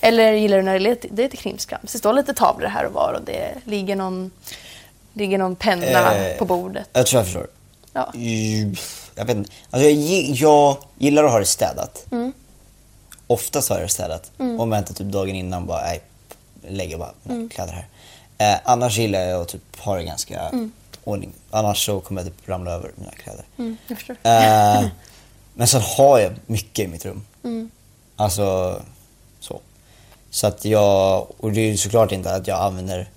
Eller 0.00 0.32
gillar 0.32 0.56
du 0.56 0.62
när 0.62 0.72
det 0.72 0.78
är 0.78 0.80
lite, 0.80 1.08
det 1.10 1.22
är 1.22 1.24
lite 1.24 1.36
krimskrams? 1.36 1.92
Det 1.92 1.98
står 1.98 2.12
lite 2.12 2.34
tavlor 2.34 2.68
här 2.68 2.86
och 2.86 2.92
var 2.92 3.12
och 3.12 3.24
det 3.24 3.54
ligger 3.64 3.96
någon, 3.96 4.30
ligger 5.12 5.38
någon 5.38 5.56
penna 5.56 6.14
Eh, 6.14 6.38
på 6.38 6.44
bordet. 6.44 6.88
Jag 6.92 7.06
tror 7.06 7.18
jag 7.18 7.26
förstår. 7.26 7.46
Ja. 7.92 8.12
Mm, 8.14 8.74
Jag 9.14 9.24
vet 9.24 9.36
inte. 9.36 9.50
Alltså 9.70 9.88
jag, 9.88 10.22
jag 10.36 10.76
gillar 10.98 11.24
att 11.24 11.30
ha 11.30 11.38
det 11.38 11.46
städat. 11.46 12.06
Mm. 12.10 12.32
Oftast 13.26 13.68
har 13.68 13.76
jag 13.76 13.84
det 13.84 13.88
städat. 13.92 14.30
Och 14.58 14.72
väntar 14.72 14.94
typ 14.94 15.06
dagen 15.06 15.34
innan 15.34 15.66
bara, 15.66 15.82
nej, 15.82 16.00
lägger 16.68 16.98
bara 16.98 17.10
mina 17.22 17.34
Mm. 17.34 17.48
kläder 17.48 17.72
här. 17.72 17.86
Eh, 18.52 18.60
annars 18.64 18.98
gillar 18.98 19.20
jag 19.20 19.40
att 19.42 19.48
typ 19.48 19.80
ha 19.80 19.96
det 19.96 20.04
ganska 20.04 20.50
ordning. 21.04 21.32
Annars 21.50 21.86
så 21.86 22.00
kommer 22.00 22.22
jag 22.22 22.28
typ 22.32 22.48
ramla 22.48 22.70
över 22.70 22.90
mina 22.96 23.10
kläder. 23.10 23.44
Mm, 23.58 23.76
jag. 24.22 24.78
Eh, 24.82 24.86
men 25.54 25.66
sen 25.68 25.80
har 25.96 26.18
jag 26.18 26.32
mycket 26.46 26.84
i 26.84 26.88
mitt 26.88 27.04
rum. 27.04 27.24
Mm. 27.44 27.70
Alltså, 28.16 28.80
så. 29.40 29.60
Så 30.30 30.46
att 30.46 30.64
jag, 30.64 31.26
och 31.40 31.52
det 31.52 31.60
är 31.60 31.66
ju 31.66 31.76
såklart 31.76 32.12
inte 32.12 32.34
att 32.34 32.46
jag 32.46 32.60
använder 32.60 33.08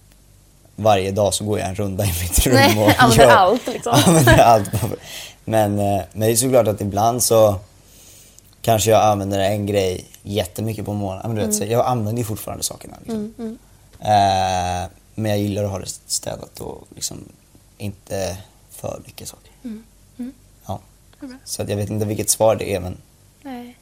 varje 0.76 1.12
dag 1.12 1.34
så 1.34 1.44
går 1.46 1.60
jag 1.60 1.68
en 1.70 1.76
runda 1.76 2.04
i 2.06 2.08
mitt 2.08 2.46
rum 2.48 2.56
Nej, 2.56 2.78
och 2.86 3.04
använder 3.04 3.28
allt, 3.36 3.68
liksom. 3.68 3.94
använder 4.06 4.38
allt. 4.38 4.70
Men, 5.50 5.80
eh, 5.80 6.02
men 6.14 6.20
det 6.28 6.32
är 6.32 6.36
såklart 6.36 6.68
att 6.68 6.82
ibland 6.82 7.24
så 7.24 7.56
kanske 8.62 8.90
jag 8.92 9.04
använder 9.04 9.40
en 9.40 9.66
grej 9.66 10.06
jättemycket 10.24 10.86
på 10.86 10.94
morgonen. 10.94 11.34
Men 11.36 11.52
Mm. 11.52 11.72
jag 11.72 11.86
använder 11.86 12.22
ju 12.22 12.26
fortfarande 12.26 12.64
sakerna. 12.64 12.96
Liksom. 13.04 13.34
Eh, 14.00 14.90
men 15.16 15.32
jag 15.32 15.40
gillar 15.40 15.64
att 15.64 15.72
ha 15.72 15.80
det 15.80 15.90
städat 16.08 16.60
och 16.60 16.88
liksom 16.96 17.24
inte 17.78 18.38
för 18.72 19.02
mycket 19.06 19.28
saker. 19.28 19.52
Mm. 19.64 19.84
Ja. 20.66 20.80
Så 21.44 21.62
att 21.62 21.70
jag 21.70 21.78
vet 21.78 21.90
inte 21.90 22.06
vilket 22.06 22.30
svar 22.30 22.56
det 22.56 22.74
är 22.76 22.80
men, 22.80 22.98
Nej. 23.42 23.78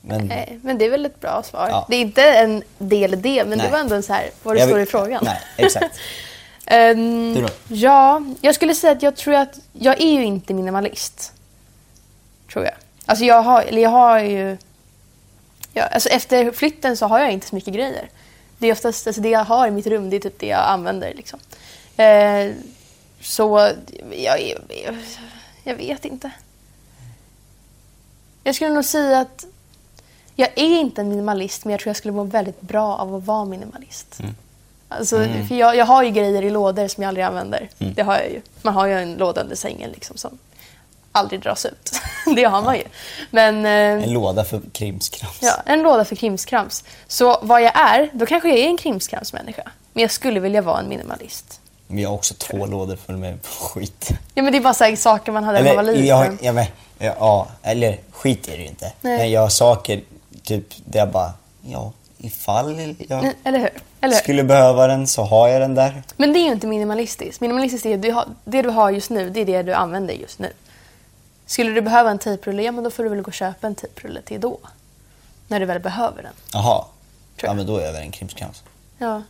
men 0.00 0.26
Nej, 0.26 0.58
men 0.62 0.78
det 0.78 0.84
är 0.86 0.90
väl 0.90 1.06
ett 1.06 1.20
bra 1.20 1.42
svar. 1.42 1.68
Ja. 1.68 1.86
Det 1.90 1.96
är 1.96 2.00
inte 2.00 2.22
en 2.22 2.62
del 2.78 3.14
i 3.14 3.16
det, 3.16 3.44
men 3.44 3.58
Nej. 3.58 3.66
det 3.66 3.72
var 3.72 3.78
ändå 3.80 4.02
så 4.02 4.12
här 4.12 4.30
vad 4.42 4.56
det 4.56 4.60
Jag 4.60 4.68
står 4.68 4.78
vet- 4.78 4.88
i 4.88 4.90
frågan. 4.90 5.22
Nej, 5.24 5.38
exakt. 5.56 5.96
Ehm, 6.66 7.34
Du 7.34 7.40
då? 7.42 7.48
Ja, 7.68 8.22
jag 8.40 8.54
skulle 8.54 8.74
säga 8.74 8.92
att 8.92 9.02
jag 9.02 9.16
tror 9.16 9.34
att 9.34 9.58
jag 9.72 10.00
är 10.00 10.12
ju 10.12 10.24
inte 10.24 10.54
minimalist. 10.54 11.32
Tror 12.52 12.64
jag. 12.64 12.74
Alltså 13.06 13.24
jag 13.24 13.42
har, 13.42 13.62
eller 13.62 13.82
jag 13.82 13.90
har 13.90 14.20
ju... 14.20 14.56
Ja, 15.72 15.82
alltså 15.82 16.08
efter 16.08 16.52
flytten 16.52 16.96
så 16.96 17.06
har 17.06 17.18
jag 17.18 17.32
inte 17.32 17.46
så 17.46 17.54
mycket 17.54 17.74
grejer. 17.74 18.10
Det 18.58 18.66
är 18.66 18.72
oftast, 18.72 19.06
alltså 19.06 19.22
det 19.22 19.28
jag 19.28 19.44
har 19.44 19.66
i 19.66 19.70
mitt 19.70 19.86
rum, 19.86 20.10
det 20.10 20.16
är 20.16 20.20
typ 20.20 20.38
det 20.38 20.46
jag 20.46 20.60
använder. 20.68 21.14
Liksom. 21.14 21.38
Eh, 21.96 22.52
så 23.20 23.72
jag, 24.12 24.40
jag, 24.40 24.98
jag 25.64 25.74
vet 25.74 26.04
inte. 26.04 26.30
Jag 28.44 28.54
skulle 28.54 28.70
nog 28.70 28.84
säga 28.84 29.18
att 29.20 29.44
jag 30.34 30.48
är 30.56 30.80
inte 30.80 31.00
en 31.00 31.08
minimalist, 31.08 31.64
men 31.64 31.70
jag 31.72 31.80
tror 31.80 31.88
jag 31.88 31.96
skulle 31.96 32.12
må 32.12 32.24
väldigt 32.24 32.60
bra 32.60 32.96
av 32.96 33.14
att 33.14 33.24
vara 33.24 33.44
minimalist. 33.44 34.20
Alltså, 34.92 35.16
för 35.48 35.54
jag, 35.54 35.76
jag 35.76 35.86
har 35.86 36.02
ju 36.02 36.10
grejer 36.10 36.42
i 36.42 36.50
lådor 36.50 36.88
som 36.88 37.02
jag 37.02 37.08
aldrig 37.08 37.26
använder. 37.26 37.68
Det 37.78 38.02
har 38.02 38.14
jag 38.16 38.30
ju. 38.30 38.40
Man 38.62 38.74
har 38.74 38.86
ju 38.86 38.94
en 38.94 39.14
låda 39.14 39.40
under 39.42 39.56
sängen 39.56 39.90
liksom 39.90 40.16
som 40.16 40.38
aldrig 41.12 41.40
dras 41.40 41.66
ut. 41.66 41.92
det 42.36 42.44
har 42.44 42.62
man 42.62 42.76
ju. 42.76 42.84
Men 43.30 43.66
eh, 43.66 44.04
En 44.04 44.12
låda 44.12 44.44
för 44.44 44.60
krimskrams. 44.72 45.38
ja, 45.42 45.62
en 45.66 45.82
låda 45.82 46.04
för 46.04 46.16
krimskrams. 46.16 46.84
Så 47.06 47.38
vad 47.42 47.62
jag 47.62 47.78
är, 47.80 48.10
då 48.12 48.26
kanske 48.26 48.48
jag 48.48 48.58
är 48.58 48.66
en 48.66 48.76
krimskramsmänniska. 48.76 49.70
Men 49.92 50.02
jag 50.02 50.10
skulle 50.10 50.40
vilja 50.40 50.62
vara 50.62 50.78
en 50.78 50.88
minimalist. 50.88 51.60
Vi 51.86 52.04
har 52.04 52.14
också 52.14 52.34
två 52.38 52.66
lådor 52.66 52.96
fulla 52.96 53.18
med 53.18 53.38
skit. 53.46 54.10
Ja, 54.34 54.42
men 54.42 54.52
det 54.52 54.58
är 54.58 54.62
bara 54.62 54.74
så 54.74 54.96
saker 54.96 55.32
man 55.32 55.44
hade 55.44 55.58
när 55.62 55.66
man 55.66 55.76
var 55.76 55.92
liten. 55.92 56.06
jag, 56.06 56.38
ja, 56.42 56.52
men, 56.52 56.66
ja, 56.98 57.48
eller 57.62 57.98
skit 58.12 58.48
är 58.48 58.52
det 58.52 58.62
ju 58.62 58.68
inte. 58.68 58.92
Nej. 59.00 59.18
Men 59.18 59.30
jag 59.30 59.40
har 59.40 59.48
saker 59.48 60.02
typ 60.42 60.64
där 60.84 60.98
jag 60.98 61.10
bara, 61.10 61.32
ja, 61.62 61.92
ifall 62.22 62.96
jag 63.08 63.10
Mm, 63.10 63.34
Eller 63.44 63.58
hur? 63.58 63.70
Eller 64.00 64.14
hur? 64.14 64.22
skulle 64.22 64.44
behöva 64.44 64.86
den 64.86 65.06
så 65.06 65.22
har 65.22 65.48
jag 65.48 65.60
den 65.60 65.74
där. 65.74 66.02
Men 66.16 66.32
det 66.32 66.38
är 66.38 66.44
ju 66.44 66.52
inte 66.52 66.66
minimalistiskt. 66.66 67.40
Minimalistiskt 67.40 67.86
är 67.86 67.96
du 67.96 68.12
har, 68.12 68.24
det 68.44 68.62
du 68.62 68.68
har 68.68 68.90
just 68.90 69.10
nu, 69.10 69.30
det 69.30 69.40
är 69.40 69.44
det 69.44 69.62
du 69.62 69.72
använder 69.74 70.14
just 70.14 70.38
nu. 70.38 70.52
Skulle 71.46 71.70
du 71.70 71.80
behöva 71.80 72.10
en 72.10 72.18
tejprulle, 72.18 72.62
ja 72.62 72.72
men 72.72 72.84
då 72.84 72.90
får 72.90 73.02
du 73.02 73.08
väl 73.08 73.20
gå 73.22 73.26
och 73.28 73.34
köpa 73.34 73.66
en 73.66 73.74
tejprulle 73.74 74.22
till 74.22 74.40
då. 74.40 74.58
När 75.48 75.60
du 75.60 75.66
väl 75.66 75.80
behöver 75.80 76.22
den. 76.22 76.32
Jaha. 76.52 76.84
Ja 77.42 77.54
men 77.54 77.66
då 77.66 77.76
är 77.76 77.84
jag 77.86 77.92
väl 77.92 78.02
en 78.02 78.10
krimskrams. 78.10 78.62
Ja. 78.98 79.22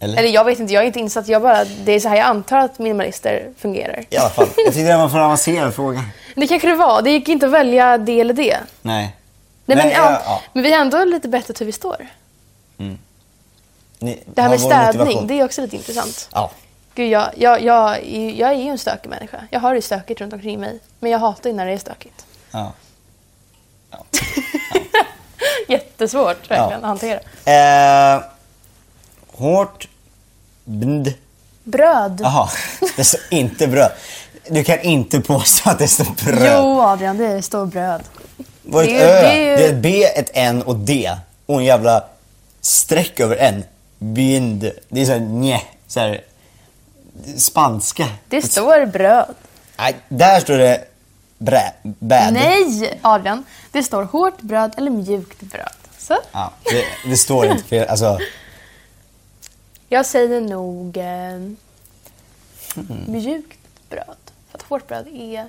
Eller? 0.00 0.18
Eller 0.18 0.28
jag 0.28 0.44
vet 0.44 0.58
inte, 0.58 0.72
jag 0.72 0.82
är 0.82 0.86
inte 0.86 1.00
insatt. 1.00 1.28
Jag 1.28 1.42
bara, 1.42 1.64
det 1.64 1.92
är 1.92 2.00
så 2.00 2.08
här 2.08 2.16
jag 2.16 2.26
antar 2.26 2.58
att 2.58 2.78
minimalister 2.78 3.50
fungerar. 3.58 4.04
I 4.10 4.16
alla 4.16 4.30
fall. 4.30 4.46
Jag 4.56 4.64
tyckte 4.74 4.82
det 4.92 4.96
var 4.96 5.08
för 5.08 5.18
avancerad 5.18 5.74
fråga. 5.74 6.04
Det 6.36 6.46
kanske 6.46 6.68
det 6.68 6.74
var. 6.76 7.02
Det 7.02 7.10
gick 7.10 7.28
inte 7.28 7.46
att 7.46 7.52
välja 7.52 7.98
det 7.98 8.20
eller 8.20 8.34
det. 8.34 8.58
Nej. 8.82 9.16
Nej, 9.66 9.76
men, 9.76 9.86
Nej, 9.86 9.94
ja, 9.96 10.22
ja, 10.24 10.42
men 10.52 10.62
vi 10.62 10.72
har 10.72 10.80
ändå 10.80 11.04
lite 11.04 11.28
bättre 11.28 11.54
hur 11.58 11.66
vi 11.66 11.72
står. 11.72 12.06
Ni, 13.98 14.22
Det 14.34 14.42
här 14.42 14.48
med 14.48 14.60
städning, 14.60 14.98
motivation. 14.98 15.26
det 15.26 15.34
är 15.40 15.44
också 15.44 15.60
lite 15.62 15.76
intressant. 15.76 16.28
Ja. 16.32 16.50
Gud, 16.94 17.10
jag, 17.10 17.30
jag, 17.36 17.62
jag, 17.62 17.96
är- 17.96 18.30
jag 18.30 18.50
är 18.50 18.54
ju 18.54 18.68
en 18.68 18.78
stökig 18.78 19.08
människa. 19.08 19.40
Jag 19.50 19.60
har 19.60 19.74
det 19.74 19.82
stökigt 19.82 20.20
runt 20.20 20.32
omkring 20.32 20.60
mig. 20.60 20.78
Men 21.00 21.10
jag 21.10 21.18
hatar 21.18 21.50
ju 21.50 21.56
när 21.56 21.66
det 21.66 21.72
är 21.72 21.78
stökigt. 21.78 22.26
ja. 22.50 22.72
Jättesvårt 25.68 26.50
verkligen 26.50 26.70
Ja. 26.70 26.76
att 26.76 26.82
hantera. 26.82 27.20
Eh, 27.44 28.22
hårt. 29.32 29.88
Bnd. 30.64 31.14
Bröd. 31.64 32.20
Jaha, 32.22 32.48
det 32.96 33.04
står 33.04 33.20
inte 33.30 33.66
bröd. 33.68 33.92
Du 34.48 34.64
kan 34.64 34.80
inte 34.80 35.20
påstå 35.20 35.70
att 35.70 35.78
det 35.78 35.88
står 35.88 36.24
bröd. 36.24 36.58
Jo, 36.62 36.80
Adrian, 36.80 37.18
det 37.18 37.42
står 37.42 37.66
bröd. 37.66 38.02
Var 38.62 38.82
det 38.82 38.94
ett 38.94 39.02
är 39.02 39.06
ju- 39.06 39.10
Ö, 39.12 39.22
det 39.22 39.28
är 39.32 39.50
ju- 39.50 39.56
det 39.56 39.64
är 39.66 39.68
ett 39.72 39.82
B, 39.82 40.04
ett 40.04 40.30
N 40.34 40.62
och 40.62 40.76
D. 40.76 41.12
Och 41.46 41.58
en 41.58 41.64
jävla 41.64 42.04
streck 42.60 43.20
över 43.20 43.36
N. 43.36 43.64
Bind. 43.98 44.70
Det 44.88 45.00
är 45.00 45.04
såhär 45.06 45.20
nje. 45.20 45.62
Så 45.86 46.00
här, 46.00 46.20
spanska. 47.36 48.06
Det 48.28 48.42
står 48.42 48.86
bröd. 48.86 49.34
Nej, 49.78 49.96
där 50.08 50.40
står 50.40 50.58
det 50.58 50.84
brä, 51.38 51.72
bad. 51.82 52.32
Nej, 52.32 52.98
Adrian. 53.02 53.44
Det 53.72 53.82
står 53.82 54.02
hårt 54.02 54.40
bröd 54.40 54.74
eller 54.76 54.90
mjukt 54.90 55.40
bröd. 55.42 55.72
Så. 55.98 56.16
Ja, 56.32 56.52
det, 56.64 56.84
det 57.10 57.16
står 57.16 57.46
inte 57.46 57.64
fel. 57.64 57.88
Alltså, 57.88 58.18
Jag 59.88 60.06
säger 60.06 60.40
nog 60.40 60.96
eh, 60.96 61.40
mjukt 63.06 63.58
bröd. 63.90 64.16
För 64.50 64.58
att 64.58 64.62
hårt 64.62 64.88
bröd 64.88 65.06
är... 65.08 65.48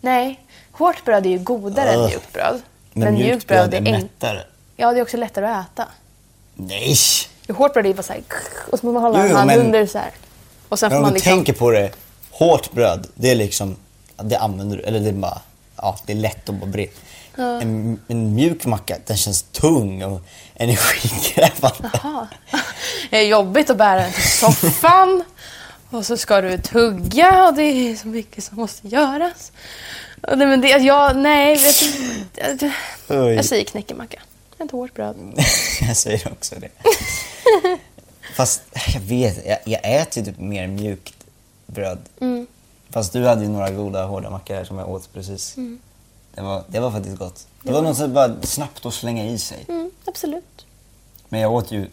Nej, 0.00 0.40
hårt 0.72 1.04
bröd 1.04 1.26
är 1.26 1.30
ju 1.30 1.38
godare 1.38 1.90
än 1.92 1.98
Ugh. 2.00 2.08
mjukt 2.08 2.32
bröd. 2.32 2.62
men 2.92 3.14
mjukt 3.14 3.46
bröd 3.46 3.74
är 3.74 3.80
enk- 3.80 3.90
mättare. 4.02 4.42
Ja, 4.76 4.92
det 4.92 4.98
är 4.98 5.02
också 5.02 5.16
lättare 5.16 5.46
att 5.46 5.66
äta. 5.72 5.88
Nej! 6.68 6.96
Hårt 7.48 7.72
bröd 7.74 7.86
är 7.86 7.94
bara 7.94 8.02
så 8.02 8.12
här... 8.12 8.22
Och 8.70 8.78
så 8.78 8.86
måste 8.86 8.86
man 8.86 9.02
hålla 9.02 9.18
Jo, 9.24 9.30
en 9.30 9.36
hand 9.36 9.46
men- 9.46 9.60
under 9.60 9.86
så 9.86 9.98
här. 9.98 10.10
Och 10.68 10.78
sen 10.78 10.90
får 10.90 10.96
om 10.96 11.02
man 11.02 11.10
du 11.10 11.14
liksom... 11.14 11.32
tänker 11.32 11.52
på 11.52 11.70
det. 11.70 11.90
Hårt 12.30 12.72
bröd, 12.72 13.06
det 13.14 13.30
är 13.30 13.34
liksom, 13.34 13.76
det 14.16 14.36
använder 14.38 14.76
du, 14.76 14.82
eller 14.82 15.00
det 15.00 15.08
är 15.08 15.12
bara, 15.12 15.40
ja 15.76 15.98
det 16.06 16.12
är 16.12 16.16
lätt 16.16 16.48
att 16.48 16.54
bara 16.54 16.66
bre. 16.66 16.86
En, 17.36 18.00
en 18.08 18.34
mjuk 18.34 18.64
macka, 18.66 18.96
den 19.06 19.16
känns 19.16 19.42
tung 19.42 20.02
och 20.04 20.20
energikrävande. 20.54 21.90
Jaha. 22.02 22.28
Det 23.10 23.16
är 23.16 23.22
jobbigt 23.28 23.70
att 23.70 23.76
bära 23.76 24.00
den 24.00 24.12
till 24.12 24.30
soffan. 24.30 25.24
och 25.90 26.06
så 26.06 26.16
ska 26.16 26.40
du 26.40 26.58
tugga 26.58 27.46
och 27.48 27.54
det 27.54 27.62
är 27.62 27.96
så 27.96 28.08
mycket 28.08 28.44
som 28.44 28.56
måste 28.56 28.88
göras. 28.88 29.52
Och 30.22 30.38
Nej, 30.38 30.46
men 30.46 30.60
det, 30.60 30.68
jag, 30.68 31.16
nej, 31.16 31.56
vet 31.56 32.60
du, 32.60 32.72
Oj. 33.08 33.34
jag 33.34 33.44
säger 33.44 33.64
knäckemacka. 33.64 34.20
Ett 34.64 34.70
hårt 34.70 34.94
bröd. 34.94 35.16
jag 35.80 35.96
säger 35.96 36.32
också 36.32 36.54
det. 36.54 36.68
Fast 38.34 38.62
jag 38.94 39.00
vet, 39.00 39.46
jag, 39.46 39.58
jag 39.64 40.00
äter 40.00 40.22
ju 40.22 40.32
typ 40.32 40.40
mer 40.40 40.66
mjukt 40.66 41.14
bröd. 41.66 41.98
Mm. 42.20 42.46
Fast 42.90 43.12
du 43.12 43.26
hade 43.26 43.42
ju 43.42 43.48
några 43.48 43.70
goda 43.70 44.04
hårda 44.04 44.30
mackor 44.30 44.54
här 44.54 44.64
som 44.64 44.78
jag 44.78 44.88
åt 44.90 45.12
precis. 45.12 45.56
Mm. 45.56 45.80
Det, 46.34 46.40
var, 46.40 46.64
det 46.66 46.80
var 46.80 46.90
faktiskt 46.90 47.18
gott. 47.18 47.46
Det 47.62 47.72
var 47.72 47.82
något 47.82 47.96
som 47.96 48.14
bara 48.14 48.42
snabbt 48.42 48.86
att 48.86 48.94
slänga 48.94 49.26
i 49.26 49.38
sig. 49.38 49.64
Mm, 49.68 49.90
absolut. 50.04 50.66
Men 51.28 51.40
jag 51.40 51.52
åt 51.52 51.72
ju 51.72 51.86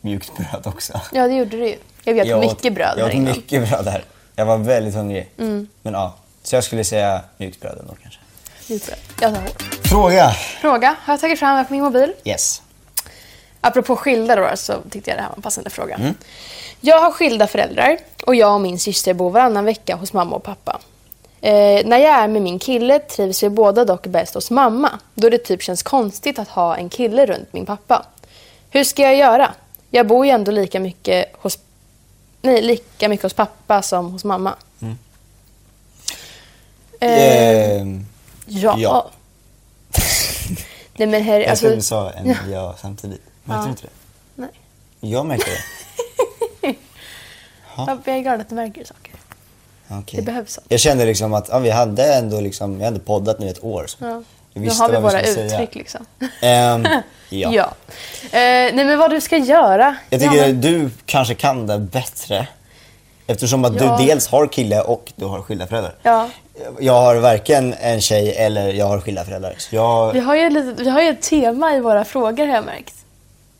mjukt 0.00 0.32
bröd 0.36 0.66
också. 0.66 1.00
Ja, 1.12 1.28
det 1.28 1.34
gjorde 1.34 1.56
du 1.56 1.68
ju. 1.68 1.76
Jag 2.04 2.14
vet 2.14 2.26
Jag 2.26 2.40
mycket 2.40 2.66
åt, 2.66 2.74
bröd 2.74 2.94
Jag 2.98 3.08
åt 3.08 3.36
mycket 3.36 3.68
bröd 3.68 3.88
här. 3.88 4.04
Jag 4.36 4.46
var 4.46 4.58
väldigt 4.58 4.94
hungrig. 4.94 5.30
Mm. 5.38 5.68
Men 5.82 5.94
ja, 5.94 6.14
så 6.42 6.56
jag 6.56 6.64
skulle 6.64 6.84
säga 6.84 7.22
mjukt 7.36 7.60
bröd 7.60 7.78
ändå 7.80 7.94
kanske. 8.02 8.17
Bröd. 8.68 8.98
Jag 9.20 9.34
tar 9.34 9.40
hårt. 9.40 9.62
Fråga! 9.86 10.30
Fråga 10.60 10.96
har 11.04 11.12
jag 11.14 11.20
tagit 11.20 11.38
fram 11.38 11.64
på 11.66 11.72
min 11.72 11.82
mobil. 11.82 12.12
Yes. 12.24 12.62
Apropå 13.60 13.96
skilda 13.96 14.36
då 14.36 14.50
så 14.56 14.74
tyckte 14.90 15.10
jag 15.10 15.18
det 15.18 15.22
här 15.22 15.28
var 15.28 15.36
en 15.36 15.42
passande 15.42 15.70
fråga. 15.70 16.14
Jag 16.80 17.00
har 17.00 17.10
skilda 17.10 17.46
föräldrar 17.46 17.98
och 18.26 18.34
jag 18.34 18.54
och 18.54 18.60
min 18.60 18.78
syster 18.78 19.14
bor 19.14 19.30
varannan 19.30 19.64
vecka 19.64 19.96
hos 19.96 20.12
mamma 20.12 20.36
och 20.36 20.42
pappa. 20.42 20.80
Eh, 21.40 21.86
när 21.86 21.98
jag 21.98 22.14
är 22.14 22.28
med 22.28 22.42
min 22.42 22.58
kille 22.58 22.98
trivs 22.98 23.42
vi 23.42 23.48
båda 23.48 23.84
dock 23.84 24.06
bäst 24.06 24.34
hos 24.34 24.50
mamma 24.50 24.90
då 25.14 25.28
det 25.30 25.38
typ 25.38 25.62
känns 25.62 25.82
konstigt 25.82 26.38
att 26.38 26.48
ha 26.48 26.76
en 26.76 26.88
kille 26.88 27.26
runt 27.26 27.52
min 27.52 27.66
pappa. 27.66 28.06
Hur 28.70 28.84
ska 28.84 29.02
jag 29.02 29.16
göra? 29.16 29.54
Jag 29.90 30.06
bor 30.06 30.26
ju 30.26 30.32
ändå 30.32 30.50
lika 30.50 30.80
mycket 30.80 31.32
hos 31.40 31.58
nej, 32.42 32.62
lika 32.62 33.08
mycket 33.08 33.22
hos 33.22 33.32
pappa 33.34 33.82
som 33.82 34.12
hos 34.12 34.24
mamma. 34.24 34.54
Eh, 37.00 37.78
Ehm, 37.80 38.06
ja. 38.48 38.74
ja. 38.78 39.10
nej 40.96 41.08
men 41.08 41.22
herre, 41.22 41.40
jag 41.42 41.50
alltså, 41.50 41.62
trodde 41.62 41.76
du 41.76 41.82
sa 41.82 42.10
en 42.10 42.36
ja 42.52 42.74
samtidigt. 42.80 43.20
Märkte 43.44 43.66
du 43.66 43.70
inte 43.70 43.82
det? 43.82 43.88
nej. 44.34 44.50
Jag 45.00 45.26
märkte 45.26 45.50
det. 45.50 45.58
Jag 47.76 47.98
jag 48.04 48.16
är 48.16 48.20
glad 48.20 48.40
att 48.40 48.48
du 48.48 48.54
märker 48.54 48.84
saker. 48.84 49.12
Okej. 49.88 50.16
Det 50.20 50.22
behövs 50.22 50.52
sånt. 50.52 50.66
Jag 50.70 50.80
kände 50.80 51.04
liksom 51.04 51.34
att 51.34 51.48
ja, 51.48 51.58
vi 51.58 51.70
hade 51.70 52.14
ändå 52.14 52.40
liksom, 52.40 52.78
vi 52.78 52.84
hade 52.84 52.98
poddat 52.98 53.38
nu 53.38 53.48
ett 53.48 53.64
år. 53.64 53.84
Så 53.86 53.96
Ja. 54.04 54.22
jag 54.52 54.62
Nu 54.62 54.70
har 54.70 54.88
vi 54.90 54.96
våra 54.96 55.10
skulle 55.10 55.34
säga. 55.34 55.46
uttryck 55.46 55.74
liksom. 55.74 56.06
Ehm, 56.42 56.86
ja. 57.28 57.50
Ja. 57.52 57.72
Eh, 58.22 58.30
nej 58.74 58.84
men 58.84 58.98
vad 58.98 59.10
du 59.10 59.20
ska 59.20 59.36
göra. 59.36 59.96
Jag 60.10 60.20
tycker 60.20 60.36
ja, 60.36 60.46
men, 60.46 60.60
du 60.60 60.90
kanske 61.06 61.34
kan 61.34 61.66
det 61.66 61.78
bättre. 61.78 62.48
Eftersom 63.26 63.64
att 63.64 63.80
Ja. 63.80 63.96
du 63.98 64.06
dels 64.06 64.26
har 64.28 64.46
kille 64.46 64.80
och 64.80 65.12
du 65.16 65.24
har 65.24 65.42
skilda 65.42 65.66
föräldrar. 65.66 65.94
ja. 66.02 66.28
Jag 66.80 66.92
har 67.00 67.16
varken 67.16 67.74
en 67.80 68.00
tjej 68.00 68.34
eller 68.36 68.72
jag 68.72 68.86
har 68.86 69.00
skilda 69.00 69.24
föräldrar. 69.24 69.54
Så 69.58 69.74
jag... 69.76 70.12
Vi 70.12 70.20
har, 70.20 70.36
ju 70.36 70.50
lite, 70.50 70.82
vi 70.82 70.90
har 70.90 71.02
ju 71.02 71.08
ett 71.08 71.22
tema 71.22 71.74
i 71.74 71.80
våra 71.80 72.04
frågor 72.04 72.46
har 72.46 72.54
jag 72.54 72.64
märkt. 72.64 72.94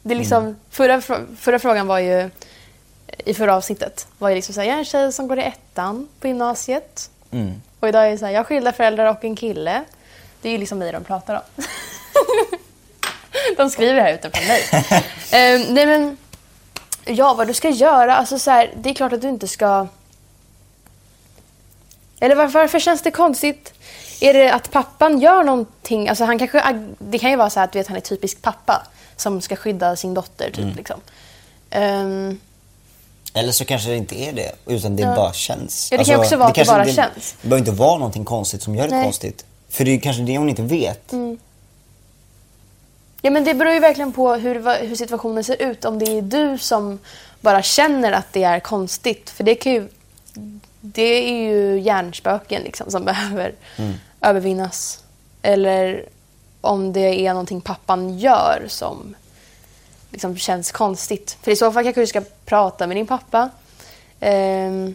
Det 0.03 0.15
är 0.15 0.19
liksom, 0.19 0.43
Mm. 0.43 0.57
förra, 0.71 1.01
förra 1.41 1.59
frågan 1.59 1.87
var 1.87 1.99
ju, 1.99 2.31
i 3.25 3.35
förra 3.35 3.57
avsnittet, 3.57 4.07
var 4.19 4.29
ju 4.29 4.35
liksom 4.35 4.55
såhär, 4.55 4.69
jag 4.69 4.75
är 4.75 4.79
en 4.79 4.85
tjej 4.85 5.13
som 5.13 5.29
går 5.29 5.39
i 5.39 5.43
ettan 5.43 6.09
på 6.21 6.29
gymnasiet. 6.29 7.11
Mm. 7.31 7.63
Och 7.81 7.89
idag 7.89 8.07
är 8.07 8.11
det 8.11 8.19
såhär, 8.19 8.33
jag 8.33 8.39
har 8.39 8.45
skilda 8.45 8.73
föräldrar 8.73 9.07
och 9.07 9.25
en 9.25 9.37
kille. 9.37 9.85
Det 10.43 10.49
är 10.49 10.53
ju 10.53 10.59
liksom 10.59 10.79
mig 10.79 10.93
de 10.93 11.05
pratar 11.05 11.35
om. 11.35 11.65
de 13.57 13.71
skriver 13.71 14.01
här 14.01 14.15
utanför 14.15 14.47
mig. 14.49 14.63
Ehm, 15.33 15.75
nej 15.75 15.87
men, 15.87 16.17
ja 17.05 17.35
vad 17.35 17.47
du 17.47 17.55
ska 17.55 17.69
göra, 17.69 18.17
alltså 18.17 18.39
så 18.39 18.51
här, 18.51 18.71
det 18.77 18.91
är 18.91 18.95
klart 18.95 19.13
att 19.13 19.23
du 19.23 19.29
inte 19.29 19.49
ska 19.49 19.87
eller 22.21 22.35
varför, 22.35 22.59
varför 22.59 22.79
känns 22.79 23.03
det 23.03 23.11
konstigt? 23.11 23.73
Är 24.21 24.35
det 24.35 24.53
att 24.53 24.71
pappan 24.71 25.21
gör 25.21 25.43
någonting? 25.43 26.09
Alltså 26.09 26.25
han 26.25 26.39
kanske, 26.39 26.89
det 26.99 27.19
kan 27.19 27.31
ju 27.31 27.37
vara 27.37 27.51
så 27.51 27.61
att 27.61 27.77
vet, 27.77 27.87
han 27.87 27.97
är 27.97 28.01
typisk 28.01 28.43
pappa 28.43 28.87
som 29.17 29.41
ska 29.41 29.57
skydda 29.57 29.97
sin 29.97 30.15
dotter. 30.15 30.51
Typ, 30.51 30.77
liksom. 30.77 31.01
Ehm, 31.71 32.41
Eller 33.35 33.53
så 33.53 33.65
kanske 33.65 33.91
det 33.91 33.97
inte 33.97 34.15
är 34.15 34.33
det, 34.33 34.53
utan 34.67 34.97
det 34.97 35.03
bara 35.03 35.33
känns. 35.33 35.89
Ja, 35.93 35.99
det 35.99 36.05
kan 36.05 36.15
ju 36.15 36.21
också 36.21 36.37
vara 36.37 36.49
att 36.49 36.55
det 36.55 36.67
bara 36.67 36.85
det, 36.85 36.93
känns. 36.93 37.37
Det 37.43 37.49
behöver 37.49 37.69
inte 37.69 37.81
vara 37.81 37.99
någonting 37.99 38.25
konstigt 38.25 38.63
som 38.63 38.75
gör 38.75 38.89
det 38.89 38.95
Nej. 38.95 39.05
konstigt. 39.05 39.45
För 39.69 39.85
det 39.85 39.91
är 39.91 40.01
kanske 40.01 40.23
det 40.23 40.39
hon 40.39 40.49
inte 40.49 40.63
vet. 40.63 41.13
ja, 43.23 43.31
men 43.31 43.45
det 43.45 43.55
beror 43.55 43.73
ju 43.73 43.81
verkligen 43.81 44.13
på 44.13 44.35
hur, 44.35 44.87
hur 44.87 44.97
situationen 44.97 45.45
ser 45.45 45.63
ut. 45.63 45.85
Om 45.85 45.99
det 45.99 46.19
är 46.19 46.23
du 46.23 46.59
som 46.59 46.99
bara 47.41 47.63
känner 47.63 48.13
att 48.13 48.33
det 48.33 48.45
är 48.45 48.61
konstigt. 48.61 49.31
För 49.31 49.45
det 49.45 49.55
kan 49.55 49.73
ju... 49.73 49.89
Det 50.81 51.29
är 51.31 51.43
ju 51.43 51.81
hjärnspöken 51.81 52.63
liksom, 52.63 52.91
som 52.91 53.05
behöver 53.11 53.55
övervinnas. 54.21 55.03
Eller 55.43 56.05
om 56.61 56.93
det 56.93 57.27
är 57.27 57.31
någonting 57.33 57.61
pappan 57.61 58.19
gör 58.19 58.65
som 58.69 59.15
liksom 60.11 60.37
känns 60.37 60.73
konstigt. 60.73 61.37
För 61.43 61.51
i 61.51 61.57
så 61.57 61.73
fall 61.73 61.85
kanske 61.85 62.01
du 62.01 62.07
ska 62.07 62.23
prata 62.45 62.87
med 62.87 62.97
din 62.97 63.07
pappa. 63.07 63.51
Ehm, 64.21 64.95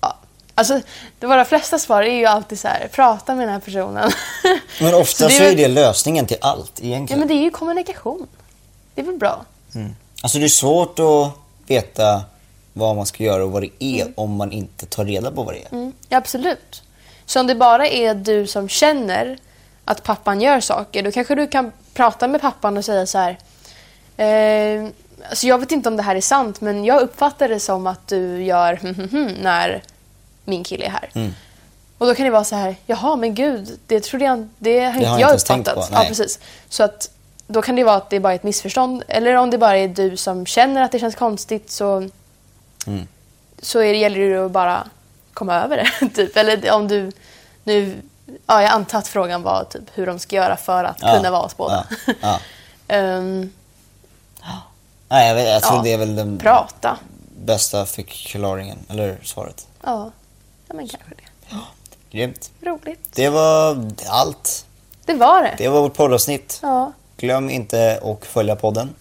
ja. 0.00 0.16
Alltså, 0.54 0.80
våra 1.20 1.44
flesta 1.44 1.78
svar 1.78 2.02
är 2.02 2.14
ju 2.14 2.26
alltid 2.26 2.58
så 2.60 2.68
här, 2.68 2.88
prata 2.92 3.34
med 3.34 3.46
den 3.46 3.52
här 3.52 3.60
personen. 3.60 4.10
Men 4.80 4.94
ofta 4.94 5.28
så, 5.30 5.38
det 5.38 5.48
är 5.48 5.56
det 5.56 5.68
lösningen 5.68 6.26
till 6.26 6.36
allt 6.40 6.72
Ja, 6.76 6.86
egentligen. 6.86 7.18
men 7.18 7.28
det 7.28 7.34
är 7.34 7.42
ju 7.42 7.50
kommunikation. 7.50 8.26
Det 8.94 9.00
är 9.00 9.04
väl 9.06 9.18
bra? 9.18 9.44
Alltså 10.22 10.38
det 10.38 10.44
är 10.44 10.48
svårt 10.48 10.98
att 10.98 11.32
veta 11.66 12.22
vad 12.72 12.96
man 12.96 13.06
ska 13.06 13.24
göra 13.24 13.44
och 13.44 13.52
vad 13.52 13.62
det 13.62 13.70
är 13.84 14.02
Mm. 14.02 14.12
om 14.16 14.30
man 14.36 14.52
inte 14.52 14.86
tar 14.86 15.04
reda 15.04 15.30
på 15.30 15.42
vad 15.42 15.54
det 15.54 15.62
är. 15.64 15.72
Mm, 15.72 15.92
ja, 16.08 16.18
absolut. 16.18 16.82
Så 17.26 17.40
om 17.40 17.46
det 17.46 17.54
bara 17.54 17.86
är 17.88 18.14
du 18.14 18.46
som 18.46 18.68
känner 18.68 19.38
att 19.84 20.02
pappan 20.02 20.40
gör 20.40 20.60
saker, 20.60 21.02
då 21.02 21.10
kanske 21.12 21.34
du 21.34 21.46
kan 21.46 21.72
prata 21.94 22.28
med 22.28 22.40
pappan 22.40 22.76
och 22.76 22.84
säga 22.84 23.06
så 23.06 23.18
här. 23.18 23.38
Eh, 24.16 24.88
alltså 25.28 25.46
jag 25.46 25.58
vet 25.58 25.72
inte 25.72 25.88
om 25.88 25.96
det 25.96 26.02
här 26.02 26.16
är 26.16 26.20
sant, 26.20 26.60
men 26.60 26.84
jag 26.84 27.00
uppfattar 27.02 27.48
det 27.48 27.60
som 27.60 27.86
att 27.86 28.08
du 28.08 28.42
gör 28.44 28.78
när 29.42 29.82
min 30.44 30.64
kille 30.64 30.84
är 30.84 30.90
här. 30.90 31.30
Och 31.98 32.06
då 32.06 32.14
kan 32.14 32.24
det 32.24 32.30
vara 32.30 32.44
så 32.44 32.56
här, 32.56 32.76
jaha 32.86 33.16
men 33.16 33.34
gud, 33.34 33.78
det 33.86 34.00
trodde 34.00 34.24
jag 34.24 34.48
det 34.58 34.80
har 34.80 34.94
inte 34.94 35.08
har 35.08 35.20
jag 35.20 35.30
jag 35.30 35.34
uppfattat. 35.36 35.74
på, 35.74 35.86
ja, 35.94 36.04
precis. 36.08 36.38
Så 36.68 36.82
att 36.82 37.10
då 37.46 37.62
kan 37.62 37.76
det 37.76 37.84
vara 37.84 37.96
att 37.96 38.10
det 38.10 38.20
bara 38.20 38.32
är 38.32 38.36
ett 38.36 38.42
missförstånd. 38.42 39.02
Eller 39.08 39.34
om 39.34 39.50
det 39.50 39.58
bara 39.58 39.76
är 39.78 39.88
du 39.88 40.16
som 40.16 40.46
känner 40.46 40.82
att 40.82 40.92
det 40.92 40.98
känns 40.98 41.14
konstigt 41.14 41.70
så, 41.70 42.08
Mm. 42.86 43.06
så 43.62 43.78
är 43.78 43.92
det, 43.92 43.98
gäller 43.98 44.18
det 44.30 44.44
att 44.44 44.50
bara 44.52 44.86
komma 45.34 45.54
över 45.62 45.76
det. 45.76 46.08
typ. 46.14 46.36
Eller 46.36 46.70
om 46.72 46.88
du 46.88 47.12
nu, 47.64 48.02
ja, 48.46 48.62
jag 48.62 48.70
antar 48.70 48.98
att 48.98 49.08
frågan 49.08 49.42
var 49.42 49.64
typ 49.64 49.82
hur 49.94 50.06
de 50.06 50.18
ska 50.18 50.36
göra 50.36 50.56
för 50.56 50.84
att 50.84 50.96
Ja, 51.00 51.14
kunna 51.16 51.30
vara 51.30 51.42
hos 51.42 51.56
båda. 51.56 51.86
ja. 52.20 52.40
Ehm, 52.88 53.52
Nej, 55.08 55.28
jag, 55.28 55.34
vet, 55.34 55.48
jag 55.48 55.62
tror 55.62 55.82
det 55.82 55.92
är 55.92 55.98
väl 55.98 56.16
den 56.16 56.38
prata. 56.38 56.98
bästa 57.44 57.86
förklaringen, 57.86 58.78
eller 58.88 59.18
svaret. 59.22 59.66
Ja. 59.82 60.10
ja, 60.68 60.74
men 60.74 60.88
kanske 60.88 61.10
det. 61.16 61.56
Grymt. 62.18 62.50
Roligt. 62.60 63.08
Det 63.14 63.28
var 63.28 63.90
allt. 64.08 64.66
Det 65.04 65.14
var 65.14 65.42
det. 65.42 65.54
Det 65.58 65.68
var 65.68 65.80
vårt 65.80 65.94
poddavsnitt. 65.94 66.58
Ja. 66.62 66.92
Glöm 67.16 67.50
inte 67.50 68.00
att 68.04 68.26
följa 68.26 68.56
podden 68.56 68.94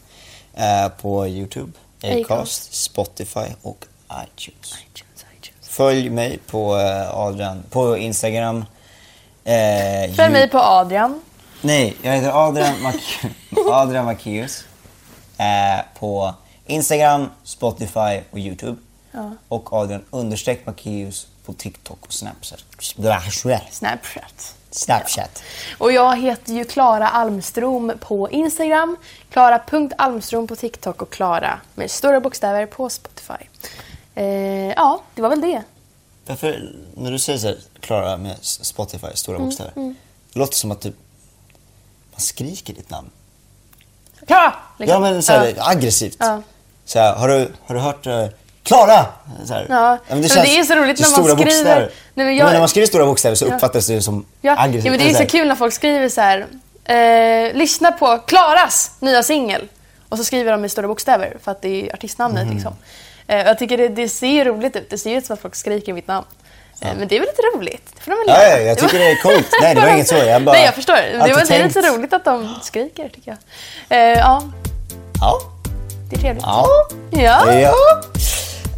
eh, 0.54 0.88
på 1.02 1.28
Youtube, 1.28 1.72
Acast. 2.04 2.74
Spotify 2.74 3.46
och 3.62 3.86
iTunes. 4.12 4.74
iTunes, 4.74 5.26
iTunes. 5.38 5.68
Följ 5.70 6.10
mig 6.10 6.38
på 6.48 6.78
eh, 6.78 7.18
Adrian, 7.18 7.64
på 7.70 7.98
Instagram. 7.98 8.66
Eh, 9.44 10.14
Följ 10.16 10.32
mig 10.32 10.50
på 10.50 10.60
Adrian. 10.60 11.22
Nej, 11.62 11.98
jag 12.02 12.14
heter 12.14 12.48
Adrian, 12.48 12.76
Mac- 12.76 13.30
Adrian 13.72 14.06
Macéus. 14.06 14.64
Eh, 15.38 15.86
på 16.00 16.34
Instagram, 16.66 17.30
Spotify 17.44 18.22
och 18.32 18.40
Youtube. 18.40 18.78
Ja. 19.12 19.32
Och 19.48 19.74
Adrian 19.74 20.06
understreck 20.10 20.66
Macéus 20.66 21.28
på 21.46 21.54
TikTok 21.54 21.98
och 22.02 22.14
Snapchat. 22.14 22.64
Snapchat. 23.72 24.56
Snapchat. 24.72 25.10
Snapchat. 25.12 25.44
Och 25.78 25.92
jag 25.92 26.18
heter 26.22 26.54
ju 26.54 26.64
Klara 26.66 27.08
Almstrom 27.08 27.92
på 28.00 28.30
Instagram, 28.30 28.98
Klara.almstrom 29.30 30.48
på 30.48 30.56
TikTok 30.56 31.02
och 31.02 31.10
Klara 31.10 31.60
med 31.76 31.92
stora 31.92 32.20
bokstäver 32.20 32.66
på 32.66 32.90
Spotify. 32.90 33.34
Eh, 34.16 34.26
ja, 34.70 35.02
det 35.16 35.22
var 35.22 35.30
väl 35.30 35.42
det. 35.42 35.64
Varför, 36.26 36.74
när 36.96 37.12
du 37.12 37.20
säger 37.20 37.40
så 37.40 37.48
här, 37.48 37.58
Klara 37.80 38.18
med 38.18 38.38
Spotify, 38.42 39.08
stora 39.14 39.36
Mm, 39.38 39.50
bokstäver. 39.50 39.72
Det 40.34 40.40
låter 40.40 40.56
som 40.58 40.72
att 40.72 40.82
du, 40.82 40.90
man 42.12 42.20
skriker 42.20 42.74
ditt 42.74 42.90
namn. 42.90 43.10
Klara! 44.28 44.54
liksom. 44.80 45.04
Ja 45.04 45.12
men 45.12 45.24
så 45.24 45.32
här, 45.34 45.54
Ja. 45.58 45.70
aggressivt. 45.70 46.18
Ja. 46.20 46.42
Så 46.86 47.00
här, 47.00 47.16
har, 47.16 47.28
du, 47.28 47.52
har 47.66 47.76
du 47.76 47.82
hört 47.82 48.08
uh, 48.08 48.26
Klara? 48.64 49.06
Så 49.46 49.54
här. 49.54 49.66
Ja, 49.70 49.98
men 50.08 50.22
det 50.22 50.28
är 50.28 50.64
så 50.64 50.76
roligt 50.76 50.98
det 50.98 51.04
när 51.12 51.24
man 51.24 51.38
skriver-. 51.40 51.80
Nej, 52.14 52.26
men 52.26 52.36
jag- 52.36 52.52
när 52.54 52.60
man 52.60 52.68
skriver 52.70 52.88
stora 52.88 53.06
bokstäver 53.06 53.36
så 53.36 53.46
Ja. 53.50 53.56
uppfattas 53.56 53.88
det 53.88 54.02
som 54.02 54.26
Ja, 54.42 54.56
aggressivt. 54.60 54.86
ja, 54.86 54.92
men 54.92 55.00
det 55.00 55.06
är 55.06 55.10
Eller 55.10 55.20
så 55.20 55.26
kul 55.26 55.48
när 55.48 55.56
folk 55.56 55.74
skriver 55.74 56.10
så 56.10 56.22
här. 56.22 56.46
Eh, 56.86 57.54
lyssna 57.54 57.92
på 57.92 58.18
Klaras 58.18 58.92
nya 59.00 59.24
singel. 59.24 59.68
Och 60.10 60.18
så 60.18 60.24
skriver 60.24 60.52
de 60.52 60.62
med 60.62 60.72
stora 60.72 60.88
bokstäver 60.88 61.38
för 61.44 61.52
att 61.52 61.62
det 61.62 61.90
är 61.90 61.94
artistnamnet. 61.94 62.46
Mhm. 62.46 62.54
Liksom. 62.56 62.74
Eh, 63.28 63.38
jag 63.38 63.60
tycker 63.60 63.78
det, 63.78 63.88
det 63.88 64.10
ser 64.10 64.46
roligt 64.46 64.76
ut. 64.76 64.90
Det 64.90 64.98
ser 64.98 65.10
ju 65.10 65.18
ut 65.18 65.26
som 65.26 65.34
att 65.34 65.42
folk 65.42 65.56
skriker 65.56 65.94
mitt 65.94 66.08
namn. 66.08 66.26
Eh, 66.82 66.88
men 67.00 67.08
det 67.08 67.16
är 67.16 67.20
väl 67.20 67.28
lite 67.30 67.58
roligt. 67.58 67.90
Det 67.96 68.02
får 68.02 68.12
de 68.12 68.18
väl 68.18 68.28
Ja, 68.28 68.58
ja, 68.58 68.58
jag 68.58 68.78
tycker 68.78 69.00
det 69.00 69.12
är 69.12 69.16
coolt. 69.22 69.48
Nej, 69.62 69.76
det 69.76 69.82
var 69.82 69.88
inget 69.88 70.08
så. 70.08 70.16
Jag 70.16 70.42
bara... 70.44 70.52
Nej, 70.52 70.66
jag 70.66 70.74
förstår. 70.76 70.94
Det, 70.94 71.18
var, 71.18 71.46
det 71.48 71.56
är 71.56 71.64
lite 71.68 71.82
roligt 71.82 72.14
att 72.14 72.26
de 72.26 72.56
skriker, 72.64 73.10
tycker 73.10 73.38
jag. 73.90 73.98
Eh, 74.14 74.20
ja, 74.20 74.44
Ja. 75.22 75.40
det 76.10 76.16
är 76.16 76.20
trevligt. 76.20 76.44
Ja. 76.44 76.68
Ja. 77.12 77.54
ja. 77.54 77.74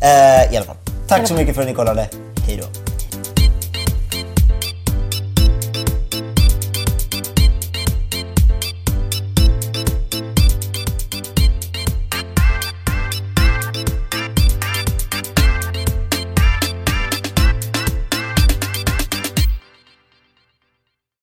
Eh, 0.04 0.54
I 0.54 0.58
alla 0.58 0.66
fall. 0.66 0.76
Tack 1.08 1.28
så 1.28 1.34
mycket 1.34 1.56
för 1.56 1.62
att 1.62 1.68
ni 1.68 1.74
kollade. 1.74 2.10
Hej 2.48 2.58
då. 2.62 2.83